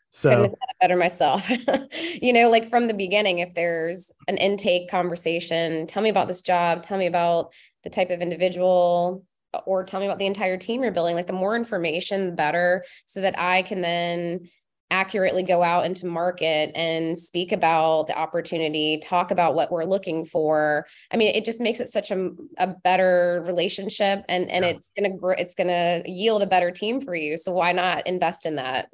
So 0.10 0.30
have 0.30 0.40
said 0.46 0.52
it 0.52 0.78
better 0.80 0.96
myself. 0.96 1.50
you 2.22 2.32
know, 2.32 2.50
like 2.50 2.68
from 2.68 2.88
the 2.88 2.94
beginning, 2.94 3.40
if 3.40 3.54
there's 3.54 4.12
an 4.28 4.38
intake 4.38 4.90
conversation, 4.90 5.86
tell 5.88 6.02
me 6.02 6.10
about 6.10 6.28
this 6.28 6.42
job, 6.42 6.84
tell 6.84 6.98
me 6.98 7.08
about 7.08 7.52
the 7.84 7.90
type 7.90 8.10
of 8.10 8.22
individual, 8.22 9.26
or 9.66 9.84
tell 9.84 10.00
me 10.00 10.06
about 10.06 10.20
the 10.20 10.26
entire 10.26 10.58
team 10.58 10.84
you're 10.84 10.92
building. 10.92 11.16
Like 11.16 11.28
the 11.28 11.34
more 11.34 11.56
information, 11.56 12.28
the 12.28 12.32
better, 12.34 12.84
so 13.06 13.22
that 13.22 13.38
I 13.40 13.62
can 13.64 13.82
then 13.82 14.50
accurately 14.90 15.44
go 15.44 15.62
out 15.64 15.86
into 15.86 16.06
market 16.06 16.72
and 16.74 17.18
speak 17.18 17.52
about 17.52 18.08
the 18.08 18.18
opportunity, 18.18 19.02
talk 19.04 19.32
about 19.32 19.54
what 19.54 19.70
we're 19.70 19.84
looking 19.84 20.24
for. 20.24 20.86
I 21.12 21.18
mean, 21.18 21.36
it 21.36 21.44
just 21.44 21.60
makes 21.60 21.82
it 21.82 21.90
such 21.90 22.10
a, 22.10 22.30
a 22.58 22.68
better 22.68 23.44
relationship 23.46 24.24
and, 24.30 24.50
and 24.50 24.64
Yeah. 24.64 24.72
it's 24.72 24.94
gonna 24.96 25.16
grow, 25.18 25.36
it's 25.38 25.56
gonna 25.56 26.04
yield 26.06 26.42
a 26.42 26.48
better 26.48 26.72
team 26.72 27.02
for 27.02 27.14
you. 27.16 27.36
So 27.36 27.52
why 27.52 27.74
not 27.74 28.08
invest 28.08 28.46
in 28.46 28.56
that? 28.56 28.88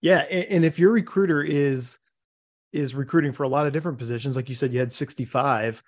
yeah, 0.00 0.18
and, 0.30 0.44
and 0.44 0.64
if 0.64 0.78
your 0.78 0.92
recruiter 0.92 1.42
is 1.42 1.98
is 2.72 2.94
recruiting 2.94 3.32
for 3.32 3.44
a 3.44 3.48
lot 3.48 3.66
of 3.66 3.72
different 3.72 3.98
positions, 3.98 4.36
like 4.36 4.48
you 4.48 4.54
said, 4.54 4.72
you 4.72 4.80
had 4.80 4.92
65. 4.92 5.82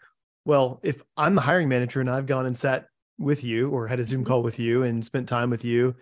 Well, 0.44 0.80
if 0.82 1.02
I'm 1.16 1.34
the 1.34 1.40
hiring 1.40 1.68
manager 1.68 2.00
and 2.00 2.08
I've 2.08 2.26
gone 2.26 2.46
and 2.46 2.56
sat 2.56 2.86
with 3.18 3.42
you 3.44 3.70
or 3.70 3.86
had 3.86 3.98
a 4.00 4.04
Zoom 4.04 4.22
Mhm. 4.22 4.26
call 4.26 4.42
with 4.42 4.58
you 4.58 4.82
and 4.82 5.04
spent 5.04 5.28
time 5.28 5.50
with 5.50 5.64
you, 5.64 5.94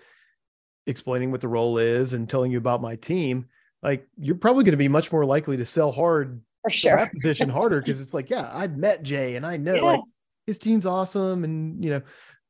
explaining 0.87 1.31
what 1.31 1.40
the 1.40 1.48
role 1.48 1.79
is 1.79 2.12
and 2.12 2.29
telling 2.29 2.50
you 2.53 2.59
about 2.59 2.83
my 2.83 2.96
team, 2.96 3.46
like 3.83 4.07
you're 4.18 4.35
probably 4.37 4.64
going 4.64 4.72
to 4.72 4.77
be 4.79 4.88
much 4.88 5.11
more 5.12 5.24
likely 5.24 5.57
to 5.57 5.64
sell 5.64 5.92
hard 5.92 6.40
For 6.62 6.70
sure. 6.70 6.96
that 6.96 7.12
position 7.12 7.48
harder 7.50 7.81
because 7.81 8.00
it's 8.00 8.14
like, 8.14 8.31
yeah, 8.31 8.50
I 8.53 8.66
met 8.66 9.03
Jay 9.03 9.37
and 9.37 9.46
I 9.46 9.57
know 9.57 9.77
like 9.77 10.00
his 10.46 10.59
team's 10.59 10.87
awesome, 10.87 11.44
and 11.44 11.83
you 11.83 11.90
know, 11.90 12.03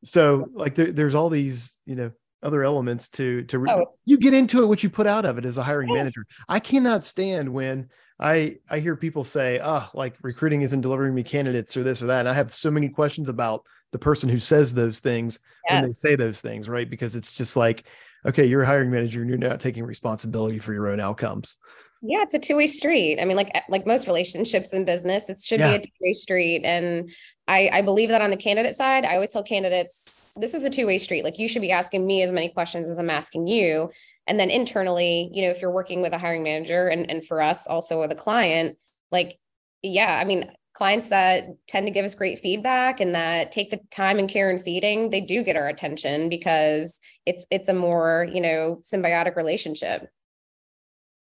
so 0.02 0.46
like 0.52 0.74
there, 0.74 0.90
there's 0.92 1.14
all 1.14 1.30
these 1.30 1.80
you 1.86 1.94
know 1.94 2.10
other 2.42 2.62
elements 2.64 3.08
to 3.08 3.42
to 3.44 3.58
re- 3.58 3.70
Oh. 3.72 3.94
you 4.04 4.18
get 4.18 4.34
into 4.34 4.62
it 4.62 4.66
what 4.66 4.82
you 4.82 4.90
put 4.90 5.06
out 5.06 5.24
of 5.24 5.38
it 5.38 5.44
as 5.44 5.56
a 5.56 5.62
hiring 5.62 5.88
Yeah. 5.90 5.94
manager. 5.96 6.26
I 6.48 6.58
cannot 6.60 7.04
stand 7.04 7.48
when 7.48 7.88
I 8.18 8.58
I 8.68 8.80
hear 8.80 8.96
people 8.96 9.22
say, 9.24 9.60
oh, 9.62 9.88
like 9.94 10.16
recruiting 10.22 10.62
isn't 10.62 10.80
delivering 10.80 11.14
me 11.14 11.22
candidates 11.22 11.76
or 11.76 11.82
this 11.84 12.02
or 12.02 12.06
that, 12.06 12.20
and 12.20 12.28
I 12.28 12.34
have 12.34 12.52
so 12.52 12.70
many 12.70 12.88
questions 12.88 13.28
about 13.28 13.62
the 13.94 13.98
person 14.00 14.28
who 14.28 14.40
says 14.40 14.74
those 14.74 14.98
things 14.98 15.38
when 15.70 15.84
they 15.84 15.90
say 15.90 16.16
those 16.16 16.40
things, 16.40 16.68
right? 16.68 16.90
Because 16.90 17.14
it's 17.14 17.30
just 17.30 17.56
like, 17.56 17.84
okay, 18.26 18.44
you're 18.44 18.62
a 18.62 18.66
hiring 18.66 18.90
manager 18.90 19.20
and 19.20 19.28
you're 19.28 19.38
not 19.38 19.60
taking 19.60 19.84
responsibility 19.84 20.58
for 20.58 20.72
your 20.72 20.88
own 20.88 20.98
outcomes. 20.98 21.58
Yeah, 22.02 22.22
it's 22.22 22.34
a 22.34 22.40
two-way 22.40 22.66
street. 22.66 23.20
I 23.20 23.24
mean, 23.24 23.36
like 23.36 23.54
like 23.68 23.86
most 23.86 24.08
relationships 24.08 24.72
in 24.72 24.84
business, 24.84 25.30
it 25.30 25.38
should 25.40 25.60
Yeah. 25.60 25.68
be 25.68 25.74
a 25.76 25.78
two-way 25.78 26.12
street. 26.12 26.64
And 26.64 27.08
I, 27.46 27.70
I 27.72 27.82
believe 27.82 28.08
that 28.08 28.20
on 28.20 28.30
the 28.30 28.36
candidate 28.36 28.74
side, 28.74 29.04
I 29.04 29.14
always 29.14 29.30
tell 29.30 29.44
candidates, 29.44 30.28
this 30.34 30.54
is 30.54 30.64
a 30.64 30.70
two-way 30.70 30.98
street. 30.98 31.22
Like 31.22 31.38
you 31.38 31.46
should 31.46 31.62
be 31.62 31.70
asking 31.70 32.04
me 32.04 32.24
as 32.24 32.32
many 32.32 32.48
questions 32.48 32.88
as 32.88 32.98
I'm 32.98 33.10
asking 33.10 33.46
you. 33.46 33.92
And 34.26 34.40
then 34.40 34.50
internally, 34.50 35.30
you 35.32 35.42
know, 35.42 35.50
if 35.50 35.62
you're 35.62 35.70
working 35.70 36.02
with 36.02 36.12
a 36.12 36.18
hiring 36.18 36.42
manager 36.42 36.88
and, 36.88 37.08
and 37.08 37.24
for 37.24 37.40
us 37.40 37.68
also 37.68 38.00
with 38.00 38.10
a 38.10 38.16
client, 38.16 38.76
like, 39.12 39.38
yeah, 39.84 40.18
I 40.18 40.24
mean, 40.24 40.50
clients 40.74 41.08
that 41.08 41.44
tend 41.68 41.86
to 41.86 41.92
give 41.92 42.04
us 42.04 42.14
great 42.14 42.40
feedback 42.40 43.00
and 43.00 43.14
that 43.14 43.52
take 43.52 43.70
the 43.70 43.80
time 43.90 44.18
and 44.18 44.28
care 44.28 44.50
and 44.50 44.60
feeding, 44.60 45.10
they 45.10 45.20
do 45.20 45.42
get 45.42 45.56
our 45.56 45.68
attention 45.68 46.28
because 46.28 47.00
it's 47.26 47.46
it's 47.50 47.68
a 47.68 47.74
more, 47.74 48.28
you 48.30 48.40
know, 48.40 48.80
symbiotic 48.82 49.36
relationship. 49.36 50.08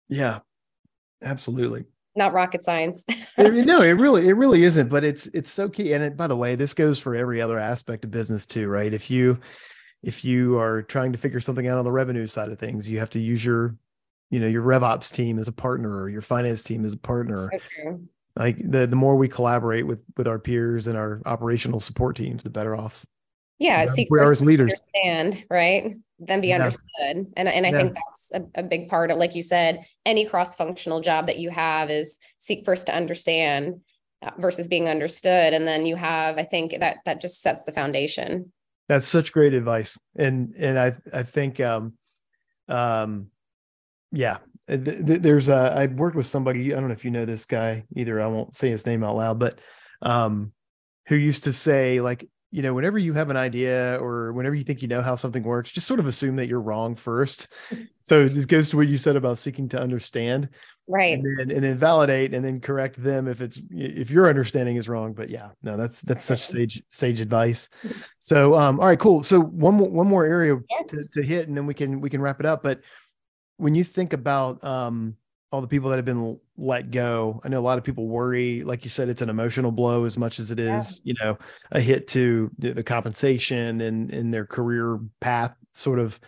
Yeah. 0.09 0.41
Absolutely. 1.23 1.85
Not 2.17 2.33
rocket 2.33 2.65
science. 2.65 3.05
no, 3.39 3.83
it 3.83 3.93
really 3.93 4.29
it 4.29 4.33
really 4.33 4.65
isn't, 4.65 4.89
but 4.89 5.05
it's 5.05 5.27
it's 5.29 5.51
so 5.51 5.69
key 5.69 5.93
and 5.93 6.03
it, 6.03 6.17
by 6.17 6.27
the 6.27 6.37
way, 6.37 6.55
this 6.55 6.75
goes 6.75 6.99
for 6.99 7.15
every 7.15 7.41
other 7.41 7.59
aspect 7.59 8.05
of 8.05 8.11
business 8.11 8.47
too, 8.47 8.69
right? 8.69 8.93
If 8.93 9.11
you 9.11 9.39
if 10.03 10.25
you 10.25 10.59
are 10.59 10.83
trying 10.83 11.13
to 11.13 11.19
figure 11.19 11.41
something 11.41 11.69
out 11.69 11.79
on 11.79 11.85
the 11.85 11.93
revenue 11.93 12.27
side 12.27 12.51
of 12.51 12.59
things, 12.59 12.89
you 12.89 12.99
have 12.99 13.11
to 13.11 13.21
use 13.21 13.45
your 13.45 13.77
you 14.31 14.41
know 14.41 14.47
your 14.47 14.63
RevOps 14.63 15.13
team 15.13 15.39
as 15.39 15.49
a 15.49 15.53
partner 15.53 16.03
or 16.03 16.09
your 16.09 16.23
finance 16.23 16.63
team 16.63 16.85
as 16.85 16.95
a 16.95 16.99
partner. 16.99 17.51
Okay. 17.55 17.97
Like 18.37 18.57
the 18.59 18.87
the 18.87 18.97
more 18.97 19.17
we 19.17 19.29
collaborate 19.29 19.87
with 19.87 20.01
with 20.17 20.29
our 20.29 20.39
peers 20.39 20.87
and 20.87 20.97
our 20.97 21.21
operational 21.27 21.81
support 21.81 22.17
teams, 22.17 22.43
the 22.43 22.51
better 22.51 22.77
off. 22.77 23.05
Yeah, 23.59 23.85
seek 23.85 24.09
we 24.11 24.19
are 24.19 24.33
as 24.33 24.41
leaders. 24.41 24.73
Understand, 24.73 25.45
right? 25.51 25.97
Then 26.19 26.41
be 26.41 26.49
yeah. 26.49 26.57
understood, 26.57 27.27
and 27.37 27.49
and 27.49 27.67
I 27.67 27.71
yeah. 27.71 27.77
think 27.77 27.95
that's 27.95 28.33
a, 28.35 28.61
a 28.61 28.63
big 28.63 28.89
part 28.89 29.11
of, 29.11 29.19
like 29.19 29.35
you 29.35 29.43
said, 29.43 29.85
any 30.07 30.27
cross 30.27 30.57
functional 30.57 31.01
job 31.01 31.27
that 31.27 31.39
you 31.39 31.51
have 31.51 31.91
is 31.91 32.19
seek 32.39 32.65
first 32.65 32.87
to 32.87 32.95
understand 32.95 33.81
uh, 34.23 34.31
versus 34.39 34.69
being 34.69 34.89
understood, 34.89 35.53
and 35.53 35.69
then 35.69 35.85
you 35.85 35.97
have, 35.97 36.39
I 36.39 36.45
think 36.45 36.79
that 36.81 36.99
that 37.05 37.21
just 37.21 37.43
sets 37.43 37.65
the 37.65 37.73
foundation. 37.73 38.53
That's 38.89 39.09
such 39.09 39.33
great 39.33 39.55
advice, 39.55 40.01
and 40.17 40.55
and 40.57 40.79
I 40.79 40.95
I 41.13 41.23
think 41.23 41.61
um 41.61 41.95
um 42.69 43.27
yeah 44.13 44.39
there's 44.77 45.49
a 45.49 45.73
i 45.77 45.87
worked 45.87 46.17
with 46.17 46.27
somebody 46.27 46.73
i 46.73 46.77
don't 46.79 46.89
know 46.89 46.95
if 46.95 47.05
you 47.05 47.11
know 47.11 47.25
this 47.25 47.47
guy 47.47 47.85
either 47.97 48.21
i 48.21 48.27
won't 48.27 48.55
say 48.55 48.71
his 48.71 48.87
name 48.87 49.03
out 49.03 49.17
loud 49.17 49.39
but 49.39 49.61
um 50.03 50.53
who 51.07 51.17
used 51.17 51.45
to 51.45 51.53
say 51.53 52.01
like 52.01 52.29
you 52.53 52.63
know 52.63 52.75
whenever 52.75 52.99
you 52.99 53.13
have 53.13 53.31
an 53.31 53.37
idea 53.37 53.97
or 54.01 54.33
whenever 54.33 54.55
you 54.55 54.65
think 54.65 54.83
you 54.83 54.89
know 54.89 55.03
how 55.03 55.15
something 55.15 55.43
works 55.43 55.71
just 55.71 55.87
sort 55.87 56.01
of 56.01 56.07
assume 56.07 56.37
that 56.37 56.47
you're 56.47 56.61
wrong 56.61 56.95
first. 56.95 57.49
So 58.03 58.27
this 58.27 58.47
goes 58.47 58.71
to 58.71 58.77
what 58.77 58.89
you 58.89 58.99
said 58.99 59.15
about 59.15 59.39
seeking 59.39 59.69
to 59.69 59.81
understand 59.81 60.49
right. 60.89 61.17
and 61.17 61.39
then, 61.39 61.51
and 61.55 61.63
then 61.63 61.79
validate 61.79 62.35
and 62.35 62.45
then 62.45 62.59
correct 62.59 63.01
them 63.01 63.29
if 63.29 63.41
it's 63.41 63.61
if 63.71 64.11
your 64.11 64.29
understanding 64.29 64.75
is 64.75 64.89
wrong 64.89 65.13
but 65.13 65.29
yeah 65.29 65.51
no 65.63 65.77
that's 65.77 66.01
that's 66.01 66.25
such 66.25 66.41
sage 66.41 66.83
sage 66.89 67.21
advice. 67.21 67.69
So 68.19 68.59
um 68.59 68.81
all 68.81 68.87
right 68.87 68.99
cool. 68.99 69.23
So 69.23 69.41
one 69.41 69.75
more 69.75 69.91
one 69.91 70.09
more 70.09 70.25
area 70.27 70.57
to, 70.89 71.09
to 71.13 71.23
hit 71.23 71.47
and 71.47 71.57
then 71.57 71.67
we 71.67 71.75
can 71.75 72.01
we 72.01 72.11
can 72.11 72.21
wrap 72.21 72.41
it 72.41 72.47
up 72.47 72.65
but 72.65 72.81
when 73.61 73.75
you 73.75 73.85
think 73.85 74.13
about 74.13 74.63
um, 74.65 75.17
all 75.53 75.61
the 75.61 75.67
people 75.67 75.91
that 75.91 75.97
have 75.97 76.05
been 76.05 76.39
let 76.57 76.91
go, 76.91 77.41
I 77.45 77.49
know 77.49 77.59
a 77.59 77.63
lot 77.63 77.79
of 77.79 77.85
people 77.85 78.09
worry, 78.09 78.63
like 78.63 78.85
you 78.85 78.91
said, 78.91 79.09
it's 79.09 79.23
an 79.23 79.29
emotional 79.29 79.71
blow 79.71 80.05
as 80.05 80.17
much 80.17 80.41
as 80.41 80.51
it 80.51 80.59
is, 80.59 81.01
yeah. 81.05 81.13
you 81.13 81.15
know, 81.23 81.39
a 81.71 81.81
hit 81.81 82.09
to 82.09 82.51
the 82.59 82.83
compensation 82.83 83.81
and 83.83 84.11
in 84.11 84.31
their 84.31 84.47
career 84.47 84.99
path, 85.21 85.55
sort 85.73 85.99
of 85.99 86.19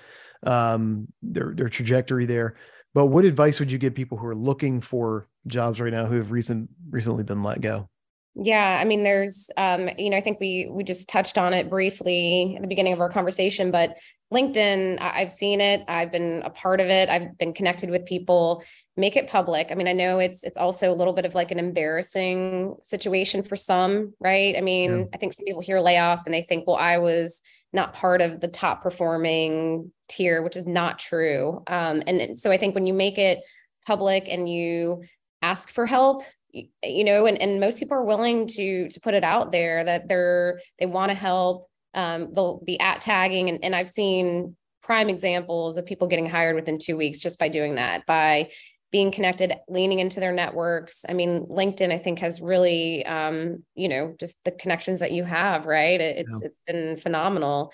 um, 0.45 1.09
their 1.23 1.55
their 1.55 1.69
trajectory 1.69 2.27
there. 2.27 2.57
But 2.95 3.07
what 3.07 3.25
advice 3.25 3.59
would 3.59 3.73
you 3.73 3.79
give 3.79 3.95
people 3.95 4.19
who 4.19 4.27
are 4.27 4.35
looking 4.35 4.81
for 4.81 5.27
jobs 5.47 5.81
right 5.81 5.93
now 5.93 6.05
who 6.05 6.17
have 6.17 6.31
recent 6.31 6.69
recently 6.91 7.25
been 7.25 7.43
let 7.43 7.61
go? 7.63 7.89
Yeah, 8.35 8.79
I 8.81 8.85
mean, 8.85 9.03
there's, 9.05 9.51
um, 9.57 9.91
you 9.99 10.09
know, 10.09 10.17
I 10.17 10.21
think 10.21 10.41
we 10.41 10.69
we 10.71 10.85
just 10.85 11.09
touched 11.09 11.37
on 11.39 11.53
it 11.53 11.69
briefly 11.69 12.55
at 12.57 12.63
the 12.63 12.69
beginning 12.69 12.93
of 12.93 13.01
our 13.01 13.11
conversation, 13.11 13.71
but 13.71 13.97
LinkedIn, 14.33 14.99
I've 15.01 15.31
seen 15.31 15.61
it. 15.61 15.85
I've 15.89 16.11
been 16.11 16.43
a 16.45 16.51
part 16.51 16.81
of 16.81 16.89
it. 16.89 17.09
I've 17.09 17.37
been 17.39 17.53
connected 17.53 17.91
with 17.91 18.07
people. 18.07 18.65
Make 18.97 19.17
it 19.17 19.29
public. 19.29 19.69
I 19.71 19.75
mean, 19.75 19.89
I 19.89 19.93
know 19.93 20.19
it's 20.19 20.43
it's 20.45 20.57
also 20.57 20.93
a 20.93 20.97
little 20.97 21.13
bit 21.13 21.25
of 21.25 21.35
like 21.35 21.51
an 21.51 21.59
embarrassing 21.59 22.77
situation 22.83 23.43
for 23.43 23.57
some, 23.57 24.15
right? 24.21 24.57
I 24.57 24.61
mean, 24.61 24.99
yeah. 24.99 25.05
I 25.15 25.19
think 25.19 25.33
some 25.33 25.45
people 25.45 25.63
hear 25.63 25.81
layoff 25.81 26.23
and 26.25 26.35
they 26.35 26.43
think, 26.43 26.67
well, 26.67 26.77
I 26.77 26.99
was 26.99 27.43
not 27.73 27.95
part 27.95 28.21
of 28.21 28.41
the 28.41 28.49
top 28.49 28.83
performing 28.83 29.93
tier, 30.09 30.43
which 30.43 30.57
is 30.57 30.67
not 30.67 30.99
true. 30.99 31.63
Um, 31.67 32.03
and 32.07 32.39
so 32.39 32.51
I 32.51 32.57
think 32.57 32.75
when 32.75 32.87
you 32.87 32.95
make 32.95 33.19
it 33.19 33.39
public 33.87 34.29
and 34.29 34.49
you 34.49 35.05
ask 35.43 35.71
for 35.71 35.87
help 35.87 36.23
you 36.53 37.05
know 37.05 37.27
and, 37.27 37.41
and 37.41 37.61
most 37.61 37.79
people 37.79 37.97
are 37.97 38.05
willing 38.05 38.47
to 38.47 38.89
to 38.89 39.01
put 39.01 39.15
it 39.15 39.25
out 39.25 39.53
there 39.53 39.85
that 39.85 40.09
they're 40.09 40.61
they 40.79 40.87
want 40.87 41.11
to 41.11 41.15
help 41.15 41.69
um, 41.95 42.33
they'll 42.33 42.61
be 42.65 42.79
at 42.81 43.01
tagging 43.01 43.49
and, 43.49 43.63
and 43.63 43.75
i've 43.75 43.89
seen 43.89 44.57
prime 44.83 45.09
examples 45.09 45.77
of 45.77 45.87
people 45.87 46.09
getting 46.09 46.29
hired 46.29 46.57
within 46.57 46.79
two 46.79 46.97
weeks 46.97 47.21
just 47.21 47.39
by 47.39 47.49
doing 47.49 47.77
that 47.77 48.05
by 48.07 48.49
being 48.93 49.11
connected 49.11 49.55
leaning 49.69 50.01
into 50.01 50.21
their 50.21 50.33
networks. 50.33 51.05
I 51.09 51.15
mean 51.15 51.47
linkedin 51.47 51.91
i 51.91 51.99
think 51.99 52.19
has 52.21 52.41
really 52.41 53.05
um, 53.07 53.65
you 53.75 53.89
know 53.89 54.15
just 54.21 54.45
the 54.45 54.53
connections 54.53 55.01
that 55.01 55.13
you 55.13 55.25
have 55.25 55.67
right? 55.67 56.01
It's 56.01 56.29
yeah. 56.31 56.47
it's 56.47 56.63
been 56.67 56.97
phenomenal. 56.99 57.73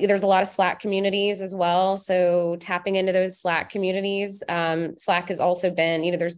There's 0.00 0.22
a 0.22 0.28
lot 0.28 0.42
of 0.42 0.48
slack 0.48 0.78
communities 0.78 1.40
as 1.40 1.54
well 1.54 1.96
so 1.96 2.56
tapping 2.60 2.94
into 2.94 3.12
those 3.12 3.40
slack 3.40 3.70
communities 3.70 4.42
um, 4.48 4.96
slack 4.96 5.28
has 5.28 5.40
also 5.40 5.74
been 5.74 6.04
you 6.04 6.12
know 6.12 6.18
there's 6.18 6.36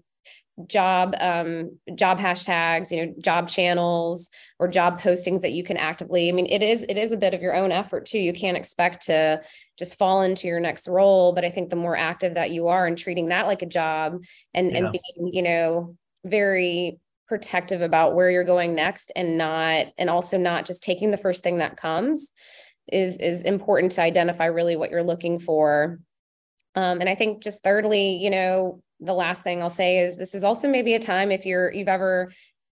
job 0.68 1.14
um, 1.18 1.78
job 1.96 2.18
hashtags 2.18 2.90
you 2.90 3.04
know 3.04 3.14
job 3.20 3.48
channels 3.48 4.30
or 4.60 4.68
job 4.68 5.00
postings 5.00 5.40
that 5.40 5.52
you 5.52 5.64
can 5.64 5.76
actively 5.76 6.28
i 6.28 6.32
mean 6.32 6.46
it 6.46 6.62
is 6.62 6.84
it 6.88 6.96
is 6.96 7.10
a 7.10 7.16
bit 7.16 7.34
of 7.34 7.42
your 7.42 7.54
own 7.54 7.72
effort 7.72 8.06
too 8.06 8.20
you 8.20 8.32
can't 8.32 8.56
expect 8.56 9.06
to 9.06 9.40
just 9.78 9.98
fall 9.98 10.22
into 10.22 10.46
your 10.46 10.60
next 10.60 10.86
role 10.86 11.32
but 11.32 11.44
i 11.44 11.50
think 11.50 11.70
the 11.70 11.76
more 11.76 11.96
active 11.96 12.34
that 12.34 12.52
you 12.52 12.68
are 12.68 12.86
and 12.86 12.96
treating 12.96 13.28
that 13.28 13.48
like 13.48 13.62
a 13.62 13.66
job 13.66 14.22
and 14.54 14.70
yeah. 14.70 14.78
and 14.78 14.92
being 14.92 15.34
you 15.34 15.42
know 15.42 15.96
very 16.24 17.00
protective 17.26 17.82
about 17.82 18.14
where 18.14 18.30
you're 18.30 18.44
going 18.44 18.76
next 18.76 19.10
and 19.16 19.36
not 19.36 19.86
and 19.98 20.08
also 20.08 20.38
not 20.38 20.66
just 20.66 20.84
taking 20.84 21.10
the 21.10 21.16
first 21.16 21.42
thing 21.42 21.58
that 21.58 21.76
comes 21.76 22.30
is 22.92 23.18
is 23.18 23.42
important 23.42 23.90
to 23.90 24.02
identify 24.02 24.44
really 24.44 24.76
what 24.76 24.90
you're 24.90 25.02
looking 25.02 25.40
for 25.40 25.98
um, 26.76 27.00
and 27.00 27.08
i 27.08 27.14
think 27.16 27.42
just 27.42 27.64
thirdly 27.64 28.18
you 28.18 28.30
know 28.30 28.80
the 29.00 29.14
last 29.14 29.42
thing 29.42 29.62
I'll 29.62 29.70
say 29.70 29.98
is 29.98 30.16
this 30.16 30.34
is 30.34 30.44
also 30.44 30.68
maybe 30.68 30.94
a 30.94 31.00
time 31.00 31.30
if 31.30 31.44
you're 31.44 31.72
you've 31.72 31.88
ever 31.88 32.32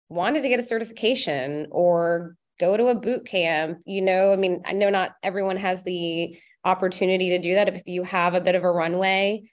wanted 0.09 0.43
to 0.43 0.49
get 0.49 0.59
a 0.59 0.63
certification 0.63 1.67
or 1.71 2.35
go 2.59 2.75
to 2.75 2.87
a 2.87 2.95
boot 2.95 3.25
camp, 3.25 3.79
you 3.85 4.01
know, 4.01 4.33
I 4.33 4.35
mean, 4.35 4.63
I 4.65 4.73
know 4.73 4.89
not 4.89 5.11
everyone 5.21 5.57
has 5.57 5.83
the 5.83 6.37
opportunity 6.65 7.29
to 7.29 7.39
do 7.39 7.55
that. 7.55 7.69
If 7.69 7.81
you 7.85 8.03
have 8.03 8.33
a 8.33 8.41
bit 8.41 8.55
of 8.55 8.63
a 8.63 8.71
runway, 8.71 9.49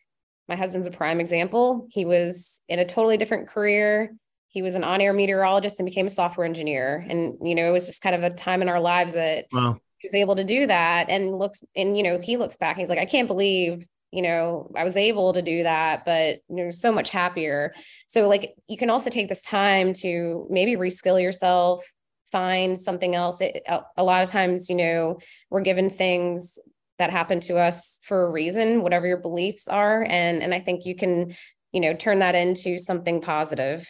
my 0.49 0.57
husband's 0.57 0.89
a 0.89 0.91
prime 0.91 1.21
example. 1.21 1.87
He 1.91 2.05
was 2.05 2.63
in 2.69 2.79
a 2.79 2.85
totally 2.85 3.17
different 3.17 3.49
career. 3.49 4.15
He 4.49 4.63
was 4.63 4.75
an 4.75 4.85
on-air 4.85 5.13
meteorologist 5.13 5.81
and 5.81 5.87
became 5.87 6.07
a 6.07 6.11
software 6.11 6.47
engineer. 6.47 7.05
And, 7.09 7.37
you 7.43 7.55
know, 7.55 7.69
it 7.69 7.73
was 7.73 7.87
just 7.87 8.03
kind 8.03 8.15
of 8.15 8.23
a 8.23 8.31
time 8.31 8.63
in 8.63 8.69
our 8.69 8.81
lives 8.81 9.15
that 9.15 9.47
wow. 9.53 9.77
he 9.99 10.07
was 10.07 10.15
able 10.15 10.37
to 10.37 10.45
do 10.45 10.67
that 10.67 11.11
and 11.11 11.37
looks, 11.37 11.65
and, 11.75 11.97
you 11.97 12.03
know, 12.03 12.21
he 12.23 12.37
looks 12.37 12.57
back, 12.57 12.77
he's 12.77 12.89
like, 12.89 12.99
I 12.99 13.07
can't 13.07 13.29
believe 13.29 13.87
you 14.15 14.23
know 14.23 14.71
i 14.77 14.85
was 14.85 14.97
able 14.97 15.33
to 15.33 15.43
do 15.43 15.65
that 15.65 16.05
but 16.05 16.39
you're 16.49 16.73
so 16.73 16.93
much 16.93 17.11
happier. 17.11 17.75
So 18.07 18.29
like 18.29 18.55
you 18.69 18.79
can 18.79 18.91
also 18.91 19.11
take 19.11 19.29
this 19.29 19.43
time 19.43 19.93
to 19.95 20.47
maybe 20.51 20.77
reskill 20.77 21.21
yourself 21.21 21.85
find 22.33 22.77
something 22.77 23.15
else. 23.15 23.41
It, 23.41 23.63
a 23.97 24.03
lot 24.03 24.23
of 24.23 24.31
times 24.31 24.69
you 24.69 24.77
know 24.77 25.19
we're 25.51 25.61
given 25.61 25.91
things 25.91 26.59
that 26.99 27.11
happen 27.11 27.41
to 27.41 27.59
us 27.59 27.99
for 28.05 28.27
a 28.27 28.31
reason 28.31 28.83
whatever 28.83 29.07
your 29.07 29.17
beliefs 29.17 29.67
are 29.67 30.05
and 30.05 30.45
and 30.45 30.55
i 30.55 30.61
think 30.61 30.87
you 30.87 30.95
can 30.95 31.35
you 31.73 31.81
know 31.81 31.93
turn 31.93 32.21
that 32.21 32.35
into 32.37 32.79
something 32.79 33.21
positive. 33.21 33.87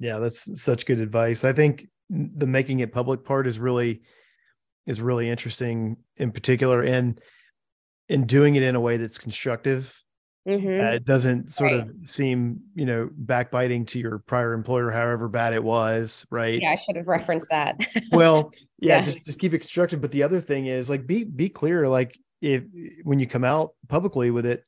Yeah 0.00 0.18
that's 0.18 0.60
such 0.60 0.84
good 0.84 0.98
advice. 0.98 1.44
I 1.44 1.52
think 1.52 1.86
the 2.10 2.46
making 2.46 2.80
it 2.80 2.92
public 2.92 3.24
part 3.24 3.46
is 3.46 3.58
really 3.58 4.02
is 4.86 5.00
really 5.00 5.30
interesting 5.30 5.96
in 6.16 6.32
particular 6.32 6.82
and 6.82 7.20
and 8.12 8.26
doing 8.26 8.56
it 8.56 8.62
in 8.62 8.74
a 8.74 8.80
way 8.80 8.96
that's 8.96 9.18
constructive. 9.18 9.98
Mm-hmm. 10.46 10.84
Uh, 10.84 10.90
it 10.90 11.04
doesn't 11.04 11.52
sort 11.52 11.72
right. 11.72 11.80
of 11.82 11.90
seem, 12.04 12.60
you 12.74 12.84
know, 12.84 13.08
backbiting 13.12 13.86
to 13.86 13.98
your 13.98 14.18
prior 14.18 14.52
employer, 14.54 14.90
however 14.90 15.28
bad 15.28 15.54
it 15.54 15.62
was, 15.62 16.26
right? 16.30 16.60
Yeah, 16.60 16.72
I 16.72 16.76
should 16.76 16.96
have 16.96 17.06
referenced 17.06 17.48
that. 17.50 17.80
well, 18.10 18.52
yeah, 18.78 18.96
yeah, 18.96 19.02
just 19.02 19.24
just 19.24 19.38
keep 19.38 19.54
it 19.54 19.60
constructive. 19.60 20.00
But 20.00 20.10
the 20.10 20.24
other 20.24 20.40
thing 20.40 20.66
is, 20.66 20.90
like, 20.90 21.06
be 21.06 21.22
be 21.22 21.48
clear. 21.48 21.86
Like, 21.86 22.18
if 22.40 22.64
when 23.04 23.20
you 23.20 23.28
come 23.28 23.44
out 23.44 23.74
publicly 23.88 24.32
with 24.32 24.44
it, 24.44 24.64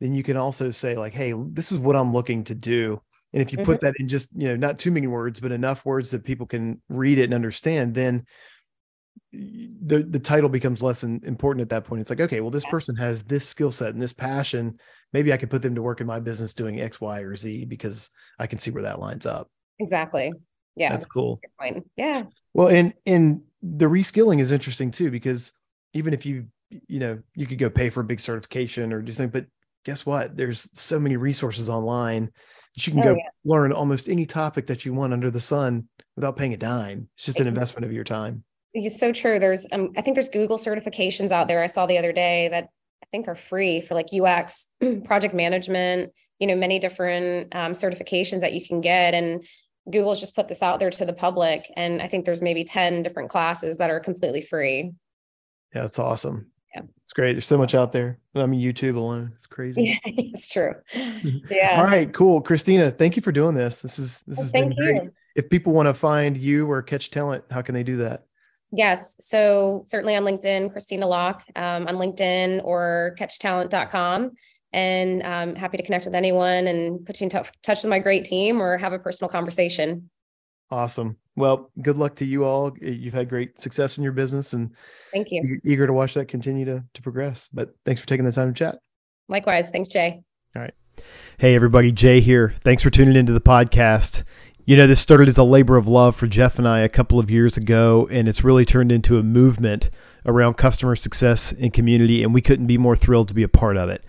then 0.00 0.14
you 0.14 0.22
can 0.22 0.36
also 0.36 0.70
say, 0.70 0.94
like, 0.94 1.14
hey, 1.14 1.34
this 1.36 1.72
is 1.72 1.78
what 1.78 1.96
I'm 1.96 2.12
looking 2.12 2.44
to 2.44 2.54
do. 2.54 3.02
And 3.32 3.42
if 3.42 3.52
you 3.52 3.58
mm-hmm. 3.58 3.66
put 3.66 3.80
that 3.82 3.94
in 3.98 4.08
just, 4.08 4.30
you 4.34 4.48
know, 4.48 4.56
not 4.56 4.78
too 4.78 4.90
many 4.90 5.06
words, 5.06 5.40
but 5.40 5.52
enough 5.52 5.84
words 5.84 6.12
that 6.12 6.24
people 6.24 6.46
can 6.46 6.80
read 6.88 7.18
it 7.18 7.24
and 7.24 7.34
understand, 7.34 7.94
then 7.94 8.24
the 9.32 10.06
the 10.08 10.18
title 10.18 10.48
becomes 10.48 10.82
less 10.82 11.02
important 11.02 11.62
at 11.62 11.68
that 11.70 11.84
point. 11.84 12.00
It's 12.00 12.10
like, 12.10 12.20
okay, 12.20 12.40
well, 12.40 12.50
this 12.50 12.64
person 12.66 12.96
has 12.96 13.22
this 13.22 13.46
skill 13.46 13.70
set 13.70 13.90
and 13.90 14.02
this 14.02 14.12
passion. 14.12 14.78
Maybe 15.12 15.32
I 15.32 15.36
could 15.36 15.50
put 15.50 15.62
them 15.62 15.74
to 15.74 15.82
work 15.82 16.00
in 16.00 16.06
my 16.06 16.20
business 16.20 16.54
doing 16.54 16.80
X, 16.80 17.00
Y, 17.00 17.20
or 17.20 17.36
Z 17.36 17.64
because 17.66 18.10
I 18.38 18.46
can 18.46 18.58
see 18.58 18.70
where 18.70 18.82
that 18.82 19.00
lines 19.00 19.26
up. 19.26 19.50
Exactly. 19.78 20.32
Yeah, 20.76 20.90
that's, 20.90 21.04
that's 21.04 21.12
cool. 21.12 21.38
Yeah. 21.96 22.24
Well, 22.54 22.68
and 22.68 22.94
and 23.06 23.42
the 23.62 23.86
reskilling 23.86 24.40
is 24.40 24.52
interesting 24.52 24.90
too 24.90 25.10
because 25.10 25.52
even 25.92 26.14
if 26.14 26.24
you 26.24 26.46
you 26.86 27.00
know 27.00 27.18
you 27.34 27.46
could 27.46 27.58
go 27.58 27.70
pay 27.70 27.90
for 27.90 28.00
a 28.00 28.04
big 28.04 28.20
certification 28.20 28.92
or 28.92 29.02
do 29.02 29.12
something, 29.12 29.30
but 29.30 29.48
guess 29.84 30.04
what? 30.04 30.36
There's 30.36 30.70
so 30.78 30.98
many 30.98 31.16
resources 31.16 31.68
online 31.68 32.30
that 32.74 32.86
you 32.86 32.92
can 32.92 33.00
oh, 33.00 33.04
go 33.04 33.14
yeah. 33.14 33.28
learn 33.44 33.72
almost 33.72 34.08
any 34.08 34.26
topic 34.26 34.66
that 34.66 34.84
you 34.84 34.92
want 34.92 35.12
under 35.12 35.30
the 35.30 35.40
sun 35.40 35.88
without 36.14 36.36
paying 36.36 36.54
a 36.54 36.56
dime. 36.56 37.08
It's 37.14 37.24
just 37.24 37.40
an 37.40 37.46
investment 37.46 37.84
of 37.84 37.92
your 37.92 38.04
time. 38.04 38.44
It's 38.74 38.98
so 38.98 39.12
true. 39.12 39.38
There's, 39.38 39.66
um, 39.72 39.92
I 39.96 40.02
think 40.02 40.14
there's 40.14 40.28
Google 40.28 40.58
certifications 40.58 41.32
out 41.32 41.48
there. 41.48 41.62
I 41.62 41.66
saw 41.66 41.86
the 41.86 41.98
other 41.98 42.12
day 42.12 42.48
that 42.48 42.68
I 43.02 43.06
think 43.10 43.28
are 43.28 43.34
free 43.34 43.80
for 43.80 43.94
like 43.94 44.08
UX, 44.12 44.66
project 45.04 45.34
management, 45.34 46.12
you 46.38 46.46
know, 46.46 46.56
many 46.56 46.78
different 46.78 47.54
um, 47.54 47.72
certifications 47.72 48.40
that 48.40 48.52
you 48.52 48.64
can 48.66 48.80
get. 48.80 49.14
And 49.14 49.44
Google's 49.90 50.20
just 50.20 50.36
put 50.36 50.48
this 50.48 50.62
out 50.62 50.80
there 50.80 50.90
to 50.90 51.04
the 51.04 51.12
public. 51.12 51.70
And 51.76 52.02
I 52.02 52.08
think 52.08 52.24
there's 52.24 52.42
maybe 52.42 52.64
10 52.64 53.02
different 53.02 53.30
classes 53.30 53.78
that 53.78 53.90
are 53.90 54.00
completely 54.00 54.42
free. 54.42 54.92
Yeah, 55.74 55.82
that's 55.82 55.98
awesome. 55.98 56.50
Yeah. 56.74 56.82
It's 57.02 57.12
great. 57.12 57.32
There's 57.32 57.46
so 57.46 57.58
much 57.58 57.74
out 57.74 57.92
there. 57.92 58.18
I 58.34 58.46
mean, 58.46 58.60
YouTube 58.60 58.96
alone. 58.96 59.32
It's 59.34 59.46
crazy. 59.46 59.84
Yeah, 59.84 59.98
it's 60.04 60.48
true. 60.48 60.74
Yeah. 61.50 61.76
All 61.78 61.86
right, 61.86 62.12
cool. 62.12 62.40
Christina, 62.40 62.90
thank 62.90 63.16
you 63.16 63.22
for 63.22 63.32
doing 63.32 63.54
this. 63.54 63.82
This 63.82 63.98
is 63.98 64.22
this 64.26 64.38
has 64.38 64.52
been 64.52 64.74
great. 64.74 65.02
You. 65.02 65.12
If 65.34 65.48
people 65.48 65.72
want 65.72 65.86
to 65.86 65.94
find 65.94 66.36
you 66.36 66.70
or 66.70 66.82
catch 66.82 67.10
talent, 67.10 67.44
how 67.50 67.62
can 67.62 67.74
they 67.74 67.82
do 67.82 67.98
that? 67.98 68.27
Yes. 68.70 69.16
So 69.20 69.82
certainly 69.86 70.14
on 70.14 70.24
LinkedIn, 70.24 70.72
Christina 70.72 71.06
Locke 71.06 71.42
um, 71.56 71.86
on 71.86 71.96
LinkedIn 71.96 72.62
or 72.64 73.16
catchtalent.com. 73.18 74.32
And 74.72 75.22
I'm 75.22 75.50
um, 75.50 75.54
happy 75.54 75.78
to 75.78 75.82
connect 75.82 76.04
with 76.04 76.14
anyone 76.14 76.66
and 76.66 77.04
put 77.06 77.20
you 77.20 77.24
in 77.24 77.30
t- 77.30 77.50
touch 77.62 77.82
with 77.82 77.88
my 77.88 77.98
great 77.98 78.26
team 78.26 78.60
or 78.60 78.76
have 78.76 78.92
a 78.92 78.98
personal 78.98 79.30
conversation. 79.30 80.10
Awesome. 80.70 81.16
Well, 81.36 81.70
good 81.80 81.96
luck 81.96 82.16
to 82.16 82.26
you 82.26 82.44
all. 82.44 82.76
You've 82.78 83.14
had 83.14 83.30
great 83.30 83.58
success 83.58 83.96
in 83.96 84.04
your 84.04 84.12
business 84.12 84.52
and 84.52 84.74
thank 85.12 85.28
you. 85.30 85.60
Eager 85.64 85.86
to 85.86 85.92
watch 85.94 86.14
that 86.14 86.28
continue 86.28 86.66
to, 86.66 86.84
to 86.92 87.02
progress. 87.02 87.48
But 87.50 87.70
thanks 87.86 88.00
for 88.02 88.06
taking 88.06 88.26
the 88.26 88.32
time 88.32 88.52
to 88.52 88.58
chat. 88.58 88.78
Likewise. 89.28 89.70
Thanks, 89.70 89.88
Jay. 89.88 90.20
All 90.54 90.62
right. 90.62 90.74
Hey, 91.38 91.54
everybody. 91.54 91.92
Jay 91.92 92.20
here. 92.20 92.54
Thanks 92.62 92.82
for 92.82 92.90
tuning 92.90 93.16
into 93.16 93.32
the 93.32 93.40
podcast. 93.40 94.24
You 94.68 94.76
know, 94.76 94.86
this 94.86 95.00
started 95.00 95.28
as 95.28 95.38
a 95.38 95.44
labor 95.44 95.78
of 95.78 95.88
love 95.88 96.14
for 96.14 96.26
Jeff 96.26 96.58
and 96.58 96.68
I 96.68 96.80
a 96.80 96.90
couple 96.90 97.18
of 97.18 97.30
years 97.30 97.56
ago, 97.56 98.06
and 98.10 98.28
it's 98.28 98.44
really 98.44 98.66
turned 98.66 98.92
into 98.92 99.16
a 99.16 99.22
movement 99.22 99.88
around 100.26 100.58
customer 100.58 100.94
success 100.94 101.52
and 101.52 101.72
community, 101.72 102.22
and 102.22 102.34
we 102.34 102.42
couldn't 102.42 102.66
be 102.66 102.76
more 102.76 102.94
thrilled 102.94 103.28
to 103.28 103.34
be 103.34 103.42
a 103.42 103.48
part 103.48 103.78
of 103.78 103.88
it. 103.88 104.04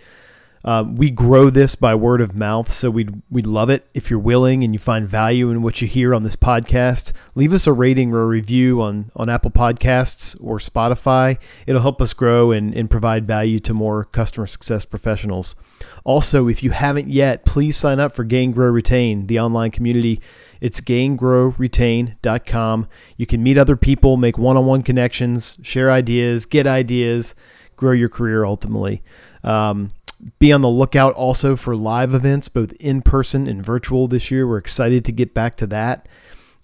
Um, 0.65 0.97
we 0.97 1.11
grow 1.11 1.49
this 1.49 1.75
by 1.75 1.95
word 1.95 2.19
of 2.19 2.35
mouth, 2.35 2.73
so 2.73 2.89
we'd, 2.89 3.21
we'd 3.29 3.47
love 3.47 3.69
it 3.69 3.89
if 3.93 4.09
you're 4.09 4.19
willing 4.19 4.61
and 4.65 4.73
you 4.73 4.79
find 4.79 5.07
value 5.07 5.49
in 5.49 5.61
what 5.61 5.81
you 5.81 5.87
hear 5.87 6.13
on 6.13 6.23
this 6.23 6.35
podcast. 6.35 7.13
Leave 7.35 7.53
us 7.53 7.65
a 7.65 7.71
rating 7.71 8.13
or 8.13 8.23
a 8.23 8.27
review 8.27 8.81
on, 8.81 9.13
on 9.15 9.29
Apple 9.29 9.51
Podcasts 9.51 10.35
or 10.43 10.59
Spotify. 10.59 11.37
It'll 11.67 11.83
help 11.83 12.01
us 12.01 12.11
grow 12.11 12.51
and, 12.51 12.73
and 12.75 12.89
provide 12.89 13.25
value 13.25 13.59
to 13.59 13.73
more 13.73 14.03
customer 14.03 14.45
success 14.45 14.83
professionals. 14.83 15.55
Also, 16.03 16.47
if 16.47 16.63
you 16.63 16.71
haven't 16.71 17.09
yet, 17.09 17.45
please 17.45 17.77
sign 17.77 17.99
up 17.99 18.13
for 18.13 18.23
Gain 18.23 18.51
Grow 18.51 18.69
Retain, 18.69 19.27
the 19.27 19.39
online 19.39 19.71
community. 19.71 20.21
It's 20.61 20.81
gaingrowretain.com. 20.81 22.87
You 23.17 23.25
can 23.25 23.43
meet 23.43 23.57
other 23.57 23.75
people, 23.75 24.17
make 24.17 24.37
one 24.37 24.57
on 24.57 24.65
one 24.65 24.83
connections, 24.83 25.57
share 25.61 25.91
ideas, 25.91 26.45
get 26.45 26.67
ideas, 26.67 27.35
grow 27.75 27.91
your 27.91 28.09
career 28.09 28.43
ultimately. 28.43 29.01
Um, 29.43 29.91
be 30.37 30.51
on 30.51 30.61
the 30.61 30.69
lookout 30.69 31.13
also 31.13 31.55
for 31.55 31.75
live 31.75 32.13
events, 32.13 32.49
both 32.49 32.73
in 32.73 33.01
person 33.01 33.47
and 33.47 33.63
virtual 33.63 34.07
this 34.07 34.29
year. 34.29 34.47
We're 34.47 34.57
excited 34.57 35.05
to 35.05 35.11
get 35.11 35.33
back 35.33 35.55
to 35.55 35.67
that. 35.67 36.07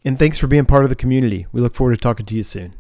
And 0.04 0.20
thanks 0.20 0.38
for 0.38 0.48
being 0.48 0.66
part 0.66 0.84
of 0.84 0.90
the 0.90 0.96
community. 0.96 1.48
We 1.52 1.62
look 1.62 1.74
forward 1.74 1.96
to 1.96 2.02
talking 2.02 2.26
to 2.28 2.36
you 2.36 2.44
soon. 2.44 2.74